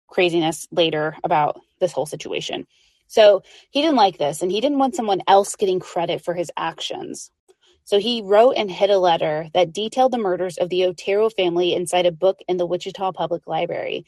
craziness 0.08 0.68
later 0.70 1.16
about 1.24 1.58
this 1.80 1.92
whole 1.92 2.04
situation. 2.04 2.66
So 3.06 3.44
he 3.70 3.80
didn't 3.80 3.96
like 3.96 4.18
this 4.18 4.42
and 4.42 4.52
he 4.52 4.60
didn't 4.60 4.78
want 4.78 4.94
someone 4.94 5.22
else 5.26 5.56
getting 5.56 5.80
credit 5.80 6.22
for 6.22 6.34
his 6.34 6.50
actions. 6.54 7.30
So 7.84 7.98
he 7.98 8.20
wrote 8.20 8.56
and 8.58 8.70
hid 8.70 8.90
a 8.90 8.98
letter 8.98 9.48
that 9.54 9.72
detailed 9.72 10.12
the 10.12 10.18
murders 10.18 10.58
of 10.58 10.68
the 10.68 10.84
Otero 10.84 11.30
family 11.30 11.72
inside 11.72 12.04
a 12.04 12.12
book 12.12 12.40
in 12.46 12.58
the 12.58 12.66
Wichita 12.66 13.12
Public 13.12 13.46
Library. 13.46 14.04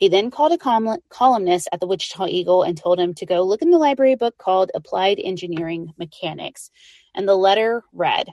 He 0.00 0.08
then 0.08 0.30
called 0.30 0.52
a 0.52 0.58
col- 0.58 1.04
columnist 1.10 1.68
at 1.72 1.80
the 1.80 1.86
Wichita 1.86 2.26
Eagle 2.28 2.62
and 2.64 2.76
told 2.78 2.98
him 2.98 3.14
to 3.16 3.26
go 3.26 3.42
look 3.42 3.62
in 3.62 3.70
the 3.70 3.78
library 3.78 4.16
book 4.16 4.38
called 4.38 4.72
Applied 4.74 5.20
Engineering 5.22 5.92
Mechanics. 5.98 6.70
And 7.14 7.28
the 7.28 7.36
letter 7.36 7.84
read 7.92 8.28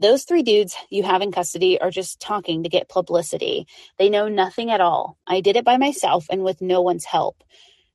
Those 0.00 0.24
three 0.24 0.42
dudes 0.42 0.76
you 0.90 1.02
have 1.02 1.22
in 1.22 1.30
custody 1.30 1.80
are 1.80 1.90
just 1.90 2.20
talking 2.20 2.62
to 2.62 2.70
get 2.70 2.88
publicity. 2.88 3.66
They 3.98 4.08
know 4.08 4.28
nothing 4.28 4.70
at 4.70 4.80
all. 4.80 5.18
I 5.26 5.42
did 5.42 5.56
it 5.56 5.64
by 5.66 5.76
myself 5.76 6.26
and 6.30 6.42
with 6.42 6.62
no 6.62 6.80
one's 6.80 7.04
help. 7.04 7.44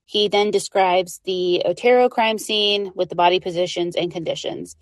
He 0.06 0.28
then 0.28 0.52
describes 0.52 1.22
the 1.26 1.64
Otero 1.66 2.10
crime 2.10 2.38
scene 2.38 2.92
with 2.96 3.10
the 3.10 3.16
body 3.16 3.40
positions 3.40 3.96
and 3.96 4.12
conditions. 4.12 4.76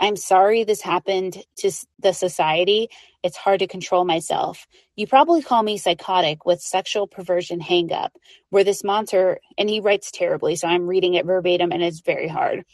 I'm 0.00 0.16
sorry 0.16 0.64
this 0.64 0.80
happened 0.80 1.44
to 1.58 1.70
the 2.00 2.12
society. 2.12 2.88
It's 3.22 3.36
hard 3.36 3.60
to 3.60 3.66
control 3.66 4.04
myself. 4.06 4.66
You 4.96 5.06
probably 5.06 5.42
call 5.42 5.62
me 5.62 5.76
psychotic 5.78 6.46
with 6.46 6.62
sexual 6.62 7.06
perversion 7.06 7.60
hangup, 7.60 8.10
where 8.48 8.64
this 8.64 8.82
monster, 8.82 9.40
and 9.58 9.68
he 9.70 9.80
writes 9.80 10.10
terribly, 10.10 10.56
so 10.56 10.68
I'm 10.68 10.86
reading 10.86 11.14
it 11.14 11.26
verbatim 11.26 11.70
and 11.70 11.82
it's 11.82 12.00
very 12.00 12.28
hard. 12.28 12.64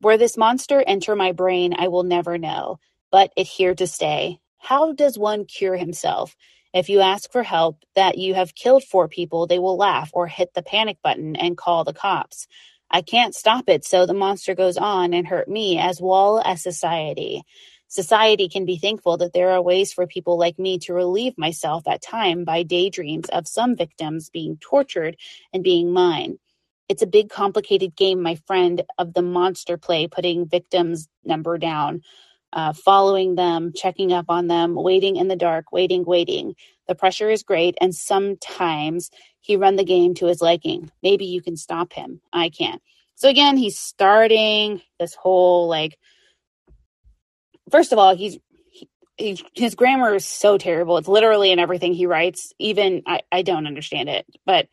Where 0.00 0.18
this 0.18 0.36
monster 0.36 0.82
enter 0.86 1.14
my 1.16 1.32
brain, 1.32 1.74
I 1.78 1.88
will 1.88 2.02
never 2.02 2.38
know, 2.38 2.78
but 3.12 3.30
it 3.36 3.46
here 3.46 3.74
to 3.74 3.86
stay. 3.86 4.40
How 4.58 4.92
does 4.92 5.18
one 5.18 5.44
cure 5.44 5.76
himself? 5.76 6.34
If 6.74 6.88
you 6.88 7.00
ask 7.00 7.30
for 7.30 7.42
help 7.42 7.84
that 7.94 8.18
you 8.18 8.34
have 8.34 8.54
killed 8.54 8.84
four 8.84 9.08
people, 9.08 9.46
they 9.46 9.58
will 9.58 9.76
laugh 9.76 10.10
or 10.12 10.26
hit 10.26 10.54
the 10.54 10.62
panic 10.62 10.98
button 11.02 11.36
and 11.36 11.56
call 11.56 11.84
the 11.84 11.92
cops. 11.94 12.46
I 12.94 13.02
can't 13.02 13.34
stop 13.34 13.68
it, 13.70 13.84
so 13.84 14.06
the 14.06 14.14
monster 14.14 14.54
goes 14.54 14.78
on 14.78 15.14
and 15.14 15.26
hurt 15.28 15.48
me 15.48 15.80
as 15.80 16.00
well 16.00 16.40
as 16.46 16.62
society. 16.62 17.42
Society 17.88 18.48
can 18.48 18.66
be 18.66 18.78
thankful 18.78 19.18
that 19.18 19.34
there 19.34 19.50
are 19.50 19.62
ways 19.62 19.92
for 19.92 20.06
people 20.06 20.38
like 20.38 20.60
me 20.60 20.78
to 20.80 20.94
relieve 20.94 21.36
myself 21.36 21.88
at 21.88 22.02
time 22.02 22.44
by 22.44 22.62
daydreams 22.62 23.28
of 23.30 23.48
some 23.48 23.76
victims 23.76 24.30
being 24.30 24.58
tortured 24.58 25.18
and 25.52 25.64
being 25.64 25.92
mine. 25.92 26.38
It's 26.88 27.02
a 27.02 27.08
big 27.08 27.30
complicated 27.30 27.96
game, 27.96 28.22
my 28.22 28.36
friend, 28.46 28.82
of 28.98 29.14
the 29.14 29.22
monster 29.22 29.76
play, 29.76 30.08
putting 30.08 30.48
victims 30.48 31.08
number 31.24 31.58
down, 31.58 32.02
uh, 32.52 32.74
following 32.74 33.36
them, 33.36 33.72
checking 33.74 34.12
up 34.12 34.26
on 34.30 34.48
them, 34.48 34.76
waiting 34.76 35.16
in 35.16 35.28
the 35.28 35.36
dark, 35.36 35.72
waiting, 35.72 36.04
waiting. 36.04 36.54
The 36.88 36.96
pressure 36.96 37.30
is 37.30 37.42
great, 37.42 37.76
and 37.80 37.94
sometimes 37.94 39.10
he 39.44 39.56
run 39.56 39.76
the 39.76 39.84
game 39.84 40.14
to 40.14 40.26
his 40.26 40.40
liking. 40.40 40.90
Maybe 41.02 41.26
you 41.26 41.42
can 41.42 41.56
stop 41.56 41.92
him. 41.92 42.22
I 42.32 42.48
can't. 42.48 42.80
So 43.14 43.28
again, 43.28 43.58
he's 43.58 43.78
starting 43.78 44.80
this 44.98 45.14
whole 45.14 45.68
like. 45.68 45.98
First 47.70 47.92
of 47.92 47.98
all, 47.98 48.16
he's 48.16 48.38
he, 48.70 48.88
he, 49.18 49.44
his 49.54 49.74
grammar 49.74 50.14
is 50.14 50.24
so 50.24 50.56
terrible. 50.56 50.96
It's 50.96 51.08
literally 51.08 51.52
in 51.52 51.58
everything 51.58 51.92
he 51.92 52.06
writes. 52.06 52.54
Even 52.58 53.02
I, 53.06 53.20
I 53.30 53.42
don't 53.42 53.66
understand 53.66 54.08
it, 54.08 54.26
but 54.46 54.66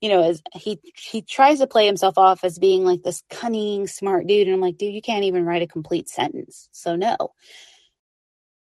you 0.00 0.08
know, 0.08 0.22
as 0.22 0.42
he 0.54 0.78
he 0.96 1.20
tries 1.20 1.58
to 1.58 1.66
play 1.66 1.84
himself 1.84 2.16
off 2.16 2.42
as 2.42 2.58
being 2.58 2.84
like 2.84 3.02
this 3.02 3.22
cunning, 3.28 3.86
smart 3.86 4.26
dude, 4.26 4.46
and 4.46 4.54
I'm 4.54 4.62
like, 4.62 4.78
dude, 4.78 4.94
you 4.94 5.02
can't 5.02 5.24
even 5.24 5.44
write 5.44 5.62
a 5.62 5.66
complete 5.66 6.08
sentence. 6.08 6.68
So 6.72 6.96
no, 6.96 7.16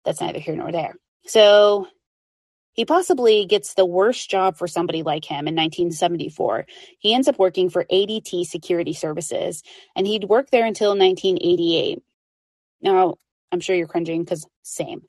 that's 0.05 0.20
neither 0.20 0.40
here 0.40 0.57
nor 0.57 0.72
there. 0.72 0.94
So 1.26 1.88
he 2.79 2.85
possibly 2.85 3.45
gets 3.45 3.74
the 3.74 3.85
worst 3.85 4.31
job 4.31 4.57
for 4.57 4.68
somebody 4.68 5.03
like 5.03 5.24
him 5.24 5.49
in 5.49 5.57
1974. 5.57 6.64
He 7.01 7.12
ends 7.12 7.26
up 7.26 7.37
working 7.37 7.70
for 7.70 7.85
ADT 7.85 8.47
Security 8.47 8.93
Services, 8.93 9.64
and 9.97 10.07
he'd 10.07 10.22
work 10.22 10.51
there 10.51 10.64
until 10.64 10.91
1988. 10.91 11.99
Now, 12.81 13.16
I'm 13.51 13.59
sure 13.59 13.74
you're 13.74 13.89
cringing 13.89 14.22
because 14.22 14.47
same. 14.62 15.03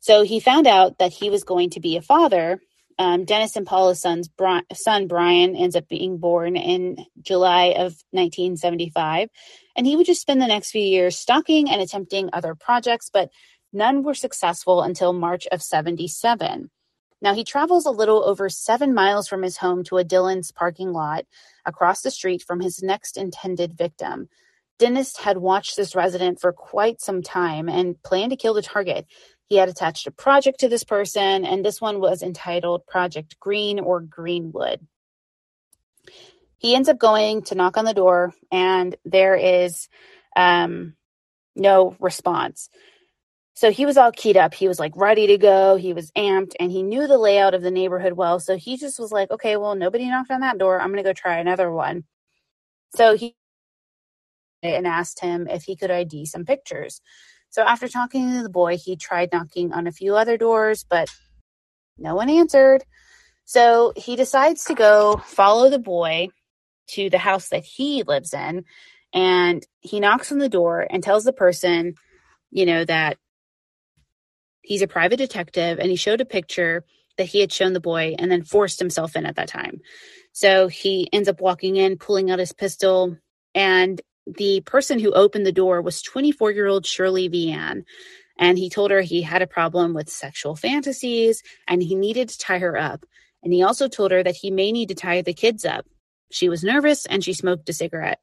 So 0.00 0.24
he 0.24 0.40
found 0.40 0.66
out 0.66 0.98
that 0.98 1.12
he 1.12 1.30
was 1.30 1.44
going 1.44 1.70
to 1.70 1.80
be 1.80 1.96
a 1.96 2.02
father. 2.02 2.60
Um, 2.98 3.24
Dennis 3.24 3.54
and 3.54 3.68
Paula's 3.68 4.00
son's 4.00 4.26
Bri- 4.26 4.66
son 4.72 5.06
Brian 5.06 5.54
ends 5.54 5.76
up 5.76 5.86
being 5.86 6.18
born 6.18 6.56
in 6.56 7.06
July 7.20 7.66
of 7.66 7.94
1975, 8.10 9.28
and 9.76 9.86
he 9.86 9.94
would 9.94 10.06
just 10.06 10.22
spend 10.22 10.42
the 10.42 10.48
next 10.48 10.72
few 10.72 10.82
years 10.82 11.16
stalking 11.16 11.70
and 11.70 11.80
attempting 11.80 12.30
other 12.32 12.56
projects, 12.56 13.10
but 13.12 13.30
none 13.72 14.02
were 14.02 14.12
successful 14.12 14.82
until 14.82 15.12
March 15.12 15.46
of 15.52 15.62
77. 15.62 16.68
Now, 17.22 17.34
he 17.34 17.44
travels 17.44 17.86
a 17.86 17.90
little 17.90 18.24
over 18.24 18.48
seven 18.48 18.92
miles 18.92 19.28
from 19.28 19.42
his 19.42 19.56
home 19.56 19.84
to 19.84 19.98
a 19.98 20.04
Dillon's 20.04 20.50
parking 20.50 20.92
lot 20.92 21.24
across 21.64 22.02
the 22.02 22.10
street 22.10 22.42
from 22.42 22.60
his 22.60 22.82
next 22.82 23.16
intended 23.16 23.78
victim. 23.78 24.28
Dennis 24.80 25.16
had 25.16 25.38
watched 25.38 25.76
this 25.76 25.94
resident 25.94 26.40
for 26.40 26.52
quite 26.52 27.00
some 27.00 27.22
time 27.22 27.68
and 27.68 28.02
planned 28.02 28.30
to 28.30 28.36
kill 28.36 28.54
the 28.54 28.62
target. 28.62 29.06
He 29.46 29.54
had 29.54 29.68
attached 29.68 30.08
a 30.08 30.10
project 30.10 30.60
to 30.60 30.68
this 30.68 30.82
person, 30.82 31.44
and 31.44 31.64
this 31.64 31.80
one 31.80 32.00
was 32.00 32.22
entitled 32.22 32.86
Project 32.86 33.38
Green 33.38 33.78
or 33.78 34.00
Greenwood. 34.00 34.80
He 36.58 36.74
ends 36.74 36.88
up 36.88 36.98
going 36.98 37.42
to 37.42 37.54
knock 37.54 37.76
on 37.76 37.84
the 37.84 37.94
door, 37.94 38.34
and 38.50 38.96
there 39.04 39.36
is 39.36 39.88
um, 40.34 40.96
no 41.54 41.94
response. 42.00 42.68
So 43.54 43.70
he 43.70 43.86
was 43.86 43.96
all 43.96 44.12
keyed 44.12 44.36
up. 44.36 44.54
He 44.54 44.68
was 44.68 44.78
like 44.78 44.92
ready 44.96 45.26
to 45.28 45.38
go. 45.38 45.76
He 45.76 45.92
was 45.92 46.10
amped 46.12 46.52
and 46.58 46.72
he 46.72 46.82
knew 46.82 47.06
the 47.06 47.18
layout 47.18 47.54
of 47.54 47.62
the 47.62 47.70
neighborhood 47.70 48.14
well. 48.14 48.40
So 48.40 48.56
he 48.56 48.76
just 48.76 48.98
was 48.98 49.12
like, 49.12 49.30
okay, 49.30 49.56
well, 49.56 49.74
nobody 49.74 50.08
knocked 50.08 50.30
on 50.30 50.40
that 50.40 50.58
door. 50.58 50.80
I'm 50.80 50.88
going 50.88 51.02
to 51.02 51.08
go 51.08 51.12
try 51.12 51.38
another 51.38 51.70
one. 51.70 52.04
So 52.96 53.16
he 53.16 53.36
and 54.62 54.86
asked 54.86 55.20
him 55.20 55.48
if 55.48 55.64
he 55.64 55.76
could 55.76 55.90
ID 55.90 56.26
some 56.26 56.44
pictures. 56.44 57.00
So 57.50 57.62
after 57.62 57.88
talking 57.88 58.30
to 58.32 58.42
the 58.42 58.48
boy, 58.48 58.76
he 58.78 58.96
tried 58.96 59.30
knocking 59.32 59.72
on 59.72 59.86
a 59.86 59.92
few 59.92 60.16
other 60.16 60.36
doors, 60.36 60.86
but 60.88 61.10
no 61.98 62.14
one 62.14 62.30
answered. 62.30 62.84
So 63.44 63.92
he 63.96 64.16
decides 64.16 64.64
to 64.64 64.74
go 64.74 65.20
follow 65.26 65.68
the 65.68 65.78
boy 65.78 66.28
to 66.88 67.10
the 67.10 67.18
house 67.18 67.48
that 67.48 67.64
he 67.64 68.02
lives 68.02 68.32
in. 68.32 68.64
And 69.12 69.66
he 69.80 70.00
knocks 70.00 70.32
on 70.32 70.38
the 70.38 70.48
door 70.48 70.86
and 70.88 71.02
tells 71.02 71.24
the 71.24 71.32
person, 71.32 71.94
you 72.50 72.64
know, 72.64 72.84
that 72.84 73.18
he's 74.62 74.82
a 74.82 74.88
private 74.88 75.18
detective 75.18 75.78
and 75.78 75.90
he 75.90 75.96
showed 75.96 76.20
a 76.20 76.26
picture 76.26 76.84
that 77.18 77.26
he 77.26 77.40
had 77.40 77.52
shown 77.52 77.72
the 77.72 77.80
boy 77.80 78.14
and 78.18 78.30
then 78.30 78.42
forced 78.42 78.78
himself 78.78 79.16
in 79.16 79.26
at 79.26 79.36
that 79.36 79.48
time. 79.48 79.80
So 80.32 80.68
he 80.68 81.08
ends 81.12 81.28
up 81.28 81.40
walking 81.40 81.76
in, 81.76 81.98
pulling 81.98 82.30
out 82.30 82.38
his 82.38 82.52
pistol, 82.52 83.18
and 83.54 84.00
the 84.26 84.60
person 84.62 84.98
who 84.98 85.12
opened 85.12 85.44
the 85.44 85.52
door 85.52 85.82
was 85.82 86.02
24 86.02 86.52
year 86.52 86.66
old 86.66 86.86
Shirley 86.86 87.28
Vian. 87.28 87.84
And 88.38 88.56
he 88.56 88.70
told 88.70 88.90
her 88.90 89.02
he 89.02 89.22
had 89.22 89.42
a 89.42 89.46
problem 89.46 89.92
with 89.92 90.08
sexual 90.08 90.56
fantasies 90.56 91.42
and 91.68 91.82
he 91.82 91.94
needed 91.94 92.30
to 92.30 92.38
tie 92.38 92.58
her 92.58 92.76
up. 92.76 93.04
And 93.42 93.52
he 93.52 93.62
also 93.62 93.88
told 93.88 94.10
her 94.10 94.22
that 94.22 94.36
he 94.36 94.50
may 94.50 94.72
need 94.72 94.88
to 94.88 94.94
tie 94.94 95.22
the 95.22 95.34
kids 95.34 95.64
up. 95.64 95.86
She 96.30 96.48
was 96.48 96.64
nervous 96.64 97.04
and 97.04 97.22
she 97.22 97.34
smoked 97.34 97.68
a 97.68 97.72
cigarette. 97.72 98.20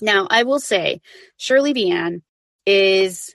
Now, 0.00 0.26
I 0.30 0.44
will 0.44 0.60
say, 0.60 1.02
Shirley 1.36 1.74
Vian 1.74 2.22
is 2.64 3.34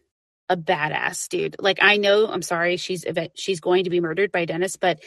a 0.49 0.57
badass 0.57 1.27
dude. 1.29 1.55
Like 1.59 1.79
I 1.81 1.97
know, 1.97 2.27
I'm 2.27 2.41
sorry, 2.41 2.77
she's 2.77 3.05
she's 3.35 3.59
going 3.59 3.85
to 3.85 3.89
be 3.89 3.99
murdered 3.99 4.31
by 4.31 4.45
Dennis, 4.45 4.75
but 4.75 4.99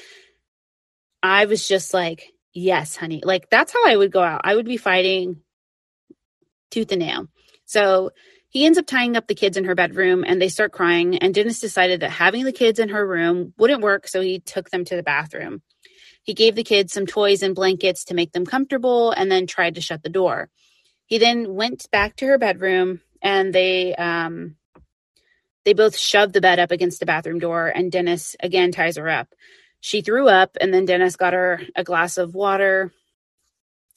I 1.22 1.46
was 1.46 1.66
just 1.66 1.94
like, 1.94 2.32
yes, 2.52 2.96
honey. 2.96 3.22
Like 3.24 3.50
that's 3.50 3.72
how 3.72 3.86
I 3.86 3.96
would 3.96 4.12
go 4.12 4.22
out. 4.22 4.42
I 4.44 4.54
would 4.54 4.66
be 4.66 4.76
fighting 4.76 5.40
tooth 6.70 6.92
and 6.92 7.00
nail. 7.00 7.28
So 7.64 8.10
he 8.50 8.64
ends 8.64 8.78
up 8.78 8.86
tying 8.86 9.16
up 9.16 9.26
the 9.26 9.34
kids 9.34 9.56
in 9.56 9.64
her 9.64 9.74
bedroom 9.74 10.24
and 10.26 10.40
they 10.40 10.48
start 10.48 10.72
crying. 10.72 11.18
And 11.18 11.34
Dennis 11.34 11.60
decided 11.60 12.00
that 12.00 12.10
having 12.10 12.44
the 12.44 12.52
kids 12.52 12.78
in 12.78 12.88
her 12.88 13.06
room 13.06 13.52
wouldn't 13.58 13.82
work. 13.82 14.08
So 14.08 14.20
he 14.20 14.40
took 14.40 14.70
them 14.70 14.84
to 14.86 14.96
the 14.96 15.02
bathroom. 15.02 15.62
He 16.22 16.34
gave 16.34 16.54
the 16.54 16.64
kids 16.64 16.92
some 16.92 17.06
toys 17.06 17.42
and 17.42 17.54
blankets 17.54 18.04
to 18.04 18.14
make 18.14 18.32
them 18.32 18.46
comfortable 18.46 19.12
and 19.12 19.30
then 19.30 19.46
tried 19.46 19.74
to 19.74 19.80
shut 19.80 20.02
the 20.02 20.08
door. 20.08 20.50
He 21.06 21.18
then 21.18 21.54
went 21.54 21.90
back 21.90 22.16
to 22.16 22.26
her 22.26 22.38
bedroom 22.38 23.00
and 23.22 23.54
they 23.54 23.94
um, 23.94 24.56
they 25.68 25.74
both 25.74 25.98
shoved 25.98 26.32
the 26.32 26.40
bed 26.40 26.58
up 26.58 26.70
against 26.70 26.98
the 26.98 27.04
bathroom 27.04 27.40
door, 27.40 27.68
and 27.68 27.92
Dennis 27.92 28.34
again 28.40 28.72
ties 28.72 28.96
her 28.96 29.06
up. 29.06 29.28
She 29.80 30.00
threw 30.00 30.26
up, 30.26 30.56
and 30.58 30.72
then 30.72 30.86
Dennis 30.86 31.14
got 31.14 31.34
her 31.34 31.60
a 31.76 31.84
glass 31.84 32.16
of 32.16 32.34
water. 32.34 32.90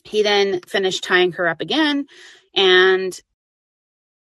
He 0.03 0.21
then 0.21 0.59
finished 0.67 1.01
tying 1.01 1.31
her 1.31 1.47
up 1.47 1.61
again, 1.61 2.07
and 2.53 3.17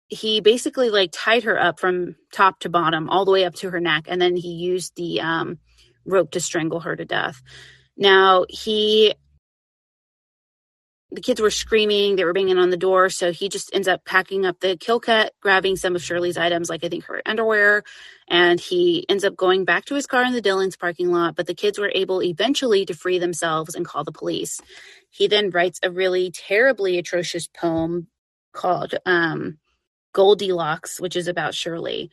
he 0.10 0.42
basically 0.42 0.92
like 0.92 1.10
tied 1.12 1.46
her 1.46 1.60
up 1.60 1.80
from 1.80 2.18
top 2.32 2.60
to 2.60 2.70
bottom, 2.70 3.10
all 3.10 3.26
the 3.26 3.32
way 3.32 3.46
up 3.46 3.56
to 3.56 3.72
her 3.72 3.80
neck, 3.80 4.06
and 4.08 4.22
then 4.22 4.36
he 4.36 4.50
used 4.50 4.96
the 4.96 5.22
um, 5.22 5.58
rope 6.06 6.30
to 6.34 6.40
strangle 6.40 6.82
her 6.82 6.96
to 6.96 7.04
death. 7.04 7.42
Now 7.98 8.46
he 8.48 9.16
the 11.14 11.22
kids 11.22 11.40
were 11.40 11.52
screaming, 11.52 12.16
they 12.16 12.26
were 12.26 12.34
banging 12.34 12.58
on 12.58 12.72
the 12.72 12.78
door. 12.78 13.10
So 13.10 13.32
he 13.32 13.48
just 13.48 13.74
ends 13.74 13.88
up 13.88 14.04
packing 14.04 14.46
up 14.46 14.60
the 14.60 14.76
kill 14.76 15.00
kit, 15.00 15.34
grabbing 15.42 15.76
some 15.76 15.96
of 15.96 16.04
Shirley's 16.04 16.38
items, 16.38 16.70
like 16.70 16.84
I 16.84 16.90
think 16.90 17.06
her 17.06 17.22
underwear, 17.26 17.84
and 18.28 18.60
he 18.60 19.06
ends 19.08 19.24
up 19.24 19.36
going 19.36 19.64
back 19.64 19.86
to 19.86 19.96
his 19.96 20.08
car 20.08 20.24
in 20.24 20.34
the 20.34 20.42
Dillons 20.42 20.76
parking 20.76 21.12
lot. 21.12 21.36
But 21.36 21.46
the 21.46 21.54
kids 21.54 21.78
were 21.78 21.92
able 21.94 22.24
eventually 22.24 22.86
to 22.86 22.96
free 22.96 23.20
themselves 23.20 23.76
and 23.76 23.86
call 23.86 24.04
the 24.04 24.12
police. 24.12 24.60
He 25.12 25.28
then 25.28 25.52
writes 25.52 25.80
a 25.84 25.92
really 25.92 26.32
terribly 26.32 26.98
atrocious 26.98 27.48
poem 27.48 28.08
called 28.52 28.96
um, 29.06 29.60
Goldilocks, 30.14 31.00
which 31.00 31.16
is 31.16 31.28
about 31.28 31.54
Shirley. 31.54 32.10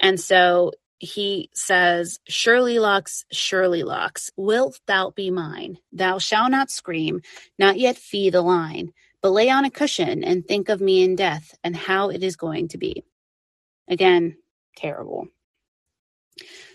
And 0.00 0.18
so 0.18 0.72
he 1.00 1.48
says, 1.54 2.20
Shirleylocks, 2.30 3.24
surely 3.32 3.82
locks, 3.82 4.30
wilt 4.36 4.80
thou 4.86 5.10
be 5.10 5.30
mine? 5.30 5.78
Thou 5.92 6.18
shalt 6.18 6.50
not 6.50 6.70
scream, 6.70 7.22
not 7.58 7.78
yet 7.78 7.96
fee 7.96 8.28
the 8.30 8.42
line, 8.42 8.92
but 9.22 9.30
lay 9.30 9.48
on 9.48 9.64
a 9.64 9.70
cushion 9.70 10.22
and 10.22 10.46
think 10.46 10.68
of 10.68 10.80
me 10.80 11.02
in 11.02 11.16
death 11.16 11.56
and 11.64 11.74
how 11.74 12.10
it 12.10 12.22
is 12.22 12.36
going 12.36 12.68
to 12.68 12.78
be. 12.78 13.02
Again, 13.88 14.36
terrible. 14.76 15.28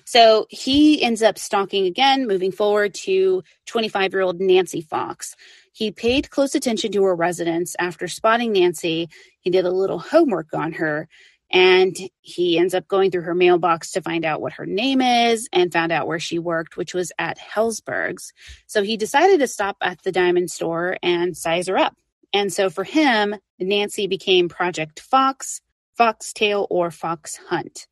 So 0.06 0.46
he 0.50 1.02
ends 1.02 1.24
up 1.24 1.38
stalking 1.38 1.86
again, 1.86 2.28
moving 2.28 2.52
forward 2.52 2.94
to 3.06 3.44
25 3.68 4.14
year 4.14 4.22
old 4.22 4.40
Nancy 4.40 4.82
Fox. 4.82 5.36
He 5.72 5.92
paid 5.92 6.30
close 6.30 6.56
attention 6.56 6.92
to 6.94 7.04
her 7.04 7.16
residence 7.16 7.76
after 7.80 8.08
spotting 8.08 8.54
Nancy. 8.54 9.10
He 9.42 9.50
did 9.50 9.66
a 9.66 9.72
little 9.72 10.00
homework 10.00 10.54
on 10.54 10.74
her 10.74 11.08
and 11.56 11.98
he 12.20 12.60
ends 12.60 12.74
up 12.74 12.86
going 12.86 13.10
through 13.10 13.22
her 13.22 13.34
mailbox 13.34 13.92
to 13.92 14.02
find 14.02 14.26
out 14.26 14.42
what 14.42 14.52
her 14.52 14.66
name 14.66 15.00
is 15.00 15.48
and 15.54 15.72
found 15.72 15.94
out 15.94 16.06
where 16.06 16.20
she 16.20 16.38
worked, 16.38 16.76
which 16.76 16.94
was 16.94 17.14
at 17.18 17.40
Helzberg's. 17.40 18.34
So 18.68 18.84
he 18.84 18.98
decided 18.98 19.40
to 19.40 19.48
stop 19.48 19.78
at 19.82 20.04
the 20.04 20.12
diamond 20.12 20.52
store 20.52 20.98
and 21.02 21.36
size 21.36 21.68
her 21.68 21.78
up. 21.78 21.96
And 22.34 22.52
so 22.52 22.70
for 22.70 22.84
him, 22.84 23.36
Nancy 23.58 24.06
became 24.08 24.50
Project 24.50 25.00
Fox, 25.00 25.62
Foxtail, 25.98 26.68
or 26.70 26.92
Fox 26.92 27.38
Hunt. 27.48 27.88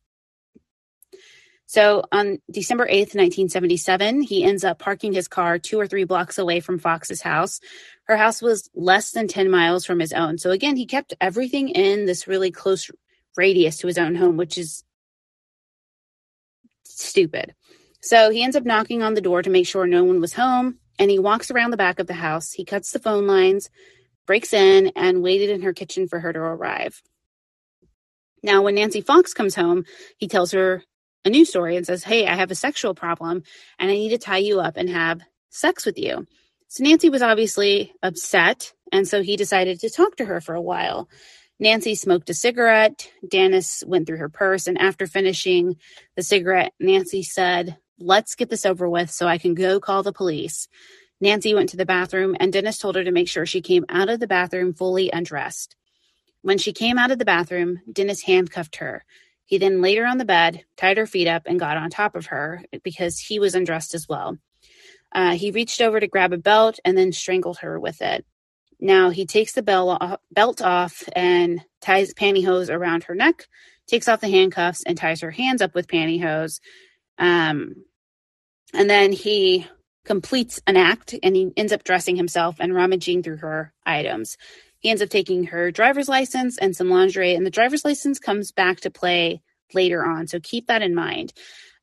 So 1.64 2.04
on 2.12 2.40
December 2.50 2.84
8th, 2.84 3.16
1977, 3.16 4.20
he 4.20 4.44
ends 4.44 4.62
up 4.62 4.78
parking 4.78 5.14
his 5.14 5.26
car 5.26 5.58
two 5.58 5.80
or 5.80 5.86
three 5.86 6.04
blocks 6.04 6.36
away 6.36 6.60
from 6.60 6.78
Fox's 6.78 7.22
house. 7.22 7.60
Her 8.04 8.18
house 8.18 8.42
was 8.42 8.68
less 8.74 9.12
than 9.12 9.26
10 9.26 9.50
miles 9.50 9.86
from 9.86 10.00
his 10.00 10.12
own. 10.12 10.36
So 10.36 10.50
again, 10.50 10.76
he 10.76 10.84
kept 10.84 11.14
everything 11.18 11.70
in 11.70 12.04
this 12.04 12.28
really 12.28 12.50
close 12.50 12.90
radius 13.36 13.78
to 13.78 13.86
his 13.86 13.98
own 13.98 14.14
home, 14.14 14.36
which 14.36 14.58
is 14.58 14.84
stupid. 16.84 17.54
So 18.00 18.30
he 18.30 18.42
ends 18.42 18.56
up 18.56 18.64
knocking 18.64 19.02
on 19.02 19.14
the 19.14 19.20
door 19.20 19.42
to 19.42 19.50
make 19.50 19.66
sure 19.66 19.86
no 19.86 20.04
one 20.04 20.20
was 20.20 20.34
home. 20.34 20.78
And 20.98 21.10
he 21.10 21.18
walks 21.18 21.50
around 21.50 21.70
the 21.70 21.76
back 21.76 21.98
of 21.98 22.06
the 22.06 22.14
house. 22.14 22.52
He 22.52 22.64
cuts 22.64 22.92
the 22.92 22.98
phone 22.98 23.26
lines, 23.26 23.70
breaks 24.26 24.52
in, 24.52 24.92
and 24.94 25.22
waited 25.22 25.50
in 25.50 25.62
her 25.62 25.72
kitchen 25.72 26.06
for 26.06 26.20
her 26.20 26.32
to 26.32 26.38
arrive. 26.38 27.02
Now, 28.42 28.62
when 28.62 28.74
Nancy 28.74 29.00
Fox 29.00 29.32
comes 29.32 29.54
home, 29.54 29.84
he 30.18 30.28
tells 30.28 30.52
her 30.52 30.84
a 31.24 31.30
new 31.30 31.44
story 31.44 31.76
and 31.76 31.86
says, 31.86 32.04
Hey, 32.04 32.26
I 32.26 32.34
have 32.34 32.50
a 32.50 32.54
sexual 32.54 32.94
problem 32.94 33.42
and 33.78 33.90
I 33.90 33.94
need 33.94 34.10
to 34.10 34.18
tie 34.18 34.38
you 34.38 34.60
up 34.60 34.76
and 34.76 34.88
have 34.90 35.22
sex 35.48 35.86
with 35.86 35.98
you. 35.98 36.26
So 36.68 36.84
Nancy 36.84 37.08
was 37.08 37.22
obviously 37.22 37.92
upset. 38.02 38.72
And 38.92 39.08
so 39.08 39.22
he 39.22 39.36
decided 39.36 39.80
to 39.80 39.90
talk 39.90 40.16
to 40.16 40.24
her 40.26 40.40
for 40.40 40.54
a 40.54 40.60
while. 40.60 41.08
Nancy 41.60 41.94
smoked 41.94 42.30
a 42.30 42.34
cigarette. 42.34 43.10
Dennis 43.28 43.84
went 43.86 44.06
through 44.06 44.18
her 44.18 44.28
purse, 44.28 44.66
and 44.66 44.78
after 44.78 45.06
finishing 45.06 45.76
the 46.16 46.22
cigarette, 46.22 46.72
Nancy 46.80 47.22
said, 47.22 47.76
Let's 47.98 48.34
get 48.34 48.50
this 48.50 48.66
over 48.66 48.88
with 48.88 49.10
so 49.10 49.28
I 49.28 49.38
can 49.38 49.54
go 49.54 49.78
call 49.78 50.02
the 50.02 50.12
police. 50.12 50.68
Nancy 51.20 51.54
went 51.54 51.68
to 51.70 51.76
the 51.76 51.86
bathroom, 51.86 52.36
and 52.40 52.52
Dennis 52.52 52.78
told 52.78 52.96
her 52.96 53.04
to 53.04 53.12
make 53.12 53.28
sure 53.28 53.46
she 53.46 53.60
came 53.60 53.84
out 53.88 54.08
of 54.08 54.18
the 54.18 54.26
bathroom 54.26 54.74
fully 54.74 55.10
undressed. 55.12 55.76
When 56.42 56.58
she 56.58 56.72
came 56.72 56.98
out 56.98 57.12
of 57.12 57.18
the 57.18 57.24
bathroom, 57.24 57.80
Dennis 57.90 58.22
handcuffed 58.22 58.76
her. 58.76 59.04
He 59.46 59.58
then 59.58 59.80
laid 59.80 59.98
her 59.98 60.06
on 60.06 60.18
the 60.18 60.24
bed, 60.24 60.64
tied 60.76 60.96
her 60.96 61.06
feet 61.06 61.28
up, 61.28 61.42
and 61.46 61.60
got 61.60 61.76
on 61.76 61.88
top 61.88 62.16
of 62.16 62.26
her 62.26 62.62
because 62.82 63.18
he 63.18 63.38
was 63.38 63.54
undressed 63.54 63.94
as 63.94 64.08
well. 64.08 64.38
Uh, 65.12 65.36
he 65.36 65.52
reached 65.52 65.80
over 65.80 66.00
to 66.00 66.08
grab 66.08 66.32
a 66.32 66.38
belt 66.38 66.80
and 66.84 66.98
then 66.98 67.12
strangled 67.12 67.58
her 67.58 67.78
with 67.78 68.02
it. 68.02 68.26
Now 68.80 69.10
he 69.10 69.26
takes 69.26 69.52
the 69.52 69.62
belt 69.62 70.62
off 70.62 71.02
and 71.14 71.60
ties 71.80 72.14
pantyhose 72.14 72.70
around 72.70 73.04
her 73.04 73.14
neck, 73.14 73.46
takes 73.86 74.08
off 74.08 74.20
the 74.20 74.28
handcuffs 74.28 74.82
and 74.84 74.96
ties 74.96 75.20
her 75.20 75.30
hands 75.30 75.62
up 75.62 75.74
with 75.74 75.88
pantyhose. 75.88 76.60
Um, 77.18 77.84
and 78.72 78.90
then 78.90 79.12
he 79.12 79.66
completes 80.04 80.60
an 80.66 80.76
act 80.76 81.14
and 81.22 81.34
he 81.34 81.50
ends 81.56 81.72
up 81.72 81.84
dressing 81.84 82.16
himself 82.16 82.56
and 82.60 82.74
rummaging 82.74 83.22
through 83.22 83.38
her 83.38 83.72
items. 83.86 84.36
He 84.78 84.90
ends 84.90 85.00
up 85.00 85.08
taking 85.08 85.44
her 85.44 85.70
driver's 85.70 86.08
license 86.08 86.58
and 86.58 86.76
some 86.76 86.90
lingerie, 86.90 87.34
and 87.34 87.46
the 87.46 87.50
driver's 87.50 87.86
license 87.86 88.18
comes 88.18 88.52
back 88.52 88.80
to 88.80 88.90
play 88.90 89.40
later 89.72 90.04
on. 90.04 90.26
So 90.26 90.40
keep 90.40 90.66
that 90.66 90.82
in 90.82 90.94
mind. 90.94 91.32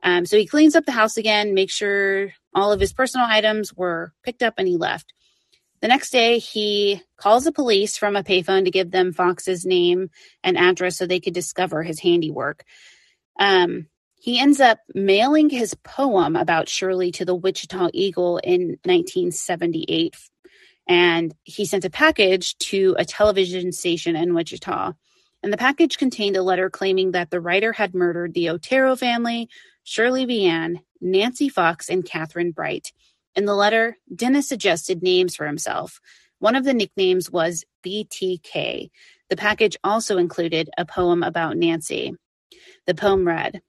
Um, 0.03 0.25
so 0.25 0.37
he 0.37 0.45
cleans 0.45 0.75
up 0.75 0.85
the 0.85 0.91
house 0.91 1.17
again, 1.17 1.55
makes 1.55 1.73
sure 1.73 2.33
all 2.53 2.71
of 2.71 2.79
his 2.79 2.93
personal 2.93 3.25
items 3.27 3.73
were 3.73 4.13
picked 4.23 4.43
up, 4.43 4.55
and 4.57 4.67
he 4.67 4.77
left. 4.77 5.13
The 5.81 5.87
next 5.87 6.11
day, 6.11 6.37
he 6.37 7.01
calls 7.17 7.43
the 7.43 7.51
police 7.51 7.97
from 7.97 8.15
a 8.15 8.23
payphone 8.23 8.65
to 8.65 8.71
give 8.71 8.91
them 8.91 9.13
Fox's 9.13 9.65
name 9.65 10.09
and 10.43 10.57
address 10.57 10.97
so 10.97 11.05
they 11.05 11.19
could 11.19 11.33
discover 11.33 11.81
his 11.81 11.99
handiwork. 11.99 12.63
Um, 13.39 13.87
he 14.21 14.39
ends 14.39 14.59
up 14.59 14.77
mailing 14.93 15.49
his 15.49 15.73
poem 15.73 16.35
about 16.35 16.69
Shirley 16.69 17.11
to 17.13 17.25
the 17.25 17.33
Wichita 17.33 17.89
Eagle 17.93 18.37
in 18.37 18.77
1978. 18.83 20.15
And 20.87 21.33
he 21.43 21.65
sent 21.65 21.85
a 21.85 21.89
package 21.89 22.55
to 22.59 22.95
a 22.99 23.05
television 23.05 23.71
station 23.71 24.15
in 24.15 24.35
Wichita. 24.35 24.93
and 25.43 25.51
the 25.51 25.57
package 25.57 25.97
contained 25.97 26.37
a 26.37 26.43
letter 26.43 26.69
claiming 26.69 27.13
that 27.13 27.31
the 27.31 27.41
writer 27.41 27.73
had 27.73 27.95
murdered 27.95 28.35
the 28.35 28.49
Otero 28.49 28.95
family, 28.95 29.49
Shirley 29.83 30.27
Vian, 30.27 30.81
Nancy 30.99 31.49
Fox, 31.49 31.89
and 31.89 32.05
Kathryn 32.05 32.53
Bright. 32.53 32.93
In 33.35 33.45
the 33.45 33.55
letter, 33.55 33.97
Dennis 34.13 34.47
suggested 34.47 35.01
names 35.01 35.35
for 35.35 35.45
himself. 35.45 35.99
One 36.39 36.55
of 36.55 36.63
the 36.63 36.73
nicknames 36.73 37.31
was 37.31 37.63
BTK. 37.85 38.89
The 39.29 39.35
package 39.37 39.77
also 39.83 40.17
included 40.17 40.69
a 40.77 40.85
poem 40.85 41.23
about 41.23 41.55
Nancy. 41.55 42.15
The 42.87 42.95
poem 42.95 43.27
read, 43.27 43.61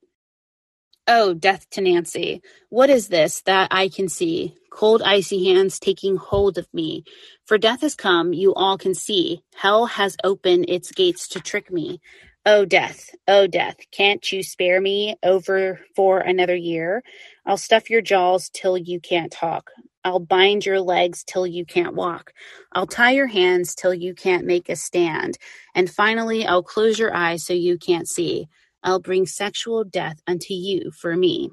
Oh, 1.07 1.35
death 1.35 1.69
to 1.71 1.81
Nancy. 1.81 2.43
What 2.69 2.89
is 2.89 3.09
this 3.09 3.43
that 3.43 3.69
I 3.73 3.89
can 3.89 4.09
see? 4.09 4.55
Cold, 4.71 5.03
icy 5.03 5.45
hands 5.53 5.81
taking 5.81 6.17
hold 6.17 6.59
of 6.59 6.67
me. 6.73 7.05
For 7.45 7.59
death 7.59 7.81
has 7.81 7.97
come, 7.97 8.33
you 8.33 8.55
all 8.55 8.79
can 8.79 8.95
see. 8.95 9.43
Hell 9.55 9.87
has 9.87 10.17
opened 10.23 10.67
its 10.69 10.93
gates 10.93 11.27
to 11.29 11.41
trick 11.41 11.73
me. 11.73 12.01
Oh, 12.45 12.65
death. 12.65 13.11
Oh, 13.29 13.47
death. 13.47 13.77
Can't 13.93 14.31
you 14.33 14.43
spare 14.43 14.81
me 14.81 15.15
over 15.23 15.81
for 15.95 16.19
another 16.19 16.57
year? 16.57 17.03
I'll 17.47 17.57
stuff 17.57 17.89
your 17.89 18.01
jaws 18.03 18.51
till 18.53 18.77
you 18.77 18.99
can't 19.01 19.31
talk. 19.31 19.71
I'll 20.05 20.19
bind 20.19 20.67
your 20.67 20.81
legs 20.81 21.23
till 21.25 21.47
you 21.47 21.65
can't 21.65 21.95
walk. 21.95 22.33
I'll 22.73 22.89
tie 22.89 23.13
your 23.13 23.29
hands 23.29 23.77
till 23.77 23.95
you 23.95 24.15
can't 24.15 24.45
make 24.45 24.69
a 24.69 24.75
stand. 24.75 25.39
And 25.77 25.89
finally, 25.89 26.45
I'll 26.45 26.65
close 26.65 26.99
your 26.99 27.15
eyes 27.15 27.47
so 27.47 27.53
you 27.53 27.79
can't 27.79 28.09
see. 28.09 28.49
I'll 28.83 28.99
bring 28.99 29.27
sexual 29.27 29.85
death 29.85 30.17
unto 30.27 30.55
you 30.55 30.91
for 30.91 31.15
me. 31.17 31.51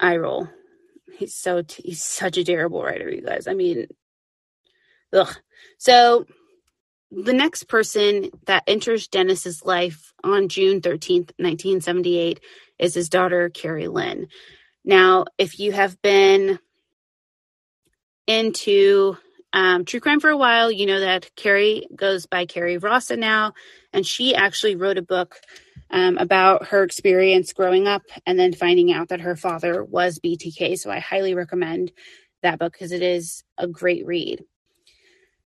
I 0.00 0.16
roll. 0.16 0.48
He's 1.18 1.34
so 1.36 1.62
he's 1.78 2.02
such 2.02 2.38
a 2.38 2.44
terrible 2.44 2.82
writer, 2.82 3.10
you 3.10 3.22
guys. 3.22 3.46
I 3.48 3.54
mean, 3.54 3.86
ugh. 5.12 5.34
So 5.78 6.26
the 7.10 7.32
next 7.32 7.64
person 7.64 8.30
that 8.46 8.64
enters 8.66 9.08
Dennis's 9.08 9.64
life 9.64 10.12
on 10.22 10.48
June 10.48 10.80
13th, 10.80 11.32
1978 11.38 12.40
is 12.78 12.94
his 12.94 13.08
daughter, 13.08 13.50
Kerri 13.50 13.88
Lynn. 13.88 14.28
Now, 14.84 15.24
if 15.38 15.58
you 15.58 15.72
have 15.72 16.00
been 16.02 16.58
into 18.26 19.16
um, 19.52 19.84
true 19.84 20.00
crime 20.00 20.20
for 20.20 20.30
a 20.30 20.36
while, 20.36 20.70
you 20.70 20.86
know 20.86 21.00
that 21.00 21.30
Kerri 21.34 21.84
goes 21.94 22.26
by 22.26 22.46
Kerri 22.46 22.82
Rawson 22.82 23.20
now, 23.20 23.54
and 23.92 24.06
she 24.06 24.34
actually 24.34 24.76
wrote 24.76 24.98
a 24.98 25.02
book 25.02 25.36
um, 25.90 26.18
about 26.18 26.66
her 26.66 26.82
experience 26.82 27.54
growing 27.54 27.86
up 27.86 28.02
and 28.26 28.38
then 28.38 28.52
finding 28.52 28.92
out 28.92 29.08
that 29.08 29.22
her 29.22 29.36
father 29.36 29.82
was 29.82 30.18
BTK. 30.18 30.78
So 30.78 30.90
I 30.90 30.98
highly 30.98 31.34
recommend 31.34 31.92
that 32.42 32.58
book 32.58 32.72
because 32.72 32.92
it 32.92 33.02
is 33.02 33.42
a 33.56 33.66
great 33.66 34.06
read. 34.06 34.44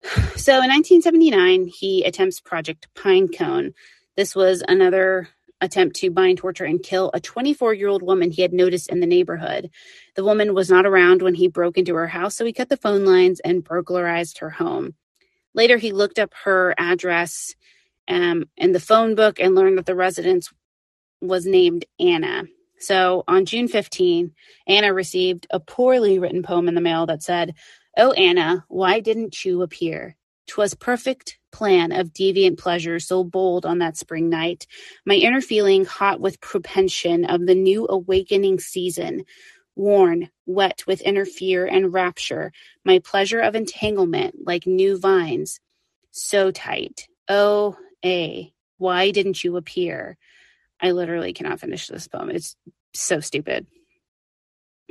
So 0.04 0.54
in 0.54 0.70
1979, 0.70 1.68
he 1.68 2.04
attempts 2.04 2.40
Project 2.40 2.88
Pinecone. 2.96 3.74
This 4.16 4.36
was 4.36 4.64
another 4.68 5.30
attempt 5.62 5.96
to 5.98 6.12
bind, 6.12 6.38
torture, 6.38 6.66
and 6.66 6.82
kill 6.82 7.12
a 7.14 7.20
24 7.20 7.74
year 7.74 7.88
old 7.88 8.04
woman 8.04 8.32
he 8.32 8.42
had 8.42 8.54
noticed 8.54 8.90
in 8.90 9.00
the 9.00 9.08
neighborhood. 9.08 9.70
The 10.16 10.24
woman 10.24 10.54
was 10.54 10.70
not 10.70 10.86
around 10.86 11.22
when 11.22 11.36
he 11.36 11.48
broke 11.48 11.78
into 11.78 11.96
her 11.96 12.08
house, 12.08 12.36
so 12.36 12.46
he 12.46 12.54
cut 12.54 12.70
the 12.70 12.78
phone 12.78 13.06
lines 13.06 13.40
and 13.40 13.64
burglarized 13.64 14.40
her 14.40 14.52
home. 14.52 14.96
Later, 15.54 15.78
he 15.78 15.92
looked 15.92 16.20
up 16.20 16.34
her 16.44 16.76
address 16.78 17.56
um, 18.08 18.46
in 18.56 18.72
the 18.72 18.80
phone 18.80 19.16
book 19.16 19.40
and 19.40 19.56
learned 19.56 19.78
that 19.78 19.86
the 19.86 19.96
residence 19.96 20.52
was 21.20 21.46
named 21.46 21.86
Anna. 22.00 22.44
So 22.80 23.24
on 23.28 23.46
June 23.46 23.68
15, 23.68 24.34
Anna 24.68 24.94
received 24.94 25.48
a 25.50 25.60
poorly 25.60 26.20
written 26.20 26.44
poem 26.44 26.68
in 26.68 26.76
the 26.76 26.82
mail 26.82 27.08
that 27.08 27.24
said, 27.24 27.56
Oh, 27.98 28.12
Anna, 28.12 28.64
why 28.68 29.00
didn't 29.00 29.44
you 29.44 29.64
appear? 29.64 30.16
'Twas 30.48 30.76
perfect 30.76 31.40
plan 31.52 31.92
of 31.92 32.14
deviant 32.14 32.58
pleasure 32.60 33.00
so 33.00 33.24
bold 33.24 33.66
on 33.66 33.80
that 33.80 33.98
spring 33.98 34.30
night, 34.30 34.68
my 35.06 35.16
inner 35.16 35.42
feeling 35.42 35.84
hot 35.84 36.22
with 36.22 36.40
propension 36.40 37.26
of 37.26 37.46
the 37.48 37.56
new 37.56 37.88
awakening 37.90 38.60
season, 38.60 39.26
worn, 39.76 40.30
wet 40.46 40.84
with 40.86 41.02
inner 41.02 41.26
fear 41.26 41.66
and 41.66 41.92
rapture, 41.92 42.52
my 42.86 43.00
pleasure 43.00 43.40
of 43.40 43.56
entanglement 43.56 44.36
like 44.46 44.68
new 44.68 44.98
vines, 44.98 45.60
so 46.12 46.52
tight. 46.52 47.08
Oh, 47.28 47.78
A, 48.06 48.54
why 48.78 49.10
didn't 49.12 49.44
you 49.44 49.58
appear? 49.58 50.18
I 50.80 50.92
literally 50.92 51.34
cannot 51.34 51.60
finish 51.60 51.88
this 51.88 52.08
poem. 52.08 52.30
It's 52.30 52.56
so 52.94 53.20
stupid. 53.20 53.66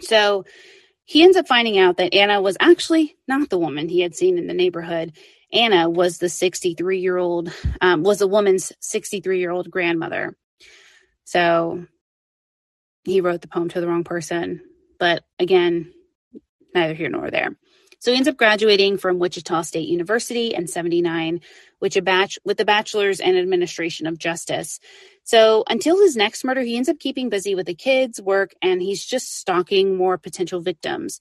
So 0.01 0.45
he 1.07 1.23
ends 1.23 1.37
up 1.37 1.47
finding 1.47 1.79
out 1.79 1.97
that 1.97 2.15
Anna 2.15 2.41
was 2.41 2.57
actually 2.61 3.17
not 3.29 3.49
the 3.49 3.59
woman 3.59 3.89
he 3.89 4.01
had 4.01 4.15
seen 4.15 4.39
in 4.39 4.49
the 4.49 4.55
neighborhood. 4.55 5.17
Anna 5.53 5.89
was 5.89 6.19
the 6.19 6.29
63 6.29 6.99
year 6.99 7.17
old, 7.17 7.51
um, 7.81 8.03
was 8.03 8.21
a 8.21 8.27
woman's 8.27 8.73
63 8.81 9.39
year 9.39 9.53
old 9.53 9.71
grandmother. 9.71 10.37
So 11.25 11.87
he 13.05 13.21
wrote 13.21 13.41
the 13.41 13.49
poem 13.49 13.69
to 13.71 13.81
the 13.81 13.87
wrong 13.87 14.05
person. 14.05 14.61
But 14.99 15.25
again, 15.39 15.93
neither 16.75 16.95
here 16.95 17.09
nor 17.09 17.31
there. 17.31 17.57
So 18.01 18.11
he 18.11 18.17
ends 18.17 18.29
up 18.29 18.37
graduating 18.37 18.99
from 18.99 19.19
Wichita 19.19 19.63
State 19.63 19.89
University 19.89 20.55
in 20.55 20.67
79, 20.67 21.41
which 21.79 21.97
a 21.97 22.03
batch 22.03 22.39
with 22.45 22.61
a 22.61 22.65
bachelor's 22.65 23.21
in 23.21 23.37
administration 23.37 24.07
of 24.07 24.19
justice. 24.19 24.81
So 25.27 25.65
until 25.69 26.01
his 26.01 26.17
next 26.17 26.45
murder, 26.45 26.63
he 26.63 26.77
ends 26.77 26.89
up 26.89 27.01
keeping 27.01 27.29
busy 27.29 27.57
with 27.57 27.67
the 27.67 27.75
kids, 27.75 28.23
work, 28.23 28.55
and 28.63 28.81
he's 28.81 29.05
just 29.05 29.37
stalking 29.37 29.97
more 29.97 30.17
potential 30.19 30.61
victims. 30.61 31.21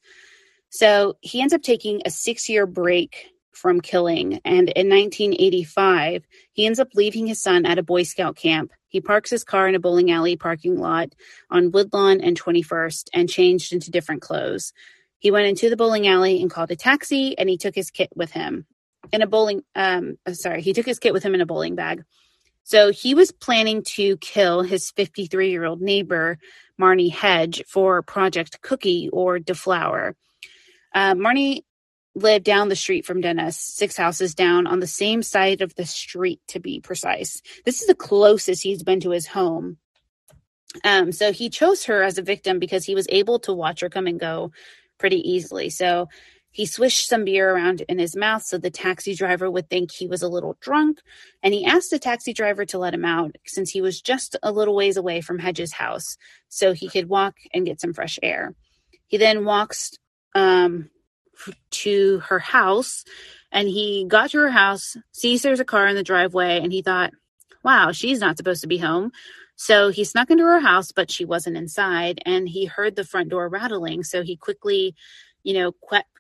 So 0.70 1.18
he 1.22 1.42
ends 1.42 1.56
up 1.56 1.64
taking 1.64 2.04
a 2.06 2.12
six 2.12 2.48
year 2.48 2.68
break 2.68 3.32
from 3.52 3.82
killing. 3.82 4.42
And 4.46 4.70
in 4.70 4.90
1985, 4.90 6.24
he 6.54 6.68
ends 6.68 6.80
up 6.80 6.90
leaving 6.94 7.26
his 7.26 7.42
son 7.42 7.66
at 7.66 7.80
a 7.80 7.84
Boy 7.84 8.04
Scout 8.04 8.36
camp. 8.36 8.72
He 8.90 9.02
parks 9.02 9.32
his 9.32 9.44
car 9.44 9.68
in 9.68 9.74
a 9.74 9.80
bowling 9.80 10.12
alley 10.12 10.36
parking 10.36 10.78
lot 10.78 11.16
on 11.50 11.72
Woodlawn 11.72 12.22
and 12.22 12.40
21st 12.40 13.10
and 13.12 13.28
changed 13.28 13.74
into 13.74 13.90
different 13.90 14.22
clothes. 14.22 14.72
He 15.18 15.32
went 15.32 15.48
into 15.48 15.72
the 15.72 15.78
bowling 15.78 16.08
alley 16.08 16.42
and 16.42 16.52
called 16.52 16.70
a 16.70 16.76
taxi 16.76 17.36
and 17.40 17.50
he 17.50 17.58
took 17.58 17.74
his 17.74 17.90
kit 17.90 18.10
with 18.16 18.32
him 18.32 18.68
in 19.12 19.22
a 19.24 19.28
bowling 19.28 19.64
um 19.76 20.18
sorry, 20.34 20.62
he 20.62 20.74
took 20.74 20.86
his 20.86 21.00
kit 21.00 21.14
with 21.14 21.24
him 21.24 21.34
in 21.34 21.42
a 21.42 21.46
bowling 21.46 21.76
bag. 21.76 22.04
So 22.66 22.92
he 22.92 23.14
was 23.14 23.32
planning 23.32 23.84
to 23.94 24.18
kill 24.18 24.64
his 24.64 24.92
53 24.92 25.52
year 25.52 25.66
old 25.66 25.82
neighbor, 25.82 26.40
Marnie 26.82 27.12
Hedge, 27.12 27.64
for 27.68 28.02
Project 28.02 28.60
Cookie 28.62 29.10
or 29.14 29.38
Deflower. 29.40 30.16
Uh, 30.94 31.14
Marnie 31.14 31.62
lived 32.16 32.44
down 32.44 32.70
the 32.70 32.76
street 32.76 33.06
from 33.06 33.22
Dennis, 33.22 33.58
six 33.58 33.96
houses 33.96 34.34
down 34.34 34.66
on 34.66 34.80
the 34.80 34.88
same 34.88 35.22
side 35.22 35.62
of 35.62 35.76
the 35.76 35.86
street 35.86 36.42
to 36.48 36.60
be 36.60 36.80
precise. 36.80 37.42
This 37.66 37.82
is 37.82 37.88
the 37.88 37.96
closest 37.96 38.64
he's 38.64 38.84
been 38.84 39.02
to 39.02 39.12
his 39.12 39.28
home. 39.28 39.78
Um, 40.84 41.12
so 41.12 41.32
he 41.32 41.50
chose 41.50 41.86
her 41.86 42.02
as 42.02 42.18
a 42.18 42.24
victim 42.24 42.58
because 42.58 42.84
he 42.84 42.96
was 42.96 43.08
able 43.10 43.40
to 43.40 43.54
watch 43.54 43.82
her 43.82 43.90
come 43.90 44.08
and 44.08 44.20
go 44.20 44.52
pretty 44.98 45.30
easily. 45.30 45.70
So 45.70 46.10
he 46.56 46.66
swished 46.66 47.10
some 47.10 47.26
beer 47.26 47.52
around 47.52 47.82
in 47.90 48.00
his 48.00 48.16
mouth 48.16 48.42
so 48.42 48.58
the 48.58 48.70
taxi 48.70 49.14
driver 49.14 49.52
would 49.52 49.70
think 49.70 49.92
he 49.92 50.08
was 50.08 50.22
a 50.22 50.30
little 50.30 50.56
drunk. 50.62 51.00
And 51.44 51.54
he 51.54 51.66
asked 51.66 51.92
the 51.92 52.00
taxi 52.00 52.32
driver 52.32 52.64
to 52.68 52.78
let 52.78 52.94
him 52.94 53.04
out 53.04 53.36
since 53.46 53.72
he 53.72 53.82
was 53.82 54.02
just 54.02 54.38
a 54.42 54.54
little 54.54 54.74
ways 54.74 54.96
away 54.96 55.20
from 55.20 55.38
Hedges' 55.38 55.74
house 55.74 56.16
so 56.48 56.72
he 56.72 56.88
could 56.88 57.10
walk 57.10 57.36
and 57.54 57.66
get 57.66 57.82
some 57.82 57.92
fresh 57.92 58.18
air. 58.24 58.56
He 59.08 59.18
then 59.18 59.44
walks 59.44 60.00
um, 60.34 60.90
to 61.72 62.20
her 62.20 62.40
house 62.40 63.04
and 63.52 63.68
he 63.68 64.06
got 64.08 64.30
to 64.30 64.38
her 64.38 64.50
house, 64.50 64.96
sees 65.12 65.42
there's 65.42 65.60
a 65.60 65.66
car 65.66 65.88
in 65.88 65.96
the 65.96 66.04
driveway, 66.04 66.62
and 66.62 66.72
he 66.72 66.82
thought, 66.82 67.12
wow, 67.66 67.92
she's 67.92 68.22
not 68.22 68.38
supposed 68.38 68.62
to 68.62 68.68
be 68.68 68.78
home. 68.78 69.12
So 69.58 69.90
he 69.90 70.06
snuck 70.06 70.32
into 70.32 70.46
her 70.46 70.62
house, 70.62 70.94
but 70.94 71.12
she 71.12 71.26
wasn't 71.26 71.58
inside, 71.58 72.22
and 72.26 72.48
he 72.48 72.64
heard 72.64 72.96
the 72.96 73.04
front 73.04 73.28
door 73.28 73.50
rattling. 73.50 74.04
So 74.04 74.24
he 74.24 74.38
quickly, 74.38 74.96
you 75.46 75.56
know, 75.56 75.74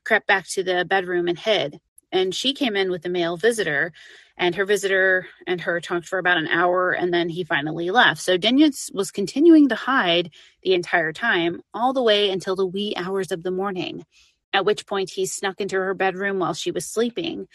crept, 0.05 0.27
back 0.27 0.47
to 0.49 0.63
the 0.63 0.85
bedroom 0.85 1.27
and 1.27 1.39
hid. 1.39 1.81
And 2.13 2.33
she 2.35 2.53
came 2.53 2.77
in 2.77 2.91
with 2.91 3.05
a 3.05 3.09
male 3.09 3.37
visitor, 3.37 3.93
and 4.37 4.55
her 4.55 4.65
visitor 4.65 5.27
and 5.47 5.61
her 5.61 5.81
talked 5.81 6.07
for 6.07 6.19
about 6.19 6.37
an 6.39 6.47
hour, 6.47 6.93
and 6.93 7.13
then 7.13 7.29
he 7.29 7.43
finally 7.43 7.91
left. 7.91 8.21
So 8.21 8.37
Dennis 8.37 8.91
was 8.93 9.11
continuing 9.11 9.69
to 9.69 9.75
hide 9.75 10.31
the 10.63 10.75
entire 10.75 11.13
time, 11.13 11.61
all 11.73 11.93
the 11.93 12.03
way 12.03 12.31
until 12.31 12.55
the 12.55 12.67
wee 12.67 12.95
hours 12.97 13.33
of 13.33 13.43
the 13.43 13.51
morning 13.51 14.05
at 14.53 14.65
which 14.65 14.87
point 14.87 15.11
he 15.11 15.27
snuck 15.27 15.61
into 15.61 15.77
her 15.77 15.95
bedroom 15.95 16.39
while 16.39 16.53
she 16.55 16.71
was 16.71 16.87
sleeping. 16.87 17.47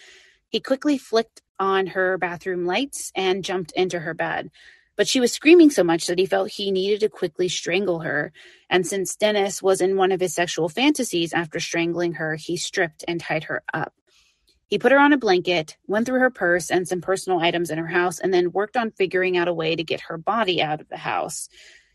He 0.50 0.60
quickly 0.60 0.98
flicked 0.98 1.42
on 1.58 1.88
her 1.88 2.18
bathroom 2.18 2.66
lights 2.66 3.12
and 3.16 3.44
jumped 3.44 3.72
into 3.72 4.00
her 4.00 4.14
bed. 4.14 4.50
But 5.00 5.08
she 5.08 5.18
was 5.18 5.32
screaming 5.32 5.70
so 5.70 5.82
much 5.82 6.08
that 6.08 6.18
he 6.18 6.26
felt 6.26 6.50
he 6.50 6.70
needed 6.70 7.00
to 7.00 7.08
quickly 7.08 7.48
strangle 7.48 8.00
her. 8.00 8.34
And 8.68 8.86
since 8.86 9.16
Dennis 9.16 9.62
was 9.62 9.80
in 9.80 9.96
one 9.96 10.12
of 10.12 10.20
his 10.20 10.34
sexual 10.34 10.68
fantasies 10.68 11.32
after 11.32 11.58
strangling 11.58 12.12
her, 12.12 12.34
he 12.36 12.58
stripped 12.58 13.02
and 13.08 13.18
tied 13.18 13.44
her 13.44 13.62
up. 13.72 13.94
He 14.66 14.78
put 14.78 14.92
her 14.92 14.98
on 14.98 15.14
a 15.14 15.16
blanket, 15.16 15.78
went 15.86 16.04
through 16.04 16.20
her 16.20 16.28
purse 16.28 16.70
and 16.70 16.86
some 16.86 17.00
personal 17.00 17.38
items 17.38 17.70
in 17.70 17.78
her 17.78 17.86
house, 17.86 18.18
and 18.18 18.34
then 18.34 18.52
worked 18.52 18.76
on 18.76 18.90
figuring 18.90 19.38
out 19.38 19.48
a 19.48 19.54
way 19.54 19.74
to 19.74 19.82
get 19.82 20.02
her 20.02 20.18
body 20.18 20.60
out 20.60 20.82
of 20.82 20.88
the 20.90 20.98
house. 20.98 21.48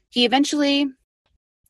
He 0.10 0.26
eventually 0.26 0.88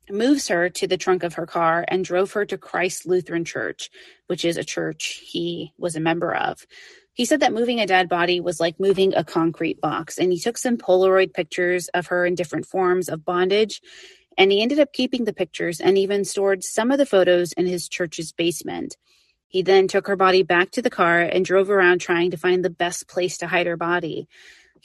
moves 0.09 0.47
her 0.47 0.69
to 0.69 0.87
the 0.87 0.97
trunk 0.97 1.23
of 1.23 1.35
her 1.35 1.45
car 1.45 1.85
and 1.87 2.05
drove 2.05 2.33
her 2.33 2.45
to 2.45 2.57
Christ 2.57 3.05
Lutheran 3.05 3.45
Church, 3.45 3.89
which 4.27 4.45
is 4.45 4.57
a 4.57 4.63
church 4.63 5.21
he 5.23 5.73
was 5.77 5.95
a 5.95 5.99
member 5.99 6.33
of. 6.35 6.65
He 7.13 7.25
said 7.25 7.39
that 7.39 7.53
moving 7.53 7.79
a 7.79 7.87
dead 7.87 8.09
body 8.09 8.39
was 8.41 8.59
like 8.59 8.79
moving 8.79 9.15
a 9.15 9.23
concrete 9.23 9.79
box, 9.79 10.17
and 10.17 10.31
he 10.33 10.39
took 10.39 10.57
some 10.57 10.77
Polaroid 10.77 11.33
pictures 11.33 11.87
of 11.89 12.07
her 12.07 12.25
in 12.25 12.35
different 12.35 12.65
forms 12.65 13.07
of 13.07 13.23
bondage. 13.23 13.81
And 14.37 14.51
he 14.51 14.61
ended 14.61 14.79
up 14.79 14.91
keeping 14.91 15.23
the 15.23 15.33
pictures 15.33 15.79
and 15.79 15.97
even 15.97 16.25
stored 16.25 16.63
some 16.63 16.91
of 16.91 16.97
the 16.97 17.05
photos 17.05 17.53
in 17.53 17.65
his 17.67 17.87
church's 17.87 18.33
basement. 18.33 18.97
He 19.47 19.61
then 19.61 19.87
took 19.87 20.07
her 20.07 20.17
body 20.17 20.43
back 20.43 20.71
to 20.71 20.81
the 20.81 20.89
car 20.89 21.21
and 21.21 21.45
drove 21.45 21.69
around 21.69 21.99
trying 22.01 22.31
to 22.31 22.37
find 22.37 22.65
the 22.65 22.69
best 22.69 23.07
place 23.07 23.37
to 23.37 23.47
hide 23.47 23.67
her 23.67 23.77
body. 23.77 24.27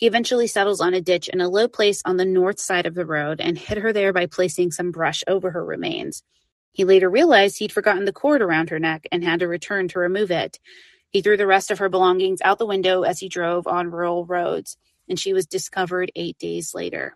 He 0.01 0.07
eventually 0.07 0.47
settles 0.47 0.81
on 0.81 0.95
a 0.95 1.03
ditch 1.03 1.29
in 1.29 1.43
a 1.43 1.49
low 1.51 1.69
place 1.69 2.01
on 2.07 2.17
the 2.17 2.25
north 2.25 2.59
side 2.59 2.87
of 2.87 2.95
the 2.95 3.05
road 3.05 3.39
and 3.39 3.59
hid 3.59 3.77
her 3.77 3.93
there 3.93 4.15
by 4.15 4.25
placing 4.25 4.71
some 4.71 4.93
brush 4.93 5.23
over 5.29 5.51
her 5.51 5.63
remains. 5.63 6.23
He 6.73 6.85
later 6.87 7.11
realized 7.11 7.59
he'd 7.59 7.71
forgotten 7.71 8.07
the 8.07 8.13
cord 8.13 8.41
around 8.41 8.71
her 8.71 8.79
neck 8.79 9.07
and 9.13 9.23
had 9.23 9.41
to 9.41 9.47
return 9.47 9.89
to 9.89 9.99
remove 9.99 10.31
it. 10.31 10.59
He 11.11 11.21
threw 11.21 11.37
the 11.37 11.47
rest 11.47 11.71
of 11.71 11.81
her 11.81 11.91
belongings 11.91 12.41
out 12.43 12.59
the 12.59 12.65
window 12.65 13.03
as 13.03 13.19
he 13.19 13.29
drove 13.29 13.67
on 13.67 13.91
rural 13.91 14.25
roads, 14.25 14.79
and 15.07 15.21
she 15.21 15.35
was 15.35 15.45
discovered 15.45 16.11
eight 16.17 16.39
days 16.39 16.75
later. 16.75 17.15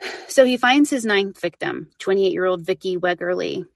So 0.28 0.44
he 0.44 0.56
finds 0.56 0.90
his 0.90 1.04
ninth 1.04 1.40
victim, 1.40 1.90
28 1.98 2.32
year 2.32 2.46
old 2.46 2.64
Vicki 2.64 2.96
Wegerle. 2.96 3.66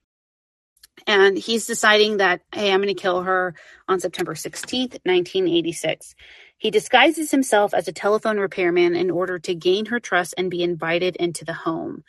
And 1.07 1.39
he's 1.39 1.67
deciding 1.67 2.19
that, 2.19 2.41
hey, 2.55 2.73
I'm 2.73 2.83
going 2.83 2.95
to 2.95 3.01
kill 3.01 3.23
her 3.23 3.55
on 3.89 4.01
September 4.01 4.35
16th, 4.35 4.99
1986. 5.05 6.15
He 6.61 6.71
disguises 6.71 7.31
himself 7.31 7.73
as 7.73 7.89
a 7.89 7.93
telephone 7.93 8.39
repairman 8.39 8.95
in 8.95 9.11
order 9.11 9.39
to 9.39 9.55
gain 9.55 9.87
her 9.87 9.99
trust 9.99 10.35
and 10.37 10.51
be 10.51 10.63
invited 10.63 11.17
into 11.17 11.43
the 11.43 11.55
home. 11.55 12.05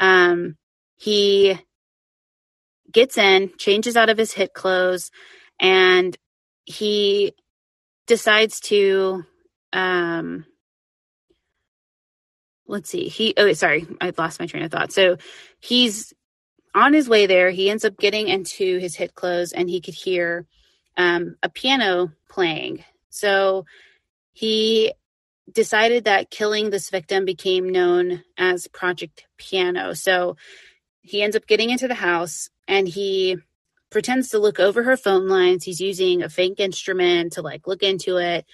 Um, 0.00 0.56
he 0.96 1.60
gets 2.90 3.18
in, 3.18 3.52
changes 3.58 3.94
out 3.94 4.08
of 4.08 4.16
his 4.16 4.32
hit 4.32 4.54
clothes, 4.54 5.10
and 5.60 6.16
he 6.64 7.34
decides 8.06 8.58
to 8.60 9.24
um 9.74 10.46
let's 12.66 12.88
see 12.88 13.08
he 13.08 13.34
oh 13.36 13.52
sorry 13.54 13.86
i 14.00 14.12
lost 14.16 14.40
my 14.40 14.46
train 14.46 14.62
of 14.62 14.72
thought. 14.72 14.92
So 14.92 15.18
he's 15.60 16.14
on 16.74 16.94
his 16.94 17.08
way 17.08 17.26
there. 17.26 17.50
He 17.50 17.68
ends 17.68 17.84
up 17.84 17.98
getting 17.98 18.28
into 18.28 18.78
his 18.78 18.94
hit 18.94 19.14
clothes 19.14 19.52
and 19.52 19.68
he 19.68 19.82
could 19.82 19.94
hear 19.94 20.46
um, 20.96 21.36
a 21.42 21.50
piano 21.50 22.12
playing 22.30 22.82
so 23.14 23.64
he 24.32 24.92
decided 25.52 26.04
that 26.04 26.30
killing 26.30 26.70
this 26.70 26.90
victim 26.90 27.24
became 27.24 27.68
known 27.68 28.22
as 28.38 28.66
project 28.68 29.26
piano 29.36 29.94
so 29.94 30.36
he 31.02 31.22
ends 31.22 31.36
up 31.36 31.46
getting 31.46 31.70
into 31.70 31.86
the 31.86 31.94
house 31.94 32.48
and 32.66 32.88
he 32.88 33.36
pretends 33.90 34.30
to 34.30 34.38
look 34.38 34.58
over 34.58 34.82
her 34.82 34.96
phone 34.96 35.28
lines. 35.28 35.62
He's 35.62 35.80
using 35.80 36.22
a 36.22 36.28
fake 36.28 36.58
instrument 36.58 37.34
to 37.34 37.42
like 37.42 37.66
look 37.66 37.82
into 37.82 38.16
it. 38.16 38.44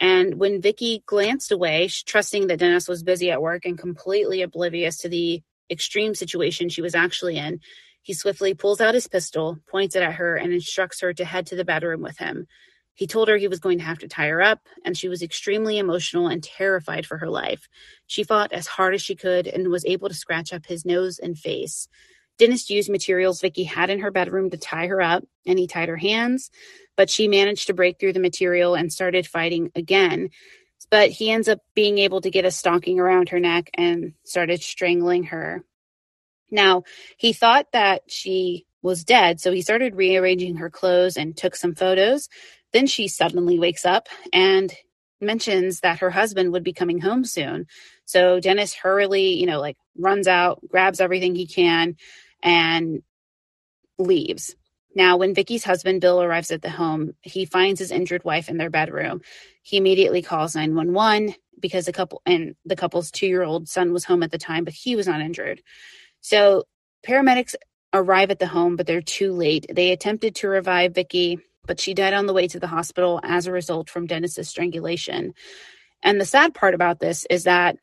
And 0.00 0.34
when 0.34 0.60
Vicki 0.60 1.02
glanced 1.06 1.52
away, 1.52 1.88
trusting 1.88 2.48
that 2.48 2.58
Dennis 2.58 2.88
was 2.88 3.02
busy 3.02 3.30
at 3.30 3.40
work 3.40 3.64
and 3.64 3.78
completely 3.78 4.42
oblivious 4.42 4.98
to 4.98 5.08
the 5.08 5.42
extreme 5.70 6.14
situation 6.14 6.68
she 6.68 6.82
was 6.82 6.94
actually 6.94 7.38
in, 7.38 7.60
he 8.02 8.12
swiftly 8.12 8.52
pulls 8.52 8.80
out 8.80 8.94
his 8.94 9.06
pistol, 9.06 9.58
points 9.66 9.94
it 9.94 10.02
at 10.02 10.16
her, 10.16 10.36
and 10.36 10.52
instructs 10.52 11.00
her 11.00 11.14
to 11.14 11.24
head 11.24 11.46
to 11.46 11.56
the 11.56 11.64
bedroom 11.64 12.02
with 12.02 12.18
him. 12.18 12.46
He 12.94 13.06
told 13.06 13.28
her 13.28 13.36
he 13.36 13.48
was 13.48 13.58
going 13.58 13.78
to 13.78 13.84
have 13.84 13.98
to 14.00 14.08
tie 14.08 14.28
her 14.28 14.42
up, 14.42 14.60
and 14.84 14.96
she 14.96 15.08
was 15.08 15.22
extremely 15.22 15.78
emotional 15.78 16.28
and 16.28 16.42
terrified 16.42 17.06
for 17.06 17.18
her 17.18 17.28
life. 17.28 17.68
She 18.06 18.24
fought 18.24 18.52
as 18.52 18.66
hard 18.66 18.94
as 18.94 19.02
she 19.02 19.14
could 19.14 19.46
and 19.46 19.68
was 19.68 19.84
able 19.84 20.08
to 20.08 20.14
scratch 20.14 20.52
up 20.52 20.66
his 20.66 20.84
nose 20.84 21.18
and 21.18 21.38
face. 21.38 21.88
Dennis 22.38 22.68
used 22.70 22.90
materials 22.90 23.40
Vicki 23.40 23.64
had 23.64 23.90
in 23.90 24.00
her 24.00 24.10
bedroom 24.10 24.50
to 24.50 24.56
tie 24.56 24.86
her 24.88 25.00
up, 25.00 25.24
and 25.46 25.58
he 25.58 25.66
tied 25.66 25.88
her 25.88 25.96
hands, 25.96 26.50
but 26.96 27.08
she 27.10 27.28
managed 27.28 27.66
to 27.68 27.74
break 27.74 27.98
through 27.98 28.12
the 28.12 28.20
material 28.20 28.74
and 28.74 28.92
started 28.92 29.26
fighting 29.26 29.70
again. 29.74 30.30
But 30.90 31.10
he 31.10 31.30
ends 31.30 31.48
up 31.48 31.60
being 31.74 31.98
able 31.98 32.20
to 32.20 32.30
get 32.30 32.44
a 32.44 32.50
stocking 32.50 33.00
around 33.00 33.30
her 33.30 33.40
neck 33.40 33.70
and 33.74 34.12
started 34.24 34.62
strangling 34.62 35.24
her. 35.24 35.64
Now, 36.50 36.82
he 37.16 37.32
thought 37.32 37.66
that 37.72 38.02
she 38.08 38.66
was 38.82 39.04
dead, 39.04 39.40
so 39.40 39.52
he 39.52 39.62
started 39.62 39.94
rearranging 39.94 40.56
her 40.56 40.68
clothes 40.68 41.16
and 41.16 41.36
took 41.36 41.56
some 41.56 41.74
photos. 41.74 42.28
Then 42.72 42.86
she 42.86 43.08
suddenly 43.08 43.58
wakes 43.58 43.84
up 43.84 44.08
and 44.32 44.72
mentions 45.20 45.80
that 45.80 46.00
her 46.00 46.10
husband 46.10 46.52
would 46.52 46.64
be 46.64 46.72
coming 46.72 47.00
home 47.00 47.24
soon. 47.24 47.66
So 48.04 48.40
Dennis 48.40 48.74
hurriedly, 48.74 49.34
you 49.34 49.46
know, 49.46 49.60
like 49.60 49.76
runs 49.96 50.26
out, 50.26 50.60
grabs 50.68 51.00
everything 51.00 51.34
he 51.34 51.46
can, 51.46 51.96
and 52.42 53.02
leaves. 53.98 54.54
Now, 54.94 55.16
when 55.16 55.34
Vicki's 55.34 55.64
husband 55.64 56.00
Bill 56.00 56.22
arrives 56.22 56.50
at 56.50 56.60
the 56.60 56.70
home, 56.70 57.14
he 57.22 57.44
finds 57.46 57.80
his 57.80 57.90
injured 57.90 58.24
wife 58.24 58.48
in 58.48 58.58
their 58.58 58.68
bedroom. 58.70 59.22
He 59.62 59.76
immediately 59.76 60.22
calls 60.22 60.54
911 60.54 61.34
because 61.58 61.86
the 61.86 61.92
couple 61.92 62.20
and 62.26 62.56
the 62.64 62.76
couple's 62.76 63.10
two 63.10 63.26
year 63.26 63.42
old 63.42 63.68
son 63.68 63.92
was 63.92 64.04
home 64.04 64.22
at 64.22 64.30
the 64.30 64.38
time, 64.38 64.64
but 64.64 64.74
he 64.74 64.96
was 64.96 65.06
not 65.06 65.20
injured. 65.20 65.62
So 66.20 66.64
paramedics 67.06 67.54
arrive 67.94 68.30
at 68.30 68.38
the 68.38 68.46
home, 68.46 68.76
but 68.76 68.86
they're 68.86 69.00
too 69.00 69.32
late. 69.32 69.66
They 69.72 69.92
attempted 69.92 70.34
to 70.36 70.48
revive 70.48 70.94
Vicki, 70.94 71.38
but 71.66 71.80
she 71.80 71.94
died 71.94 72.14
on 72.14 72.26
the 72.26 72.32
way 72.32 72.48
to 72.48 72.60
the 72.60 72.66
hospital 72.66 73.20
as 73.22 73.46
a 73.46 73.52
result 73.52 73.90
from 73.90 74.06
Dennis's 74.06 74.48
strangulation. 74.48 75.34
And 76.02 76.20
the 76.20 76.24
sad 76.26 76.54
part 76.54 76.74
about 76.74 77.00
this 77.00 77.26
is 77.30 77.44
that 77.44 77.76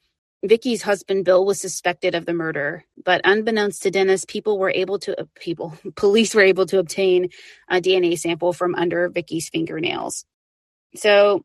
Vicki's 0.46 0.82
husband 0.82 1.26
Bill 1.26 1.46
was 1.46 1.60
suspected 1.60 2.16
of 2.16 2.26
the 2.26 2.34
murder, 2.34 2.86
but 3.04 3.22
unbeknownst 3.26 3.84
to 3.84 3.92
Dennis, 3.92 4.26
people 4.26 4.58
were 4.58 4.72
able 4.72 5.00
to 5.00 5.28
people 5.36 5.78
police 5.96 6.34
were 6.34 6.42
able 6.42 6.66
to 6.68 6.80
obtain 6.80 7.30
a 7.70 7.82
DNA 7.82 8.18
sample 8.18 8.54
from 8.54 8.76
under 8.76 9.10
Vicki's 9.10 9.50
fingernails. 9.50 10.26
So 10.96 11.44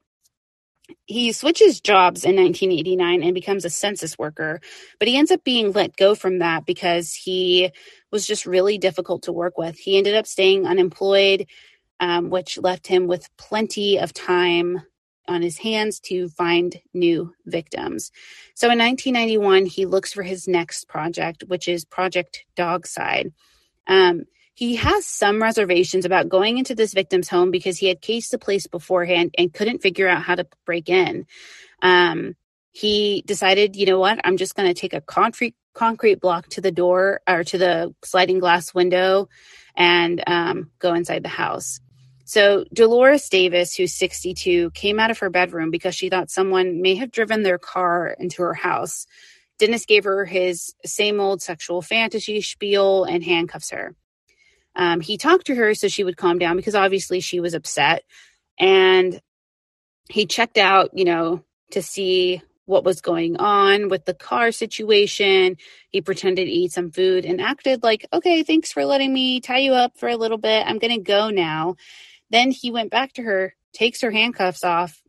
he 1.06 1.32
switches 1.32 1.80
jobs 1.80 2.24
in 2.24 2.36
1989 2.36 3.22
and 3.22 3.34
becomes 3.34 3.64
a 3.64 3.70
census 3.70 4.18
worker, 4.18 4.60
but 4.98 5.08
he 5.08 5.16
ends 5.16 5.30
up 5.30 5.44
being 5.44 5.72
let 5.72 5.96
go 5.96 6.14
from 6.14 6.38
that 6.38 6.66
because 6.66 7.14
he 7.14 7.70
was 8.12 8.26
just 8.26 8.46
really 8.46 8.78
difficult 8.78 9.24
to 9.24 9.32
work 9.32 9.58
with. 9.58 9.78
He 9.78 9.98
ended 9.98 10.14
up 10.14 10.26
staying 10.26 10.66
unemployed, 10.66 11.46
um, 12.00 12.30
which 12.30 12.58
left 12.58 12.86
him 12.86 13.06
with 13.06 13.28
plenty 13.36 13.98
of 13.98 14.12
time 14.12 14.82
on 15.26 15.42
his 15.42 15.58
hands 15.58 16.00
to 16.00 16.28
find 16.28 16.80
new 16.92 17.32
victims. 17.46 18.10
So 18.54 18.70
in 18.70 18.78
1991, 18.78 19.66
he 19.66 19.86
looks 19.86 20.12
for 20.12 20.22
his 20.22 20.46
next 20.46 20.86
project, 20.88 21.44
which 21.46 21.66
is 21.66 21.84
Project 21.84 22.44
Dogside. 22.56 23.32
Um, 23.86 24.24
he 24.54 24.76
has 24.76 25.04
some 25.04 25.42
reservations 25.42 26.04
about 26.04 26.28
going 26.28 26.58
into 26.58 26.74
this 26.74 26.94
victim's 26.94 27.28
home 27.28 27.50
because 27.50 27.78
he 27.78 27.88
had 27.88 28.00
cased 28.00 28.30
the 28.30 28.38
place 28.38 28.66
beforehand 28.66 29.34
and 29.36 29.52
couldn't 29.52 29.82
figure 29.82 30.08
out 30.08 30.22
how 30.22 30.36
to 30.36 30.46
break 30.64 30.88
in. 30.88 31.26
Um, 31.82 32.36
he 32.70 33.22
decided, 33.26 33.76
you 33.76 33.86
know 33.86 33.98
what, 33.98 34.20
I'm 34.24 34.36
just 34.36 34.54
going 34.54 34.68
to 34.68 34.80
take 34.80 34.94
a 34.94 35.00
concrete 35.00 35.56
concrete 35.74 36.20
block 36.20 36.48
to 36.48 36.60
the 36.60 36.70
door 36.70 37.20
or 37.28 37.42
to 37.42 37.58
the 37.58 37.92
sliding 38.04 38.38
glass 38.38 38.72
window 38.72 39.28
and 39.74 40.22
um, 40.26 40.70
go 40.78 40.94
inside 40.94 41.24
the 41.24 41.28
house. 41.28 41.80
So 42.24 42.64
Dolores 42.72 43.28
Davis, 43.28 43.74
who's 43.74 43.92
62, 43.94 44.70
came 44.70 44.98
out 44.98 45.10
of 45.10 45.18
her 45.18 45.30
bedroom 45.30 45.70
because 45.70 45.94
she 45.94 46.08
thought 46.08 46.30
someone 46.30 46.80
may 46.80 46.94
have 46.94 47.10
driven 47.10 47.42
their 47.42 47.58
car 47.58 48.16
into 48.18 48.42
her 48.42 48.54
house. 48.54 49.06
Dennis 49.58 49.86
gave 49.86 50.04
her 50.04 50.24
his 50.24 50.74
same 50.84 51.20
old 51.20 51.42
sexual 51.42 51.82
fantasy 51.82 52.40
spiel 52.40 53.04
and 53.04 53.22
handcuffs 53.22 53.70
her. 53.70 53.94
Um, 54.74 55.00
he 55.00 55.16
talked 55.16 55.46
to 55.46 55.54
her 55.54 55.74
so 55.74 55.88
she 55.88 56.02
would 56.02 56.16
calm 56.16 56.38
down 56.38 56.56
because 56.56 56.74
obviously 56.74 57.20
she 57.20 57.40
was 57.40 57.54
upset. 57.54 58.02
And 58.58 59.20
he 60.08 60.26
checked 60.26 60.58
out, 60.58 60.90
you 60.94 61.04
know, 61.04 61.44
to 61.70 61.82
see 61.82 62.42
what 62.66 62.84
was 62.84 63.00
going 63.00 63.36
on 63.36 63.88
with 63.88 64.06
the 64.06 64.14
car 64.14 64.50
situation. 64.50 65.56
He 65.90 66.00
pretended 66.00 66.46
to 66.46 66.50
eat 66.50 66.72
some 66.72 66.90
food 66.90 67.24
and 67.24 67.40
acted 67.40 67.82
like, 67.82 68.06
okay, 68.12 68.42
thanks 68.42 68.72
for 68.72 68.84
letting 68.84 69.12
me 69.12 69.40
tie 69.40 69.58
you 69.58 69.72
up 69.72 69.98
for 69.98 70.08
a 70.08 70.16
little 70.16 70.38
bit. 70.38 70.66
I'm 70.66 70.78
going 70.78 70.96
to 70.96 71.02
go 71.02 71.30
now. 71.30 71.76
Then 72.34 72.50
he 72.50 72.72
went 72.72 72.90
back 72.90 73.12
to 73.12 73.22
her, 73.22 73.54
takes 73.72 74.00
her 74.00 74.10
handcuffs 74.10 74.64
off, 74.64 75.00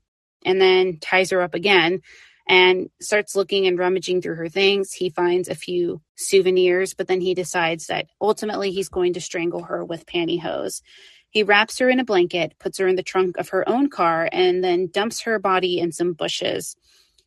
and 0.45 0.61
then 0.61 0.99
ties 1.01 1.31
her 1.31 1.41
up 1.41 1.55
again 1.55 2.01
and 2.47 2.91
starts 3.01 3.35
looking 3.35 3.65
and 3.65 3.79
rummaging 3.79 4.21
through 4.21 4.35
her 4.35 4.47
things. 4.47 4.93
He 4.93 5.09
finds 5.09 5.49
a 5.49 5.55
few 5.55 6.03
souvenirs, 6.13 6.93
but 6.93 7.07
then 7.07 7.21
he 7.21 7.33
decides 7.33 7.87
that 7.87 8.05
ultimately 8.21 8.69
he's 8.69 8.89
going 8.89 9.13
to 9.13 9.21
strangle 9.21 9.63
her 9.63 9.83
with 9.83 10.05
pantyhose. 10.05 10.83
He 11.31 11.41
wraps 11.41 11.79
her 11.79 11.89
in 11.89 11.99
a 11.99 12.05
blanket, 12.05 12.53
puts 12.59 12.77
her 12.77 12.87
in 12.87 12.95
the 12.95 13.01
trunk 13.01 13.37
of 13.37 13.49
her 13.49 13.67
own 13.67 13.89
car, 13.89 14.29
and 14.31 14.63
then 14.63 14.91
dumps 14.93 15.21
her 15.21 15.39
body 15.39 15.79
in 15.79 15.91
some 15.91 16.13
bushes. 16.13 16.75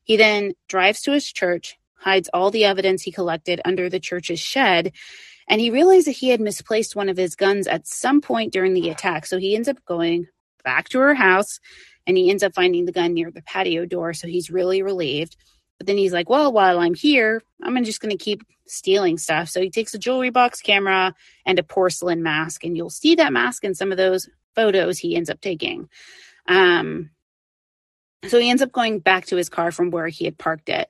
He 0.04 0.16
then 0.16 0.52
drives 0.68 1.02
to 1.02 1.10
his 1.10 1.26
church, 1.32 1.76
hides 1.96 2.30
all 2.32 2.52
the 2.52 2.64
evidence 2.64 3.02
he 3.02 3.10
collected 3.10 3.60
under 3.64 3.90
the 3.90 3.98
church's 3.98 4.38
shed, 4.38 4.92
and 5.48 5.60
he 5.60 5.70
realized 5.70 6.06
that 6.06 6.12
he 6.12 6.28
had 6.28 6.40
misplaced 6.40 6.94
one 6.94 7.08
of 7.08 7.16
his 7.16 7.34
guns 7.34 7.66
at 7.66 7.86
some 7.86 8.20
point 8.20 8.52
during 8.52 8.74
the 8.74 8.90
attack. 8.90 9.26
So 9.26 9.38
he 9.38 9.56
ends 9.56 9.68
up 9.68 9.84
going 9.86 10.26
back 10.62 10.88
to 10.90 10.98
her 10.98 11.14
house 11.14 11.58
and 12.06 12.16
he 12.16 12.30
ends 12.30 12.42
up 12.42 12.54
finding 12.54 12.84
the 12.84 12.92
gun 12.92 13.14
near 13.14 13.30
the 13.30 13.42
patio 13.42 13.86
door. 13.86 14.12
So 14.12 14.28
he's 14.28 14.50
really 14.50 14.82
relieved. 14.82 15.36
But 15.78 15.86
then 15.86 15.96
he's 15.96 16.12
like, 16.12 16.28
well, 16.28 16.52
while 16.52 16.78
I'm 16.78 16.94
here, 16.94 17.42
I'm 17.62 17.82
just 17.84 18.00
going 18.00 18.16
to 18.16 18.22
keep 18.22 18.42
stealing 18.66 19.16
stuff. 19.16 19.48
So 19.48 19.60
he 19.60 19.70
takes 19.70 19.94
a 19.94 19.98
jewelry 19.98 20.30
box 20.30 20.60
camera 20.60 21.14
and 21.46 21.58
a 21.58 21.62
porcelain 21.62 22.22
mask, 22.22 22.64
and 22.64 22.76
you'll 22.76 22.90
see 22.90 23.14
that 23.14 23.32
mask 23.32 23.64
in 23.64 23.74
some 23.74 23.92
of 23.92 23.96
those 23.96 24.28
photos 24.54 24.98
he 24.98 25.16
ends 25.16 25.30
up 25.30 25.40
taking. 25.40 25.88
Um, 26.46 27.10
so 28.26 28.40
he 28.40 28.50
ends 28.50 28.62
up 28.62 28.72
going 28.72 28.98
back 28.98 29.26
to 29.26 29.36
his 29.36 29.48
car 29.48 29.70
from 29.70 29.90
where 29.90 30.08
he 30.08 30.24
had 30.24 30.36
parked 30.36 30.68
it. 30.68 30.88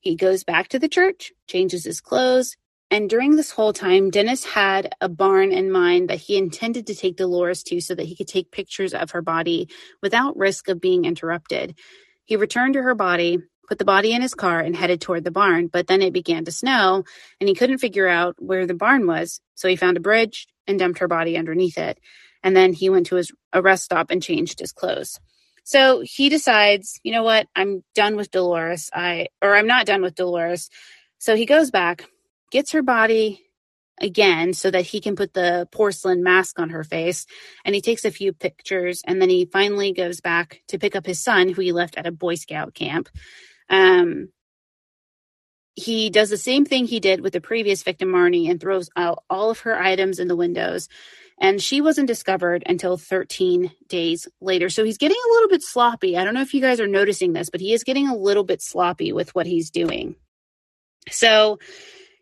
He 0.00 0.14
goes 0.14 0.44
back 0.44 0.68
to 0.68 0.78
the 0.78 0.88
church, 0.88 1.32
changes 1.46 1.84
his 1.84 2.00
clothes, 2.00 2.56
and 2.90 3.10
during 3.10 3.36
this 3.36 3.50
whole 3.50 3.72
time, 3.72 4.10
Dennis 4.10 4.44
had 4.44 4.94
a 5.00 5.08
barn 5.08 5.52
in 5.52 5.70
mind 5.70 6.08
that 6.08 6.20
he 6.20 6.38
intended 6.38 6.86
to 6.86 6.94
take 6.94 7.16
Dolores 7.16 7.62
to 7.64 7.80
so 7.80 7.94
that 7.94 8.06
he 8.06 8.16
could 8.16 8.28
take 8.28 8.50
pictures 8.50 8.94
of 8.94 9.10
her 9.10 9.20
body 9.20 9.68
without 10.02 10.36
risk 10.38 10.68
of 10.68 10.80
being 10.80 11.04
interrupted. 11.04 11.78
He 12.24 12.36
returned 12.36 12.74
to 12.74 12.82
her 12.82 12.94
body, 12.94 13.38
put 13.68 13.78
the 13.78 13.84
body 13.84 14.12
in 14.12 14.22
his 14.22 14.34
car, 14.34 14.60
and 14.60 14.74
headed 14.74 15.02
toward 15.02 15.24
the 15.24 15.30
barn. 15.30 15.66
But 15.66 15.86
then 15.86 16.00
it 16.00 16.14
began 16.14 16.46
to 16.46 16.52
snow, 16.52 17.04
and 17.40 17.48
he 17.48 17.54
couldn't 17.54 17.78
figure 17.78 18.08
out 18.08 18.36
where 18.38 18.66
the 18.66 18.74
barn 18.74 19.06
was. 19.06 19.40
So 19.54 19.68
he 19.68 19.76
found 19.76 19.98
a 19.98 20.00
bridge 20.00 20.46
and 20.66 20.78
dumped 20.78 21.00
her 21.00 21.08
body 21.08 21.36
underneath 21.36 21.76
it. 21.76 21.98
And 22.42 22.56
then 22.56 22.72
he 22.72 22.88
went 22.88 23.06
to 23.06 23.16
his 23.16 23.32
a 23.52 23.60
rest 23.60 23.84
stop 23.84 24.10
and 24.10 24.22
changed 24.22 24.60
his 24.60 24.72
clothes. 24.72 25.18
So 25.64 26.02
he 26.02 26.30
decides, 26.30 26.98
you 27.02 27.12
know 27.12 27.22
what, 27.22 27.48
I'm 27.54 27.84
done 27.94 28.16
with 28.16 28.30
Dolores. 28.30 28.88
I 28.94 29.28
or 29.42 29.54
I'm 29.54 29.66
not 29.66 29.84
done 29.84 30.00
with 30.00 30.14
Dolores. 30.14 30.70
So 31.18 31.36
he 31.36 31.44
goes 31.44 31.70
back, 31.70 32.06
gets 32.50 32.72
her 32.72 32.82
body 32.82 33.44
again 34.00 34.52
so 34.52 34.70
that 34.70 34.86
he 34.86 35.00
can 35.00 35.16
put 35.16 35.34
the 35.34 35.68
porcelain 35.72 36.22
mask 36.22 36.58
on 36.58 36.70
her 36.70 36.84
face 36.84 37.26
and 37.64 37.74
he 37.74 37.80
takes 37.80 38.04
a 38.04 38.10
few 38.10 38.32
pictures 38.32 39.02
and 39.04 39.20
then 39.20 39.28
he 39.28 39.44
finally 39.44 39.92
goes 39.92 40.20
back 40.20 40.62
to 40.68 40.78
pick 40.78 40.94
up 40.94 41.04
his 41.04 41.20
son 41.20 41.48
who 41.48 41.60
he 41.60 41.72
left 41.72 41.98
at 41.98 42.06
a 42.06 42.12
boy 42.12 42.36
scout 42.36 42.74
camp 42.74 43.08
um, 43.70 44.28
he 45.74 46.10
does 46.10 46.30
the 46.30 46.36
same 46.36 46.64
thing 46.64 46.86
he 46.86 47.00
did 47.00 47.20
with 47.20 47.32
the 47.32 47.40
previous 47.40 47.82
victim 47.82 48.10
marnie 48.10 48.50
and 48.50 48.60
throws 48.60 48.88
out 48.96 49.24
all 49.28 49.50
of 49.50 49.60
her 49.60 49.76
items 49.78 50.18
in 50.18 50.28
the 50.28 50.36
windows 50.36 50.88
and 51.40 51.62
she 51.62 51.80
wasn't 51.80 52.08
discovered 52.08 52.64
until 52.66 52.96
13 52.96 53.70
days 53.88 54.26
later. 54.40 54.68
So 54.70 54.84
he's 54.84 54.98
getting 54.98 55.16
a 55.16 55.32
little 55.34 55.48
bit 55.48 55.62
sloppy. 55.62 56.16
I 56.16 56.24
don't 56.24 56.34
know 56.34 56.42
if 56.42 56.52
you 56.52 56.60
guys 56.60 56.80
are 56.80 56.88
noticing 56.88 57.32
this, 57.32 57.48
but 57.50 57.60
he 57.60 57.72
is 57.72 57.84
getting 57.84 58.08
a 58.08 58.16
little 58.16 58.44
bit 58.44 58.60
sloppy 58.60 59.12
with 59.12 59.34
what 59.34 59.46
he's 59.46 59.70
doing. 59.70 60.16
So 61.10 61.58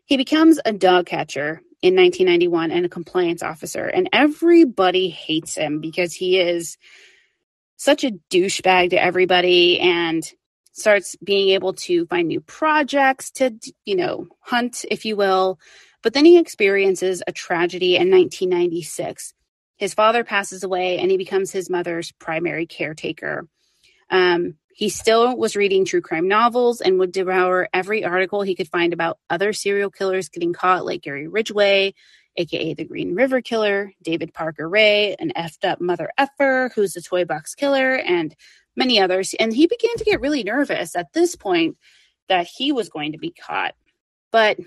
he 0.07 0.17
becomes 0.17 0.59
a 0.65 0.73
dog 0.73 1.05
catcher 1.05 1.61
in 1.81 1.95
1991 1.95 2.71
and 2.71 2.85
a 2.85 2.89
compliance 2.89 3.43
officer, 3.43 3.85
and 3.85 4.09
everybody 4.13 5.09
hates 5.09 5.55
him 5.55 5.79
because 5.79 6.13
he 6.13 6.39
is 6.39 6.77
such 7.75 8.03
a 8.03 8.13
douchebag 8.31 8.91
to 8.91 9.01
everybody 9.01 9.79
and 9.79 10.23
starts 10.71 11.15
being 11.23 11.49
able 11.49 11.73
to 11.73 12.05
find 12.05 12.27
new 12.27 12.39
projects 12.39 13.31
to, 13.31 13.53
you 13.85 13.95
know, 13.95 14.27
hunt, 14.39 14.85
if 14.89 15.05
you 15.05 15.15
will. 15.15 15.59
But 16.03 16.13
then 16.13 16.25
he 16.25 16.37
experiences 16.37 17.21
a 17.27 17.33
tragedy 17.33 17.95
in 17.95 18.09
1996. 18.09 19.33
His 19.75 19.93
father 19.93 20.23
passes 20.23 20.63
away 20.63 20.99
and 20.99 21.11
he 21.11 21.17
becomes 21.17 21.51
his 21.51 21.69
mother's 21.69 22.13
primary 22.13 22.65
caretaker. 22.65 23.47
Um, 24.09 24.55
he 24.77 24.89
still 24.89 25.35
was 25.35 25.55
reading 25.55 25.85
true 25.85 26.01
crime 26.01 26.27
novels 26.27 26.81
and 26.81 26.99
would 26.99 27.11
devour 27.11 27.67
every 27.73 28.05
article 28.05 28.43
he 28.43 28.53
could 28.53 28.67
find 28.67 28.93
about 28.93 29.17
other 29.27 29.51
serial 29.51 29.89
killers 29.89 30.29
getting 30.29 30.53
caught, 30.53 30.85
like 30.85 31.01
Gary 31.01 31.27
Ridgway, 31.27 31.95
aka 32.35 32.75
the 32.75 32.83
Green 32.83 33.15
River 33.15 33.41
Killer, 33.41 33.91
David 34.03 34.35
Parker 34.35 34.69
Ray, 34.69 35.15
an 35.15 35.31
effed 35.35 35.67
up 35.67 35.81
mother 35.81 36.11
effer 36.15 36.69
who's 36.75 36.95
a 36.95 37.01
toy 37.01 37.25
box 37.25 37.55
killer, 37.55 37.95
and 37.95 38.35
many 38.75 39.01
others. 39.01 39.33
And 39.39 39.51
he 39.51 39.65
began 39.65 39.97
to 39.97 40.03
get 40.03 40.21
really 40.21 40.43
nervous 40.43 40.95
at 40.95 41.11
this 41.11 41.35
point 41.35 41.75
that 42.29 42.45
he 42.45 42.71
was 42.71 42.89
going 42.89 43.13
to 43.13 43.17
be 43.17 43.31
caught. 43.31 43.73
But 44.31 44.59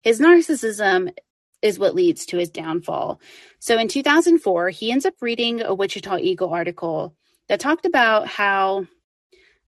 his 0.00 0.18
narcissism 0.18 1.12
is 1.60 1.78
what 1.78 1.94
leads 1.94 2.24
to 2.26 2.38
his 2.38 2.48
downfall. 2.48 3.20
So 3.58 3.76
in 3.76 3.88
2004, 3.88 4.70
he 4.70 4.90
ends 4.90 5.04
up 5.04 5.20
reading 5.20 5.60
a 5.60 5.74
Wichita 5.74 6.16
Eagle 6.20 6.54
article 6.54 7.14
that 7.50 7.60
talked 7.60 7.84
about 7.84 8.26
how 8.28 8.86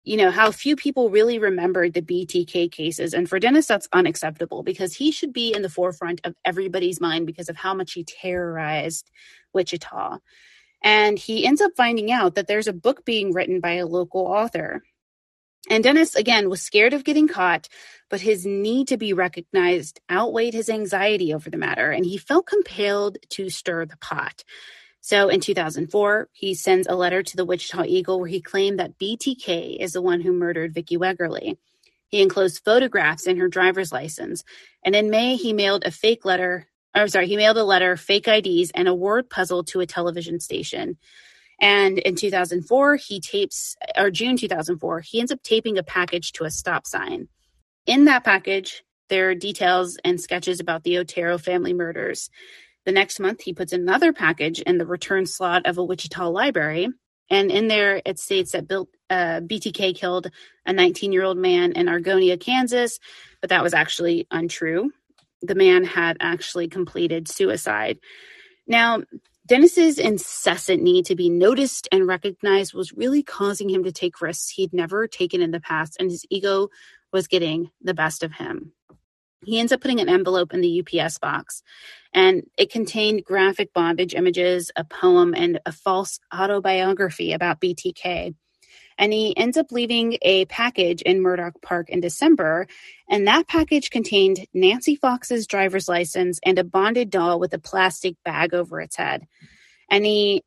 you 0.07 0.17
know 0.17 0.31
how 0.31 0.51
few 0.51 0.75
people 0.75 1.09
really 1.09 1.39
remembered 1.39 1.93
the 1.93 2.01
BTK 2.01 2.71
cases 2.71 3.13
and 3.13 3.29
for 3.29 3.39
Dennis 3.39 3.67
that's 3.67 3.89
unacceptable 3.93 4.63
because 4.63 4.95
he 4.95 5.11
should 5.11 5.33
be 5.33 5.53
in 5.53 5.61
the 5.63 5.69
forefront 5.69 6.21
of 6.23 6.35
everybody's 6.45 7.01
mind 7.01 7.27
because 7.27 7.49
of 7.49 7.57
how 7.57 7.73
much 7.73 7.93
he 7.93 8.05
terrorized 8.05 9.11
Wichita. 9.53 10.19
And 10.83 11.19
he 11.19 11.45
ends 11.45 11.61
up 11.61 11.71
finding 11.77 12.11
out 12.11 12.35
that 12.35 12.47
there's 12.47 12.67
a 12.67 12.73
book 12.73 13.05
being 13.05 13.33
written 13.33 13.59
by 13.61 13.73
a 13.73 13.87
local 13.87 14.21
author 14.21 14.83
and 15.69 15.83
Dennis, 15.83 16.15
again, 16.15 16.49
was 16.49 16.61
scared 16.61 16.93
of 16.93 17.03
getting 17.03 17.27
caught, 17.27 17.67
but 18.09 18.21
his 18.21 18.45
need 18.45 18.87
to 18.89 18.97
be 18.97 19.13
recognized 19.13 19.99
outweighed 20.09 20.53
his 20.53 20.69
anxiety 20.69 21.33
over 21.33 21.49
the 21.49 21.57
matter, 21.57 21.91
and 21.91 22.05
he 22.05 22.17
felt 22.17 22.47
compelled 22.47 23.17
to 23.31 23.49
stir 23.49 23.85
the 23.85 23.97
pot. 23.97 24.43
So 25.07 25.29
in 25.29 25.39
2004, 25.39 26.27
he 26.33 26.53
sends 26.53 26.85
a 26.85 26.93
letter 26.93 27.23
to 27.23 27.37
the 27.37 27.45
Wichita 27.45 27.85
Eagle 27.85 28.19
where 28.19 28.27
he 28.27 28.41
claimed 28.41 28.77
that 28.77 28.99
BTK 28.99 29.77
is 29.79 29.93
the 29.93 30.01
one 30.01 30.19
who 30.19 30.33
murdered 30.33 30.73
Vicki 30.73 30.97
Wegerle. 30.97 31.55
He 32.09 32.21
enclosed 32.21 32.65
photographs 32.65 33.25
in 33.25 33.37
her 33.37 33.47
driver's 33.47 33.93
license, 33.93 34.43
and 34.83 34.97
in 34.97 35.09
May, 35.09 35.37
he 35.37 35.53
mailed 35.53 35.85
a 35.85 35.91
fake 35.91 36.25
letter. 36.25 36.67
Or 36.93 37.07
sorry, 37.07 37.27
he 37.27 37.37
mailed 37.37 37.55
a 37.57 37.63
letter, 37.63 37.95
fake 37.95 38.27
IDs, 38.27 38.71
and 38.75 38.89
a 38.89 38.93
word 38.93 39.29
puzzle 39.29 39.63
to 39.65 39.79
a 39.79 39.85
television 39.85 40.41
station. 40.41 40.97
And 41.61 41.99
in 41.99 42.15
2004, 42.15 42.97
he 42.97 43.21
tapes, 43.21 43.77
or 43.97 44.11
June 44.11 44.35
2004, 44.35 44.99
he 44.99 45.21
ends 45.21 45.31
up 45.31 45.41
taping 45.41 45.77
a 45.77 45.83
package 45.83 46.33
to 46.33 46.43
a 46.43 46.51
stop 46.51 46.85
sign. 46.85 47.29
In 47.85 48.03
that 48.05 48.25
package, 48.25 48.83
there 49.07 49.29
are 49.29 49.35
details 49.35 49.97
and 50.03 50.19
sketches 50.19 50.59
about 50.59 50.83
the 50.83 50.97
Otero 50.97 51.37
family 51.37 51.71
murders. 51.71 52.29
The 52.87 52.93
next 52.93 53.19
month, 53.19 53.41
he 53.41 53.51
puts 53.51 53.73
another 53.73 54.13
package 54.13 54.61
in 54.61 54.77
the 54.77 54.85
return 54.85 55.25
slot 55.25 55.65
of 55.65 55.77
a 55.77 55.83
Wichita 55.83 56.29
library. 56.29 56.87
And 57.29 57.51
in 57.51 57.67
there, 57.67 58.01
it 58.05 58.17
states 58.17 58.53
that 58.53 58.71
uh, 59.09 59.41
BTK 59.41 59.93
killed 59.93 60.31
a 60.65 60.71
19 60.71 61.11
year 61.11 61.23
old 61.23 61.37
man 61.37 61.73
in 61.73 61.87
Argonia, 61.87 62.39
Kansas, 62.39 62.97
but 63.41 63.49
that 63.49 63.61
was 63.61 63.73
actually 63.73 64.25
untrue. 64.31 64.93
The 65.41 65.53
man 65.53 65.83
had 65.83 66.15
actually 66.21 66.69
completed 66.69 67.27
suicide. 67.27 67.99
Now, 68.65 69.03
Dennis's 69.45 69.99
incessant 69.99 70.81
need 70.81 71.07
to 71.07 71.15
be 71.17 71.29
noticed 71.29 71.89
and 71.91 72.07
recognized 72.07 72.73
was 72.73 72.93
really 72.93 73.21
causing 73.21 73.69
him 73.69 73.83
to 73.83 73.91
take 73.91 74.21
risks 74.21 74.51
he'd 74.51 74.71
never 74.71 75.07
taken 75.07 75.41
in 75.41 75.51
the 75.51 75.59
past, 75.59 75.97
and 75.99 76.09
his 76.09 76.25
ego 76.29 76.69
was 77.11 77.27
getting 77.27 77.69
the 77.81 77.93
best 77.93 78.23
of 78.23 78.31
him. 78.31 78.71
He 79.45 79.59
ends 79.59 79.71
up 79.71 79.81
putting 79.81 79.99
an 79.99 80.09
envelope 80.09 80.53
in 80.53 80.61
the 80.61 80.81
UPS 80.81 81.19
box, 81.19 81.61
and 82.13 82.43
it 82.57 82.71
contained 82.71 83.23
graphic 83.23 83.73
bondage 83.73 84.13
images, 84.13 84.71
a 84.75 84.83
poem, 84.83 85.33
and 85.35 85.59
a 85.65 85.71
false 85.71 86.19
autobiography 86.33 87.33
about 87.33 87.61
BTK 87.61 88.33
and 88.97 89.13
he 89.13 89.35
ends 89.37 89.57
up 89.57 89.71
leaving 89.71 90.17
a 90.21 90.45
package 90.45 91.01
in 91.01 91.21
Murdock 91.21 91.61
Park 91.61 91.89
in 91.89 91.99
December. 91.99 92.67
And 93.09 93.27
that 93.27 93.47
package 93.47 93.89
contained 93.89 94.45
Nancy 94.53 94.95
Fox's 94.95 95.47
driver's 95.47 95.87
license 95.87 96.39
and 96.43 96.57
a 96.57 96.63
bonded 96.63 97.09
doll 97.09 97.39
with 97.39 97.53
a 97.53 97.59
plastic 97.59 98.15
bag 98.25 98.53
over 98.53 98.81
its 98.81 98.95
head. 98.95 99.27
And 99.89 100.05
he 100.05 100.43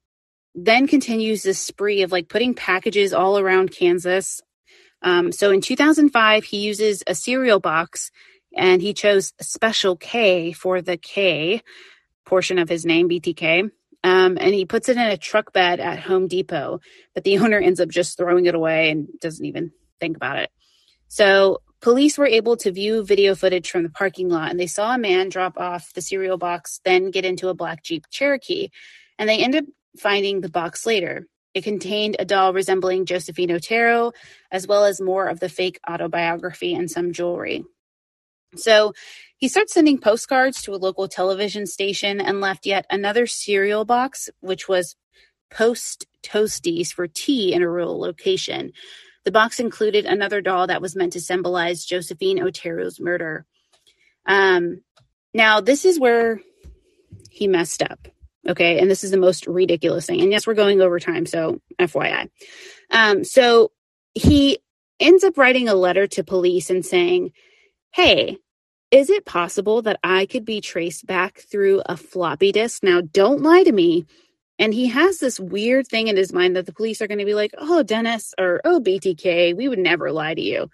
then 0.54 0.88
continues 0.88 1.42
this 1.42 1.60
spree 1.60 2.02
of 2.02 2.12
like 2.12 2.28
putting 2.28 2.54
packages 2.54 3.12
all 3.12 3.38
around 3.38 3.70
Kansas. 3.70 4.40
Um, 5.02 5.32
so 5.32 5.50
in 5.50 5.60
2005, 5.60 6.44
he 6.44 6.58
uses 6.58 7.02
a 7.06 7.14
cereal 7.14 7.60
box 7.60 8.10
and 8.56 8.82
he 8.82 8.94
chose 8.94 9.32
Special 9.40 9.96
K 9.96 10.52
for 10.52 10.82
the 10.82 10.96
K 10.96 11.62
portion 12.24 12.58
of 12.58 12.68
his 12.68 12.86
name, 12.86 13.08
BTK. 13.08 13.70
Um, 14.02 14.38
and 14.40 14.54
he 14.54 14.64
puts 14.64 14.88
it 14.88 14.96
in 14.96 15.02
a 15.02 15.16
truck 15.16 15.52
bed 15.52 15.78
at 15.78 16.00
Home 16.00 16.26
Depot, 16.26 16.80
but 17.14 17.24
the 17.24 17.38
owner 17.40 17.58
ends 17.58 17.80
up 17.80 17.88
just 17.88 18.16
throwing 18.16 18.46
it 18.46 18.54
away 18.54 18.90
and 18.90 19.08
doesn't 19.20 19.44
even 19.44 19.72
think 20.00 20.16
about 20.16 20.38
it. 20.38 20.50
So 21.08 21.58
police 21.80 22.16
were 22.16 22.26
able 22.26 22.56
to 22.58 22.72
view 22.72 23.04
video 23.04 23.34
footage 23.34 23.70
from 23.70 23.82
the 23.82 23.90
parking 23.90 24.28
lot 24.28 24.50
and 24.50 24.60
they 24.60 24.66
saw 24.66 24.94
a 24.94 24.98
man 24.98 25.28
drop 25.28 25.58
off 25.58 25.92
the 25.92 26.00
cereal 26.00 26.38
box, 26.38 26.80
then 26.84 27.10
get 27.10 27.24
into 27.24 27.48
a 27.48 27.54
black 27.54 27.82
Jeep 27.82 28.06
Cherokee. 28.10 28.68
And 29.18 29.28
they 29.28 29.38
ended 29.38 29.64
up 29.64 29.70
finding 29.98 30.40
the 30.40 30.48
box 30.48 30.86
later. 30.86 31.26
It 31.52 31.64
contained 31.64 32.16
a 32.18 32.24
doll 32.24 32.52
resembling 32.52 33.06
Josephine 33.06 33.50
Otero, 33.50 34.12
as 34.52 34.68
well 34.68 34.84
as 34.84 35.00
more 35.00 35.26
of 35.26 35.40
the 35.40 35.48
fake 35.48 35.80
autobiography 35.88 36.74
and 36.74 36.88
some 36.88 37.12
jewelry. 37.12 37.64
So 38.56 38.92
he 39.36 39.48
starts 39.48 39.72
sending 39.72 39.98
postcards 39.98 40.62
to 40.62 40.74
a 40.74 40.76
local 40.76 41.08
television 41.08 41.66
station 41.66 42.20
and 42.20 42.40
left 42.40 42.66
yet 42.66 42.86
another 42.90 43.26
cereal 43.26 43.84
box, 43.84 44.28
which 44.40 44.68
was 44.68 44.96
post 45.50 46.06
toasties 46.22 46.92
for 46.92 47.06
tea 47.06 47.52
in 47.52 47.62
a 47.62 47.68
rural 47.68 47.98
location. 47.98 48.72
The 49.24 49.32
box 49.32 49.60
included 49.60 50.06
another 50.06 50.40
doll 50.40 50.66
that 50.66 50.82
was 50.82 50.96
meant 50.96 51.12
to 51.14 51.20
symbolize 51.20 51.84
Josephine 51.84 52.42
Otero's 52.42 53.00
murder. 53.00 53.46
Um, 54.26 54.82
now, 55.34 55.60
this 55.60 55.84
is 55.84 56.00
where 56.00 56.40
he 57.30 57.46
messed 57.46 57.82
up. 57.82 58.08
Okay. 58.48 58.78
And 58.78 58.90
this 58.90 59.04
is 59.04 59.10
the 59.10 59.18
most 59.18 59.46
ridiculous 59.46 60.06
thing. 60.06 60.20
And 60.20 60.30
yes, 60.30 60.46
we're 60.46 60.54
going 60.54 60.80
over 60.80 60.98
time. 60.98 61.26
So, 61.26 61.60
FYI. 61.78 62.30
Um, 62.90 63.22
so 63.24 63.70
he 64.14 64.58
ends 64.98 65.24
up 65.24 65.36
writing 65.36 65.68
a 65.68 65.74
letter 65.74 66.06
to 66.06 66.24
police 66.24 66.70
and 66.70 66.84
saying, 66.84 67.32
hey, 67.92 68.38
is 68.90 69.10
it 69.10 69.24
possible 69.24 69.82
that 69.82 70.00
I 70.02 70.26
could 70.26 70.44
be 70.44 70.60
traced 70.60 71.06
back 71.06 71.40
through 71.50 71.82
a 71.86 71.96
floppy 71.96 72.52
disk? 72.52 72.82
Now, 72.82 73.00
don't 73.00 73.42
lie 73.42 73.62
to 73.62 73.72
me. 73.72 74.06
And 74.58 74.74
he 74.74 74.88
has 74.88 75.18
this 75.18 75.40
weird 75.40 75.86
thing 75.86 76.08
in 76.08 76.16
his 76.16 76.32
mind 76.32 76.56
that 76.56 76.66
the 76.66 76.72
police 76.72 77.00
are 77.00 77.06
going 77.06 77.18
to 77.18 77.24
be 77.24 77.34
like, 77.34 77.52
oh, 77.56 77.82
Dennis, 77.82 78.34
or 78.38 78.60
oh, 78.64 78.80
BTK, 78.80 79.56
we 79.56 79.68
would 79.68 79.78
never 79.78 80.12
lie 80.12 80.34
to 80.34 80.42
you. 80.42 80.68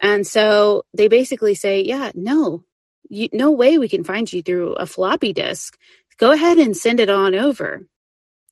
And 0.00 0.26
so 0.26 0.82
they 0.92 1.08
basically 1.08 1.54
say, 1.54 1.82
yeah, 1.82 2.10
no, 2.14 2.64
you, 3.08 3.28
no 3.32 3.50
way 3.50 3.78
we 3.78 3.88
can 3.88 4.04
find 4.04 4.30
you 4.30 4.42
through 4.42 4.74
a 4.74 4.86
floppy 4.86 5.32
disk. 5.32 5.78
Go 6.18 6.32
ahead 6.32 6.58
and 6.58 6.76
send 6.76 7.00
it 7.00 7.08
on 7.08 7.34
over. 7.34 7.86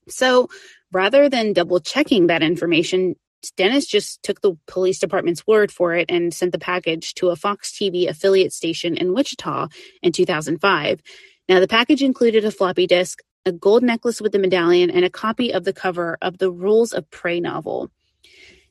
So 0.08 0.48
rather 0.92 1.28
than 1.28 1.52
double 1.52 1.80
checking 1.80 2.28
that 2.28 2.42
information, 2.42 3.16
Dennis 3.50 3.86
just 3.86 4.22
took 4.22 4.40
the 4.40 4.56
police 4.66 4.98
department's 4.98 5.46
word 5.46 5.72
for 5.72 5.94
it 5.94 6.06
and 6.08 6.32
sent 6.32 6.52
the 6.52 6.58
package 6.58 7.14
to 7.14 7.28
a 7.28 7.36
Fox 7.36 7.72
TV 7.72 8.08
affiliate 8.08 8.52
station 8.52 8.96
in 8.96 9.14
Wichita 9.14 9.68
in 10.02 10.12
2005. 10.12 11.02
Now, 11.48 11.60
the 11.60 11.68
package 11.68 12.02
included 12.02 12.44
a 12.44 12.50
floppy 12.50 12.86
disk, 12.86 13.20
a 13.44 13.52
gold 13.52 13.82
necklace 13.82 14.20
with 14.20 14.32
the 14.32 14.38
medallion, 14.38 14.90
and 14.90 15.04
a 15.04 15.10
copy 15.10 15.52
of 15.52 15.64
the 15.64 15.72
cover 15.72 16.16
of 16.22 16.38
the 16.38 16.50
Rules 16.50 16.92
of 16.92 17.10
Prey 17.10 17.40
novel. 17.40 17.90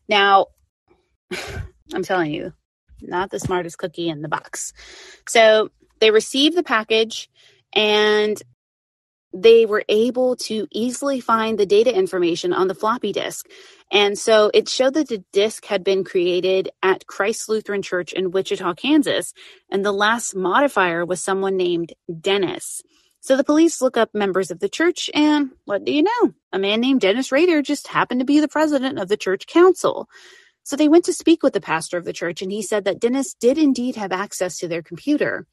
Now, 0.07 0.47
I'm 1.93 2.03
telling 2.03 2.31
you, 2.33 2.53
not 3.01 3.29
the 3.31 3.39
smartest 3.39 3.77
cookie 3.77 4.09
in 4.09 4.21
the 4.21 4.29
box. 4.29 4.73
So 5.27 5.69
they 5.99 6.11
received 6.11 6.55
the 6.55 6.63
package 6.63 7.29
and 7.73 8.41
they 9.33 9.65
were 9.65 9.83
able 9.87 10.35
to 10.35 10.67
easily 10.71 11.19
find 11.19 11.57
the 11.57 11.65
data 11.65 11.95
information 11.95 12.53
on 12.53 12.67
the 12.67 12.75
floppy 12.75 13.13
disk. 13.13 13.47
And 13.91 14.17
so 14.17 14.51
it 14.53 14.69
showed 14.69 14.93
that 14.95 15.09
the 15.09 15.23
disk 15.31 15.65
had 15.65 15.83
been 15.83 16.03
created 16.03 16.69
at 16.81 17.07
Christ 17.07 17.49
Lutheran 17.49 17.81
Church 17.81 18.13
in 18.13 18.31
Wichita, 18.31 18.73
Kansas. 18.75 19.33
And 19.69 19.85
the 19.85 19.91
last 19.91 20.35
modifier 20.35 21.05
was 21.05 21.21
someone 21.21 21.57
named 21.57 21.93
Dennis. 22.19 22.81
So 23.23 23.37
the 23.37 23.43
police 23.43 23.81
look 23.81 23.97
up 23.97 24.15
members 24.15 24.49
of 24.49 24.59
the 24.59 24.69
church, 24.69 25.07
and 25.13 25.51
what 25.65 25.85
do 25.85 25.91
you 25.91 26.01
know? 26.01 26.33
A 26.51 26.57
man 26.57 26.81
named 26.81 27.01
Dennis 27.01 27.31
Rader 27.31 27.61
just 27.61 27.87
happened 27.87 28.19
to 28.19 28.25
be 28.25 28.39
the 28.39 28.47
president 28.47 28.97
of 28.97 29.09
the 29.09 29.17
church 29.17 29.45
council. 29.45 30.09
So 30.63 30.75
they 30.75 30.87
went 30.87 31.05
to 31.05 31.13
speak 31.13 31.43
with 31.43 31.53
the 31.53 31.61
pastor 31.61 31.97
of 31.97 32.03
the 32.03 32.13
church, 32.13 32.41
and 32.41 32.51
he 32.51 32.63
said 32.63 32.83
that 32.85 32.99
Dennis 32.99 33.35
did 33.35 33.59
indeed 33.59 33.95
have 33.95 34.11
access 34.11 34.57
to 34.57 34.67
their 34.67 34.81
computer. 34.81 35.45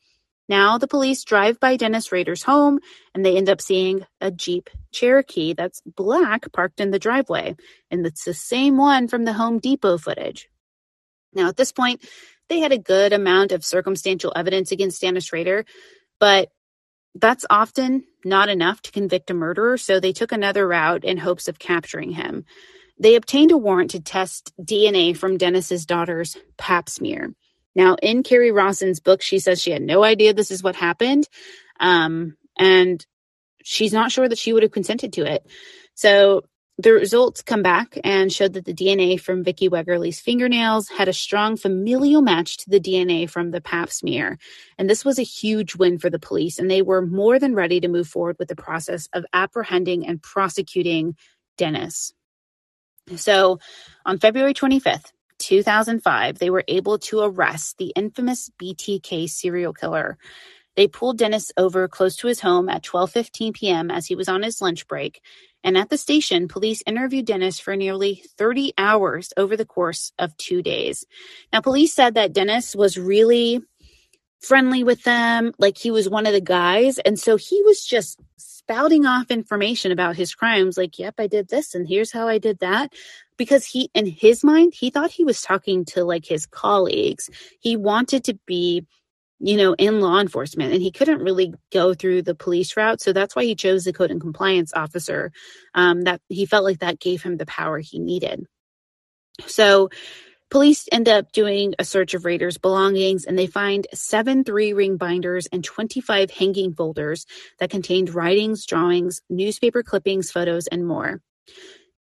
Now 0.48 0.78
the 0.78 0.88
police 0.88 1.24
drive 1.24 1.60
by 1.60 1.76
Dennis 1.76 2.10
Rader's 2.10 2.42
home 2.42 2.78
and 3.14 3.24
they 3.24 3.36
end 3.36 3.50
up 3.50 3.60
seeing 3.60 4.06
a 4.20 4.30
Jeep 4.30 4.70
Cherokee 4.92 5.52
that's 5.52 5.82
black 5.84 6.50
parked 6.52 6.80
in 6.80 6.90
the 6.90 6.98
driveway. 6.98 7.56
And 7.90 8.06
it's 8.06 8.24
the 8.24 8.34
same 8.34 8.76
one 8.76 9.08
from 9.08 9.24
the 9.24 9.34
Home 9.34 9.58
Depot 9.58 9.98
footage. 9.98 10.48
Now, 11.34 11.48
at 11.48 11.56
this 11.56 11.72
point, 11.72 12.02
they 12.48 12.60
had 12.60 12.72
a 12.72 12.78
good 12.78 13.12
amount 13.12 13.52
of 13.52 13.64
circumstantial 13.64 14.32
evidence 14.34 14.72
against 14.72 15.02
Dennis 15.02 15.32
Rader, 15.32 15.66
but 16.18 16.48
that's 17.14 17.44
often 17.50 18.04
not 18.24 18.48
enough 18.48 18.80
to 18.82 18.92
convict 18.92 19.30
a 19.30 19.34
murderer, 19.34 19.76
so 19.76 20.00
they 20.00 20.12
took 20.12 20.32
another 20.32 20.66
route 20.66 21.04
in 21.04 21.18
hopes 21.18 21.48
of 21.48 21.58
capturing 21.58 22.12
him. 22.12 22.44
They 22.98 23.14
obtained 23.14 23.52
a 23.52 23.56
warrant 23.56 23.92
to 23.92 24.00
test 24.00 24.52
DNA 24.60 25.16
from 25.16 25.36
Dennis's 25.36 25.86
daughter's 25.86 26.36
pap 26.56 26.88
smear. 26.88 27.32
Now, 27.78 27.94
in 27.94 28.24
Kerri 28.24 28.52
Rawson's 28.52 28.98
book, 28.98 29.22
she 29.22 29.38
says 29.38 29.62
she 29.62 29.70
had 29.70 29.82
no 29.82 30.02
idea 30.02 30.34
this 30.34 30.50
is 30.50 30.64
what 30.64 30.74
happened. 30.74 31.28
Um, 31.78 32.36
and 32.58 33.06
she's 33.62 33.92
not 33.92 34.10
sure 34.10 34.28
that 34.28 34.36
she 34.36 34.52
would 34.52 34.64
have 34.64 34.72
consented 34.72 35.12
to 35.12 35.24
it. 35.24 35.46
So 35.94 36.42
the 36.76 36.92
results 36.92 37.40
come 37.40 37.62
back 37.62 37.96
and 38.02 38.32
showed 38.32 38.54
that 38.54 38.64
the 38.64 38.74
DNA 38.74 39.20
from 39.20 39.44
Vicki 39.44 39.68
Wegerle's 39.68 40.18
fingernails 40.18 40.88
had 40.88 41.06
a 41.06 41.12
strong 41.12 41.56
familial 41.56 42.20
match 42.20 42.56
to 42.58 42.70
the 42.70 42.80
DNA 42.80 43.30
from 43.30 43.52
the 43.52 43.60
pap 43.60 43.90
smear. 43.90 44.38
And 44.76 44.90
this 44.90 45.04
was 45.04 45.20
a 45.20 45.22
huge 45.22 45.76
win 45.76 45.98
for 45.98 46.10
the 46.10 46.18
police, 46.18 46.58
and 46.58 46.68
they 46.68 46.82
were 46.82 47.06
more 47.06 47.38
than 47.38 47.54
ready 47.54 47.78
to 47.78 47.86
move 47.86 48.08
forward 48.08 48.38
with 48.40 48.48
the 48.48 48.56
process 48.56 49.08
of 49.12 49.24
apprehending 49.32 50.04
and 50.04 50.20
prosecuting 50.20 51.14
Dennis. 51.56 52.12
So 53.14 53.60
on 54.04 54.18
February 54.18 54.54
25th, 54.54 55.12
2005, 55.38 56.38
they 56.38 56.50
were 56.50 56.64
able 56.68 56.98
to 56.98 57.20
arrest 57.20 57.78
the 57.78 57.92
infamous 57.96 58.50
BTK 58.60 59.28
serial 59.28 59.72
killer. 59.72 60.18
They 60.76 60.86
pulled 60.86 61.18
Dennis 61.18 61.50
over 61.56 61.88
close 61.88 62.16
to 62.16 62.28
his 62.28 62.40
home 62.40 62.68
at 62.68 62.84
12:15 62.84 63.54
p.m. 63.54 63.90
as 63.90 64.06
he 64.06 64.14
was 64.14 64.28
on 64.28 64.42
his 64.42 64.62
lunch 64.62 64.86
break, 64.86 65.20
and 65.64 65.76
at 65.76 65.90
the 65.90 65.98
station, 65.98 66.46
police 66.46 66.82
interviewed 66.86 67.26
Dennis 67.26 67.58
for 67.58 67.74
nearly 67.74 68.22
30 68.36 68.74
hours 68.78 69.32
over 69.36 69.56
the 69.56 69.66
course 69.66 70.12
of 70.18 70.36
2 70.36 70.62
days. 70.62 71.04
Now, 71.52 71.60
police 71.60 71.92
said 71.94 72.14
that 72.14 72.32
Dennis 72.32 72.76
was 72.76 72.96
really 72.96 73.60
friendly 74.40 74.84
with 74.84 75.02
them, 75.02 75.52
like 75.58 75.78
he 75.78 75.90
was 75.90 76.08
one 76.08 76.26
of 76.26 76.32
the 76.32 76.40
guys, 76.40 76.98
and 76.98 77.18
so 77.18 77.36
he 77.36 77.62
was 77.62 77.84
just 77.84 78.20
spouting 78.36 79.06
off 79.06 79.30
information 79.30 79.92
about 79.92 80.16
his 80.16 80.34
crimes 80.34 80.76
like, 80.76 80.98
"Yep, 80.98 81.14
I 81.18 81.26
did 81.26 81.48
this 81.48 81.74
and 81.74 81.88
here's 81.88 82.12
how 82.12 82.28
I 82.28 82.38
did 82.38 82.58
that." 82.60 82.92
because 83.38 83.64
he 83.64 83.88
in 83.94 84.04
his 84.04 84.44
mind 84.44 84.74
he 84.74 84.90
thought 84.90 85.10
he 85.10 85.24
was 85.24 85.40
talking 85.40 85.86
to 85.86 86.04
like 86.04 86.26
his 86.26 86.44
colleagues. 86.44 87.30
He 87.60 87.76
wanted 87.76 88.24
to 88.24 88.34
be 88.44 88.84
you 89.40 89.56
know 89.56 89.72
in 89.74 90.00
law 90.00 90.20
enforcement 90.20 90.74
and 90.74 90.82
he 90.82 90.90
couldn't 90.90 91.22
really 91.22 91.54
go 91.72 91.94
through 91.94 92.22
the 92.22 92.34
police 92.34 92.76
route. 92.76 93.00
So 93.00 93.14
that's 93.14 93.34
why 93.34 93.44
he 93.44 93.54
chose 93.54 93.84
the 93.84 93.94
code 93.94 94.10
and 94.10 94.20
compliance 94.20 94.74
officer 94.74 95.32
um, 95.74 96.02
that 96.02 96.20
he 96.28 96.44
felt 96.44 96.64
like 96.64 96.80
that 96.80 97.00
gave 97.00 97.22
him 97.22 97.38
the 97.38 97.46
power 97.46 97.78
he 97.78 97.98
needed. 97.98 98.44
So 99.46 99.88
police 100.50 100.88
end 100.92 101.08
up 101.08 101.32
doing 101.32 101.74
a 101.78 101.84
search 101.84 102.14
of 102.14 102.24
Rader's 102.24 102.58
belongings 102.58 103.24
and 103.24 103.38
they 103.38 103.46
find 103.46 103.86
seven 103.94 104.44
three 104.44 104.72
ring 104.72 104.96
binders 104.96 105.46
and 105.46 105.64
25 105.64 106.30
hanging 106.30 106.74
folders 106.74 107.26
that 107.58 107.70
contained 107.70 108.14
writings 108.14 108.66
drawings 108.66 109.20
newspaper 109.28 109.82
clippings 109.82 110.30
photos 110.30 110.66
and 110.66 110.86
more 110.86 111.20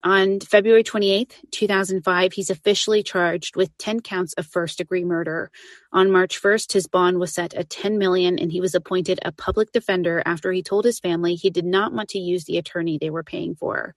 on 0.04 0.40
February 0.40 0.84
28th, 0.84 1.34
2005, 1.52 2.34
he's 2.34 2.50
officially 2.50 3.04
charged 3.04 3.56
with 3.56 3.78
10 3.78 4.00
counts 4.00 4.34
of 4.34 4.48
first 4.48 4.80
degree 4.80 5.06
murder. 5.06 5.52
On 5.92 6.12
March 6.12 6.42
1st, 6.42 6.74
his 6.74 6.88
bond 6.88 7.20
was 7.20 7.32
set 7.32 7.54
at 7.54 7.70
10 7.70 8.00
million 8.00 8.40
and 8.40 8.52
he 8.52 8.62
was 8.62 8.74
appointed 8.74 9.20
a 9.24 9.32
public 9.32 9.72
defender 9.72 10.24
after 10.26 10.52
he 10.52 10.64
told 10.64 10.86
his 10.86 11.00
family 11.00 11.36
he 11.36 11.52
did 11.52 11.66
not 11.66 11.94
want 11.94 12.10
to 12.10 12.20
use 12.20 12.46
the 12.46 12.58
attorney 12.58 12.98
they 12.98 13.12
were 13.12 13.24
paying 13.24 13.54
for. 13.54 13.94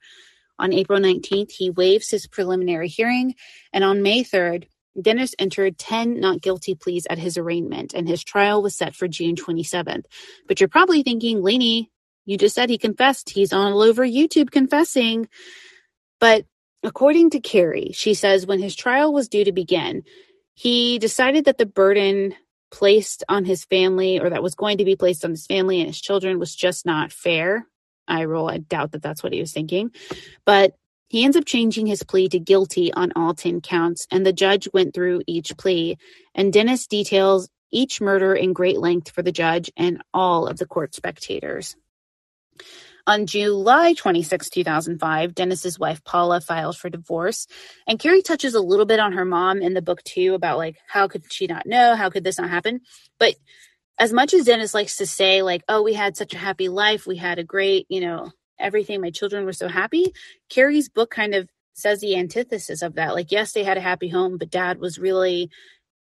On 0.59 0.73
April 0.73 1.01
19th, 1.01 1.51
he 1.51 1.71
waives 1.71 2.11
his 2.11 2.27
preliminary 2.27 2.89
hearing 2.89 3.35
and 3.73 3.85
on 3.85 4.03
May 4.03 4.23
3rd, 4.23 4.67
Dennis 5.01 5.35
entered 5.39 5.79
10 5.79 6.21
not 6.21 6.41
guilty 6.41 6.75
pleas 6.75 7.07
at 7.11 7.19
his 7.19 7.37
arraignment 7.37 7.95
and 7.95 8.09
his 8.09 8.23
trial 8.23 8.63
was 8.63 8.77
set 8.77 8.95
for 8.95 9.09
June 9.09 9.35
27th. 9.35 10.05
But 10.47 10.61
you're 10.61 10.69
probably 10.69 11.03
thinking, 11.03 11.43
Lanie, 11.43 11.91
you 12.27 12.39
just 12.39 12.55
said 12.55 12.71
he 12.71 12.79
confessed. 12.79 13.31
He's 13.31 13.53
all 13.53 13.83
over 13.83 14.07
YouTube 14.07 14.51
confessing. 14.51 15.29
But 16.21 16.47
according 16.83 17.31
to 17.31 17.41
Kerri, 17.41 17.95
she 17.95 18.15
says 18.15 18.47
when 18.47 18.61
his 18.61 18.77
trial 18.77 19.13
was 19.13 19.29
due 19.29 19.45
to 19.45 19.53
begin, 19.53 20.05
he 20.55 20.99
decided 20.99 21.47
that 21.47 21.59
the 21.59 21.67
burden 21.67 22.35
placed 22.71 23.25
on 23.29 23.45
his 23.45 23.65
family 23.65 24.21
or 24.21 24.31
that 24.31 24.43
was 24.43 24.55
going 24.55 24.79
to 24.79 24.85
be 24.85 24.97
placed 24.97 25.25
on 25.25 25.31
his 25.33 25.47
family 25.47 25.81
and 25.81 25.89
his 25.89 26.01
children 26.01 26.39
was 26.39 26.55
just 26.55 26.87
not 26.87 27.13
fair. 27.13 27.67
I 28.07 28.25
roll, 28.25 28.51
I 28.51 28.59
doubt 28.59 28.93
that 28.93 29.03
that's 29.03 29.23
what 29.23 29.33
he 29.33 29.41
was 29.41 29.53
thinking. 29.53 29.91
But 30.45 30.75
he 31.09 31.25
ends 31.25 31.37
up 31.37 31.45
changing 31.45 31.87
his 31.87 32.03
plea 32.03 32.29
to 32.31 32.39
guilty 32.39 32.93
on 32.93 33.13
all 33.15 33.35
10 33.35 33.61
counts, 33.61 34.07
and 34.11 34.25
the 34.25 34.33
judge 34.33 34.69
went 34.73 34.95
through 34.95 35.23
each 35.27 35.57
plea. 35.57 35.97
And 36.35 36.53
Dennis 36.53 36.87
details 36.87 37.49
each 37.71 38.01
murder 38.01 38.35
in 38.35 38.53
great 38.53 38.79
length 38.79 39.11
for 39.11 39.23
the 39.23 39.33
judge 39.33 39.71
and 39.77 40.03
all 40.13 40.47
of 40.47 40.59
the 40.59 40.67
court 40.67 40.95
spectators. 40.95 41.77
On 43.07 43.27
July 43.27 43.93
26, 43.93 44.49
2005, 44.49 45.35
Dennis's 45.35 45.79
wife 45.79 46.03
Paula 46.05 46.41
files 46.41 46.79
for 46.79 46.89
divorce. 46.89 47.47
And 47.87 47.99
Kerri 47.99 48.25
touches 48.25 48.55
a 48.55 48.61
little 48.61 48.87
bit 48.87 48.99
on 48.99 49.13
her 49.13 49.27
mom 49.27 49.61
in 49.61 49.75
the 49.75 49.83
book 49.83 50.03
too 50.05 50.33
about 50.35 50.57
like 50.57 50.79
how 50.87 51.07
could 51.07 51.31
she 51.31 51.47
not 51.47 51.67
know? 51.67 51.97
How 51.97 52.09
could 52.09 52.25
this 52.25 52.39
not 52.39 52.49
happen? 52.49 52.81
But 53.19 53.35
as 53.99 54.13
much 54.13 54.35
as 54.35 54.47
Dennis 54.47 54.75
likes 54.75 54.97
to 54.99 55.07
say 55.07 55.43
like, 55.43 55.63
"Oh, 55.69 55.83
we 55.83 55.95
had 55.95 56.17
such 56.17 56.35
a 56.35 56.39
happy 56.39 56.69
life. 56.69 57.07
We 57.07 57.17
had 57.17 57.39
a 57.39 57.45
great, 57.45 57.87
you 57.89 58.01
know, 58.01 58.33
everything. 58.59 59.01
My 59.01 59.11
children 59.11 59.45
were 59.45 59.53
so 59.53 59.69
happy." 59.69 60.13
Kerri's 60.51 60.89
book 60.89 61.11
kind 61.11 61.35
of 61.35 61.49
says 61.75 62.01
the 62.01 62.17
antithesis 62.17 62.83
of 62.83 62.95
that. 62.97 63.15
Like, 63.15 63.33
yes, 63.33 63.53
they 63.53 63.65
had 63.65 63.77
a 63.79 63.81
happy 63.83 64.09
home, 64.09 64.39
but 64.39 64.51
dad 64.51 64.79
was 64.81 64.99
really 64.99 65.51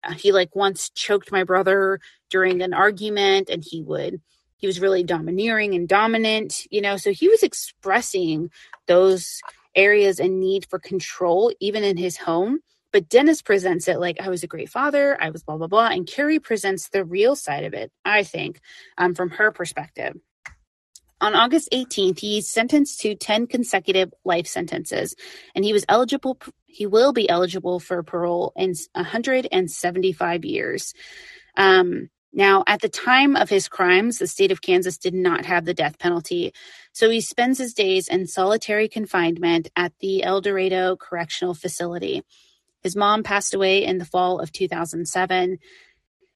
uh, 0.03 0.13
he 0.13 0.33
like 0.33 0.55
once 0.55 0.91
choked 0.91 1.31
my 1.33 1.45
brother 1.45 1.99
during 2.31 2.63
an 2.63 2.73
argument 2.73 3.49
and 3.49 3.63
he 3.65 3.83
would 3.83 4.21
he 4.57 4.67
was 4.67 4.79
really 4.81 5.03
domineering 5.03 5.75
and 5.75 5.89
dominant, 5.89 6.67
you 6.71 6.81
know, 6.81 6.97
so 6.97 7.11
he 7.13 7.29
was 7.29 7.43
expressing 7.43 8.51
those 8.87 9.41
areas 9.75 10.21
and 10.21 10.39
need 10.39 10.67
for 10.69 10.79
control 10.79 11.51
even 11.59 11.83
in 11.83 11.97
his 11.97 12.17
home. 12.17 12.59
But 12.93 13.09
Dennis 13.09 13.41
presents 13.41 13.89
it 13.89 13.99
like 13.99 14.21
I 14.21 14.29
was 14.29 14.43
a 14.43 14.47
great 14.47 14.69
father, 14.69 15.17
I 15.21 15.31
was 15.31 15.43
blah 15.43 15.57
blah 15.57 15.67
blah, 15.67 15.87
and 15.87 16.07
Kerri 16.07 16.41
presents 16.41 16.89
the 16.89 17.05
real 17.05 17.35
side 17.35 17.65
of 17.65 17.73
it. 17.73 17.91
I 18.05 18.23
think, 18.23 18.61
um, 18.97 19.15
from 19.15 19.31
her 19.31 19.51
perspective. 19.51 20.15
On 21.21 21.35
August 21.35 21.69
18th, 21.71 22.19
he's 22.19 22.49
sentenced 22.49 22.99
to 23.01 23.15
10 23.15 23.47
consecutive 23.47 24.13
life 24.25 24.47
sentences, 24.47 25.15
and 25.55 25.65
he 25.65 25.73
was 25.73 25.85
eligible. 25.89 26.37
He 26.65 26.85
will 26.85 27.13
be 27.13 27.29
eligible 27.29 27.79
for 27.79 28.03
parole 28.03 28.53
in 28.57 28.75
175 28.93 30.45
years. 30.45 30.93
Um, 31.57 32.09
now, 32.33 32.63
at 32.67 32.81
the 32.81 32.89
time 32.89 33.35
of 33.35 33.49
his 33.49 33.69
crimes, 33.69 34.17
the 34.17 34.27
state 34.27 34.51
of 34.51 34.61
Kansas 34.61 34.97
did 34.97 35.13
not 35.13 35.45
have 35.45 35.65
the 35.65 35.73
death 35.73 35.99
penalty. 35.99 36.53
So 36.91 37.09
he 37.09 37.21
spends 37.21 37.59
his 37.59 37.73
days 37.73 38.07
in 38.07 38.27
solitary 38.27 38.89
confinement 38.89 39.69
at 39.75 39.93
the 39.99 40.23
El 40.23 40.41
Dorado 40.41 40.95
Correctional 40.95 41.53
Facility. 41.53 42.23
His 42.83 42.95
mom 42.95 43.23
passed 43.23 43.53
away 43.53 43.83
in 43.83 43.97
the 43.97 44.05
fall 44.05 44.39
of 44.39 44.51
2007. 44.51 45.57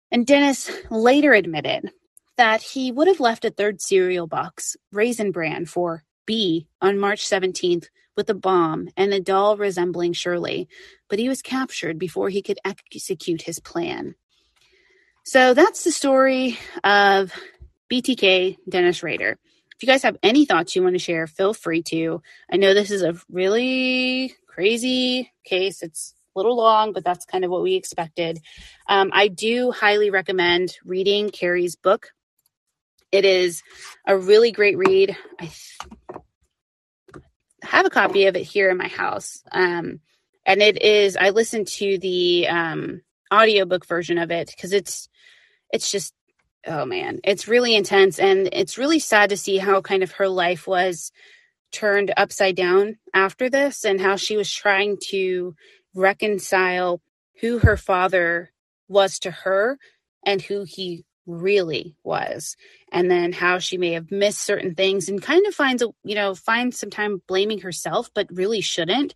And 0.10 0.26
Dennis 0.26 0.72
later 0.90 1.34
admitted 1.34 1.92
that 2.38 2.62
he 2.62 2.92
would 2.92 3.08
have 3.08 3.20
left 3.20 3.46
a 3.46 3.50
third 3.50 3.82
cereal 3.82 4.28
box, 4.28 4.78
Raisin 4.92 5.32
Bran, 5.32 5.66
for 5.66 6.04
B 6.26 6.68
on 6.82 7.00
March 7.00 7.28
17th 7.28 7.88
with 8.16 8.30
a 8.30 8.34
bomb 8.34 8.90
and 8.98 9.14
a 9.14 9.20
doll 9.20 9.58
resembling 9.58 10.14
Shirley, 10.14 10.68
but 11.10 11.20
he 11.20 11.30
was 11.30 11.42
captured 11.42 12.00
before 12.00 12.30
he 12.30 12.42
could 12.42 12.60
execute 12.66 13.44
his 13.44 13.60
plan. 13.60 14.16
So 15.24 15.54
that's 15.54 15.84
the 15.84 15.92
story 15.92 16.58
of 16.84 17.32
BTK 17.92 18.58
Dennis 18.68 19.04
Rader. 19.04 19.38
If 19.76 19.84
you 19.84 19.88
guys 19.88 20.04
have 20.04 20.18
any 20.24 20.46
thoughts 20.46 20.76
you 20.76 20.84
want 20.84 20.96
to 20.96 21.00
share, 21.00 21.28
feel 21.28 21.54
free 21.54 21.84
to. 21.84 22.22
I 22.52 22.58
know 22.58 22.74
this 22.74 22.92
is 22.92 23.04
a 23.04 23.16
really 23.30 24.34
crazy 24.48 25.32
case. 25.44 25.84
It's 25.84 26.16
little 26.38 26.56
long, 26.56 26.94
but 26.94 27.04
that's 27.04 27.26
kind 27.26 27.44
of 27.44 27.52
what 27.52 27.64
we 27.64 27.76
expected. 27.76 28.40
Um, 28.88 29.12
I 29.14 29.28
do 29.28 29.72
highly 29.72 30.10
recommend 30.10 30.78
reading 30.86 31.30
Kerri's 31.30 31.76
book. 31.76 32.12
It 33.12 33.26
is 33.26 33.64
a 34.06 34.18
really 34.18 34.52
great 34.52 34.78
read. 34.78 35.18
I 35.40 35.52
have 37.64 37.86
a 37.86 37.90
copy 37.90 38.28
of 38.28 38.36
it 38.36 38.44
here 38.44 38.70
in 38.70 38.78
my 38.78 38.88
house. 38.88 39.42
Um, 39.52 40.00
and 40.46 40.62
it 40.62 40.82
is, 40.82 41.18
I 41.18 41.32
listened 41.32 41.68
to 41.68 41.98
the 41.98 42.48
um, 42.48 43.02
audiobook 43.34 43.86
version 43.86 44.18
of 44.18 44.32
it 44.32 44.48
because 44.48 44.74
it's 44.74 45.10
it's 45.72 45.92
just 45.92 46.14
oh 46.66 46.86
man 46.86 47.20
it's 47.24 47.48
really 47.48 47.76
intense 47.76 48.20
and 48.20 48.50
it's 48.52 48.78
really 48.78 49.00
sad 49.00 49.30
to 49.30 49.38
see 49.38 49.58
how 49.58 49.82
kind 49.82 50.04
of 50.04 50.12
her 50.12 50.28
life 50.28 50.68
was 50.68 51.12
turned 51.72 52.14
upside 52.16 52.56
down 52.56 52.98
after 53.14 53.50
this 53.50 53.84
and 53.84 54.00
how 54.00 54.16
she 54.16 54.38
was 54.38 54.52
trying 54.52 54.98
to 55.02 55.56
reconcile 55.96 57.02
who 57.42 57.60
her 57.60 57.78
father 57.78 58.52
was 58.88 59.20
to 59.20 59.32
her 59.32 59.78
and 60.26 60.42
who 60.42 60.64
he 60.64 61.06
really 61.26 61.96
was. 62.04 62.56
And 62.92 63.12
then 63.12 63.34
how 63.34 63.60
she 63.60 63.78
may 63.78 63.94
have 63.94 64.12
missed 64.12 64.42
certain 64.42 64.76
things 64.76 65.10
and 65.10 65.22
kind 65.22 65.46
of 65.46 65.54
finds 65.54 65.84
a 65.84 65.90
you 66.04 66.16
know 66.16 66.34
finds 66.36 66.80
some 66.80 66.90
time 66.90 67.22
blaming 67.28 67.60
herself 67.60 68.10
but 68.16 68.28
really 68.32 68.62
shouldn't. 68.62 69.14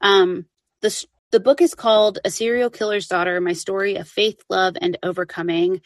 Um 0.00 0.46
the 0.82 1.06
the 1.32 1.40
book 1.40 1.60
is 1.60 1.74
called 1.74 2.20
A 2.24 2.30
Serial 2.30 2.70
Killer's 2.70 3.08
Daughter 3.08 3.40
My 3.40 3.54
Story 3.54 3.96
of 3.96 4.08
Faith, 4.08 4.40
Love, 4.48 4.76
and 4.80 4.96
Overcoming. 5.02 5.80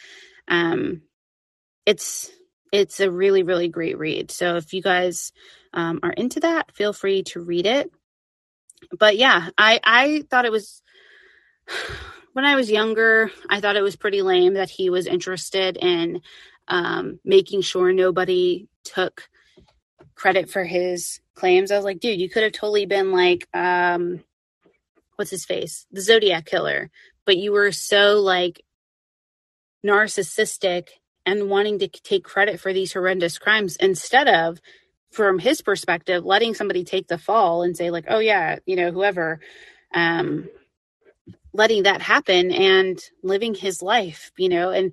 Um, 0.47 1.03
it's 1.87 2.31
it's 2.71 3.01
a 3.01 3.11
really 3.11 3.43
really 3.45 3.69
great 3.69 3.97
read. 3.97 4.31
So 4.31 4.57
if 4.57 4.75
you 4.75 4.83
guys 4.83 5.33
um, 5.73 6.01
are 6.03 6.13
into 6.13 6.41
that 6.41 6.75
feel 6.75 6.93
free 6.93 7.23
to 7.25 7.41
read 7.41 7.65
it 7.67 7.91
but 8.99 9.17
yeah 9.17 9.51
i 9.57 9.81
i 9.85 10.25
thought 10.31 10.45
it 10.45 10.53
was 10.53 10.83
when 12.33 12.45
i 12.45 12.57
was 12.57 12.71
younger 12.71 13.31
i 13.49 13.61
thought 13.61 13.77
it 13.77 13.83
was 13.83 13.97
pretty 13.97 14.23
lame 14.23 14.55
that 14.55 14.71
he 14.71 14.91
was 14.91 15.07
interested 15.07 15.77
in 15.77 16.21
um, 16.69 17.19
making 17.25 17.63
sure 17.63 17.93
nobody 17.93 18.69
took 18.85 19.29
credit 20.15 20.51
for 20.51 20.65
his 20.65 21.21
claims. 21.35 21.71
I 21.71 21.77
was 21.77 21.85
like 21.85 22.01
dude 22.01 22.21
you 22.21 22.29
could 22.29 22.43
have 22.43 22.53
totally 22.53 22.87
been 22.87 23.13
like 23.13 23.49
um, 23.55 24.23
what's 25.17 25.31
his 25.31 25.45
face? 25.45 25.87
The 25.93 26.01
zodiac 26.01 26.47
killer. 26.47 26.91
But 27.25 27.37
you 27.37 27.53
were 27.53 27.73
so 27.73 28.21
like 28.21 28.63
narcissistic 29.85 30.89
and 31.25 31.51
wanting 31.51 31.79
to 31.81 31.89
take 31.89 32.25
credit 32.25 32.59
for 32.59 32.73
these 32.73 32.93
horrendous 32.93 33.39
crimes 33.39 33.77
instead 33.77 34.29
of 34.29 34.61
from 35.11 35.39
his 35.39 35.63
perspective 35.63 36.25
letting 36.25 36.55
somebody 36.55 36.85
take 36.85 37.09
the 37.09 37.19
fall 37.19 37.63
and 37.63 37.77
say 37.77 37.91
like 37.91 38.05
oh 38.09 38.19
yeah 38.19 38.59
you 38.67 38.77
know 38.77 38.91
whoever 38.91 39.41
um 39.95 40.49
letting 41.53 41.85
that 41.85 42.03
happen 42.03 42.53
and 42.53 43.01
living 43.23 43.55
his 43.55 43.83
life 43.83 44.31
you 44.37 44.49
know 44.49 44.71
and 44.71 44.93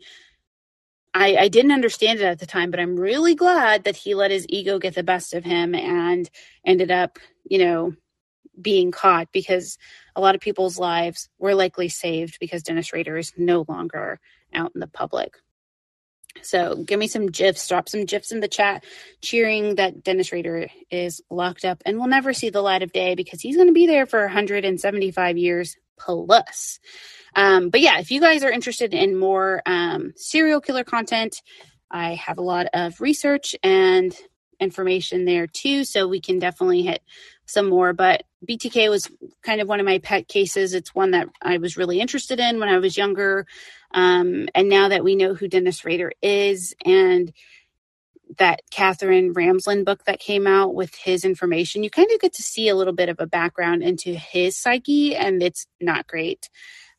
I, 1.16 1.38
I 1.38 1.48
didn't 1.48 1.72
understand 1.72 2.20
it 2.20 2.26
at 2.26 2.40
the 2.40 2.46
time, 2.46 2.72
but 2.72 2.80
I'm 2.82 2.98
really 2.98 3.36
glad 3.36 3.86
that 3.86 3.96
he 3.96 4.16
let 4.16 4.32
his 4.32 4.46
ego 4.50 4.80
get 4.80 4.96
the 4.96 5.04
best 5.04 5.34
of 5.34 5.46
him 5.46 5.74
and 5.74 6.30
ended 6.66 6.92
up, 6.92 7.20
you 7.46 7.58
know, 7.58 7.94
being 8.60 8.92
caught 8.92 9.32
because 9.32 9.78
a 10.16 10.22
lot 10.22 10.36
of 10.36 10.42
people's 10.42 10.78
lives 10.78 11.30
were 11.40 11.56
likely 11.56 11.88
saved 11.88 12.38
because 12.42 12.64
Dennis 12.64 12.92
Rader 12.92 13.18
is 13.18 13.32
no 13.38 13.64
longer 13.70 14.20
out 14.54 14.74
in 14.76 14.82
the 14.82 14.88
public. 14.88 15.36
So 16.42 16.76
give 16.76 17.00
me 17.00 17.08
some 17.08 17.28
gifs, 17.28 17.68
drop 17.68 17.90
some 17.90 18.06
gifs 18.06 18.32
in 18.32 18.40
the 18.40 18.48
chat, 18.48 18.84
cheering 19.22 19.76
that 19.76 20.04
Dennis 20.04 20.32
Rader 20.32 20.68
is 20.92 21.22
locked 21.30 21.66
up 21.66 21.82
and 21.86 21.98
will 21.98 22.08
never 22.08 22.34
see 22.34 22.50
the 22.50 22.62
light 22.62 22.84
of 22.84 22.92
day 22.92 23.16
because 23.16 23.42
he's 23.42 23.56
going 23.56 23.68
to 23.68 23.74
be 23.74 23.88
there 23.88 24.06
for 24.06 24.22
175 24.22 25.38
years 25.38 25.78
plus. 26.00 26.80
Um, 27.36 27.70
but 27.70 27.82
yeah, 27.82 28.00
if 28.00 28.12
you 28.12 28.22
guys 28.22 28.44
are 28.44 28.52
interested 28.52 28.94
in 28.94 29.18
more 29.18 29.62
um, 29.66 30.14
serial 30.16 30.62
killer 30.62 30.84
content, 30.84 31.42
I 31.90 32.16
have 32.16 32.38
a 32.38 32.44
lot 32.44 32.68
of 32.74 33.00
research 33.02 33.56
and 33.64 34.16
information 34.60 35.26
there 35.26 35.48
too. 35.48 35.84
So 35.84 36.08
we 36.08 36.22
can 36.22 36.40
definitely 36.40 36.84
hit 36.84 37.02
some 37.46 37.70
more. 37.70 37.94
But 37.94 38.24
BTK 38.48 38.90
was 38.90 39.10
kind 39.42 39.62
of 39.62 39.68
one 39.68 39.80
of 39.80 39.86
my 39.86 40.00
pet 40.00 40.28
cases. 40.28 40.74
It's 40.74 40.96
one 40.96 41.12
that 41.12 41.28
I 41.42 41.58
was 41.58 41.78
really 41.78 42.00
interested 42.00 42.40
in 42.40 42.60
when 42.60 42.70
I 42.70 42.78
was 42.78 42.98
younger. 42.98 43.46
Um, 43.92 44.48
and 44.54 44.70
now 44.70 44.90
that 44.90 45.04
we 45.04 45.16
know 45.16 45.34
who 45.34 45.48
Dennis 45.48 45.86
Rader 45.86 46.12
is 46.22 46.76
and 46.84 47.32
that 48.38 48.62
Katherine 48.72 49.34
Ramsland 49.34 49.86
book 49.86 50.04
that 50.06 50.20
came 50.20 50.48
out 50.48 50.74
with 50.74 50.94
his 50.96 51.24
information, 51.24 51.84
you 51.84 51.90
kind 51.90 52.12
of 52.12 52.20
get 52.20 52.34
to 52.34 52.44
see 52.44 52.70
a 52.70 52.76
little 52.76 52.94
bit 52.94 53.10
of 53.10 53.18
a 53.20 53.28
background 53.28 53.84
into 53.84 54.14
his 54.14 54.58
psyche, 54.58 55.16
and 55.16 55.42
it's 55.44 55.68
not 55.80 56.08
great 56.08 56.50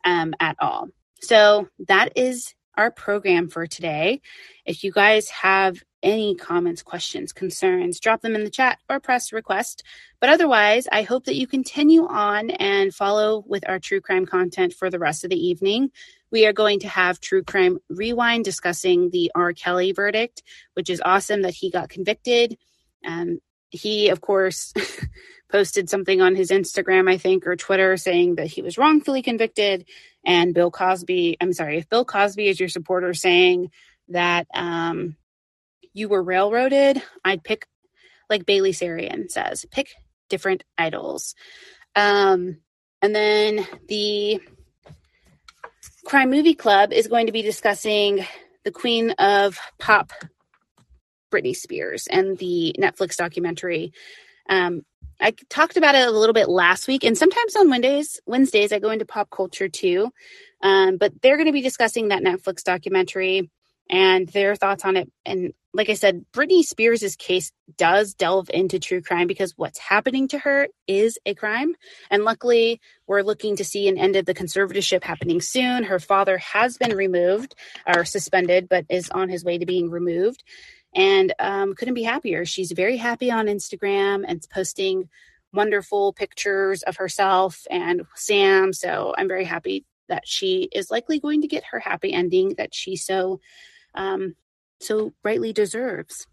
um, 0.04 0.34
at 0.40 0.56
all. 0.60 0.88
So 1.20 1.68
that 1.88 2.16
is 2.16 2.54
our 2.76 2.90
program 2.90 3.48
for 3.48 3.66
today. 3.66 4.20
If 4.64 4.84
you 4.84 4.92
guys 4.92 5.28
have 5.30 5.82
any 6.06 6.36
comments, 6.36 6.82
questions, 6.82 7.32
concerns, 7.32 7.98
drop 7.98 8.22
them 8.22 8.36
in 8.36 8.44
the 8.44 8.50
chat 8.50 8.78
or 8.88 9.00
press 9.00 9.32
request. 9.32 9.82
But 10.20 10.30
otherwise, 10.30 10.86
I 10.90 11.02
hope 11.02 11.24
that 11.24 11.34
you 11.34 11.48
continue 11.48 12.06
on 12.06 12.50
and 12.50 12.94
follow 12.94 13.44
with 13.46 13.68
our 13.68 13.80
true 13.80 14.00
crime 14.00 14.24
content 14.24 14.72
for 14.72 14.88
the 14.88 15.00
rest 15.00 15.24
of 15.24 15.30
the 15.30 15.46
evening. 15.48 15.90
We 16.30 16.46
are 16.46 16.52
going 16.52 16.80
to 16.80 16.88
have 16.88 17.20
True 17.20 17.42
Crime 17.42 17.78
Rewind 17.88 18.44
discussing 18.44 19.10
the 19.10 19.32
R. 19.34 19.52
Kelly 19.52 19.92
verdict, 19.92 20.42
which 20.74 20.90
is 20.90 21.02
awesome 21.04 21.42
that 21.42 21.54
he 21.54 21.70
got 21.70 21.88
convicted. 21.88 22.56
Um, 23.04 23.40
he, 23.70 24.08
of 24.08 24.20
course, 24.20 24.72
posted 25.50 25.90
something 25.90 26.20
on 26.20 26.34
his 26.34 26.50
Instagram, 26.50 27.10
I 27.10 27.18
think, 27.18 27.46
or 27.46 27.56
Twitter 27.56 27.96
saying 27.96 28.36
that 28.36 28.48
he 28.48 28.62
was 28.62 28.78
wrongfully 28.78 29.22
convicted. 29.22 29.86
And 30.24 30.54
Bill 30.54 30.70
Cosby, 30.70 31.36
I'm 31.40 31.52
sorry, 31.52 31.78
if 31.78 31.88
Bill 31.88 32.04
Cosby 32.04 32.48
is 32.48 32.60
your 32.60 32.68
supporter 32.68 33.14
saying 33.14 33.70
that 34.08 34.46
um, 34.54 35.16
you 35.96 36.08
were 36.10 36.22
railroaded, 36.22 37.02
I'd 37.24 37.42
pick, 37.42 37.66
like 38.28 38.44
Bailey 38.44 38.72
Sarian 38.72 39.30
says, 39.30 39.64
pick 39.70 39.94
different 40.28 40.62
idols. 40.76 41.34
Um, 41.94 42.58
and 43.00 43.14
then 43.14 43.66
the 43.88 44.40
Crime 46.04 46.30
Movie 46.30 46.54
Club 46.54 46.92
is 46.92 47.06
going 47.06 47.26
to 47.26 47.32
be 47.32 47.40
discussing 47.40 48.26
the 48.64 48.70
Queen 48.70 49.12
of 49.12 49.58
Pop, 49.78 50.12
Britney 51.32 51.56
Spears, 51.56 52.06
and 52.08 52.36
the 52.36 52.74
Netflix 52.78 53.16
documentary. 53.16 53.92
Um, 54.50 54.82
I 55.18 55.32
talked 55.48 55.78
about 55.78 55.94
it 55.94 56.06
a 56.06 56.10
little 56.10 56.34
bit 56.34 56.48
last 56.48 56.88
week, 56.88 57.04
and 57.04 57.16
sometimes 57.16 57.56
on 57.56 57.70
Wednesdays, 57.70 58.20
Wednesdays 58.26 58.70
I 58.70 58.80
go 58.80 58.90
into 58.90 59.06
pop 59.06 59.30
culture 59.30 59.68
too. 59.70 60.10
Um, 60.62 60.98
but 60.98 61.22
they're 61.22 61.36
going 61.36 61.46
to 61.46 61.52
be 61.52 61.62
discussing 61.62 62.08
that 62.08 62.22
Netflix 62.22 62.62
documentary 62.62 63.50
and 63.88 64.28
their 64.28 64.56
thoughts 64.56 64.84
on 64.84 64.96
it. 64.96 65.10
And 65.24 65.52
like 65.72 65.90
I 65.90 65.94
said, 65.94 66.24
Britney 66.32 66.62
Spears' 66.62 67.16
case 67.16 67.52
does 67.76 68.14
delve 68.14 68.48
into 68.52 68.78
true 68.78 69.02
crime 69.02 69.26
because 69.26 69.52
what's 69.56 69.78
happening 69.78 70.26
to 70.28 70.38
her 70.38 70.68
is 70.86 71.18
a 71.26 71.34
crime. 71.34 71.74
And 72.10 72.24
luckily, 72.24 72.80
we're 73.06 73.22
looking 73.22 73.56
to 73.56 73.64
see 73.64 73.86
an 73.88 73.98
end 73.98 74.16
of 74.16 74.24
the 74.24 74.34
conservatorship 74.34 75.04
happening 75.04 75.40
soon. 75.40 75.84
Her 75.84 75.98
father 75.98 76.38
has 76.38 76.78
been 76.78 76.96
removed 76.96 77.54
or 77.86 78.04
suspended, 78.04 78.68
but 78.68 78.86
is 78.88 79.10
on 79.10 79.28
his 79.28 79.44
way 79.44 79.58
to 79.58 79.66
being 79.66 79.90
removed. 79.90 80.42
And 80.94 81.34
um, 81.38 81.74
couldn't 81.74 81.94
be 81.94 82.04
happier. 82.04 82.46
She's 82.46 82.72
very 82.72 82.96
happy 82.96 83.30
on 83.30 83.46
Instagram 83.46 84.24
and 84.26 84.42
posting 84.50 85.10
wonderful 85.52 86.14
pictures 86.14 86.82
of 86.84 86.96
herself 86.96 87.66
and 87.70 88.02
Sam. 88.14 88.72
So 88.72 89.14
I'm 89.16 89.28
very 89.28 89.44
happy 89.44 89.84
that 90.08 90.26
she 90.26 90.68
is 90.72 90.90
likely 90.90 91.20
going 91.20 91.42
to 91.42 91.48
get 91.48 91.64
her 91.70 91.80
happy 91.80 92.12
ending 92.12 92.54
that 92.56 92.74
she 92.74 92.96
so 92.96 93.40
um, 93.96 94.36
so 94.80 95.12
rightly 95.24 95.52
deserves. 95.52 96.26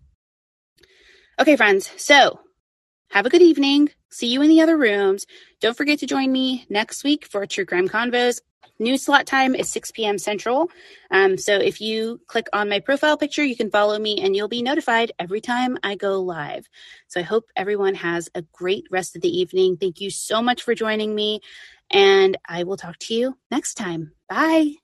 Okay, 1.40 1.56
friends. 1.56 1.90
So, 1.98 2.40
have 3.10 3.26
a 3.26 3.30
good 3.30 3.42
evening. 3.42 3.90
See 4.12 4.28
you 4.28 4.42
in 4.42 4.50
the 4.50 4.62
other 4.62 4.78
rooms. 4.78 5.26
Don't 5.62 5.76
forget 5.76 6.00
to 6.00 6.08
join 6.08 6.32
me 6.32 6.66
next 6.70 7.04
week 7.04 7.26
for 7.26 7.46
True 7.46 7.66
Crime 7.66 7.90
Convos. 7.90 8.42
New 8.80 8.98
slot 8.98 9.26
time 9.26 9.56
is 9.56 9.72
6 9.72 9.92
p.m. 9.92 10.18
Central. 10.18 10.70
Um, 11.12 11.38
so 11.38 11.56
if 11.56 11.80
you 11.80 12.22
click 12.28 12.48
on 12.54 12.70
my 12.70 12.80
profile 12.80 13.18
picture, 13.18 13.44
you 13.44 13.56
can 13.56 13.70
follow 13.70 13.98
me 13.98 14.20
and 14.22 14.36
you'll 14.36 14.48
be 14.48 14.64
notified 14.64 15.12
every 15.20 15.42
time 15.42 15.78
I 15.84 15.96
go 15.96 16.22
live. 16.22 16.68
So 17.08 17.20
I 17.20 17.24
hope 17.24 17.46
everyone 17.56 17.96
has 17.96 18.30
a 18.34 18.42
great 18.52 18.86
rest 18.90 19.16
of 19.16 19.22
the 19.22 19.36
evening. 19.38 19.78
Thank 19.78 20.02
you 20.02 20.10
so 20.10 20.42
much 20.42 20.64
for 20.64 20.76
joining 20.76 21.14
me. 21.14 21.42
And 21.92 22.38
I 22.48 22.64
will 22.64 22.78
talk 22.78 22.98
to 23.00 23.14
you 23.14 23.38
next 23.52 23.76
time. 23.76 24.12
Bye. 24.28 24.83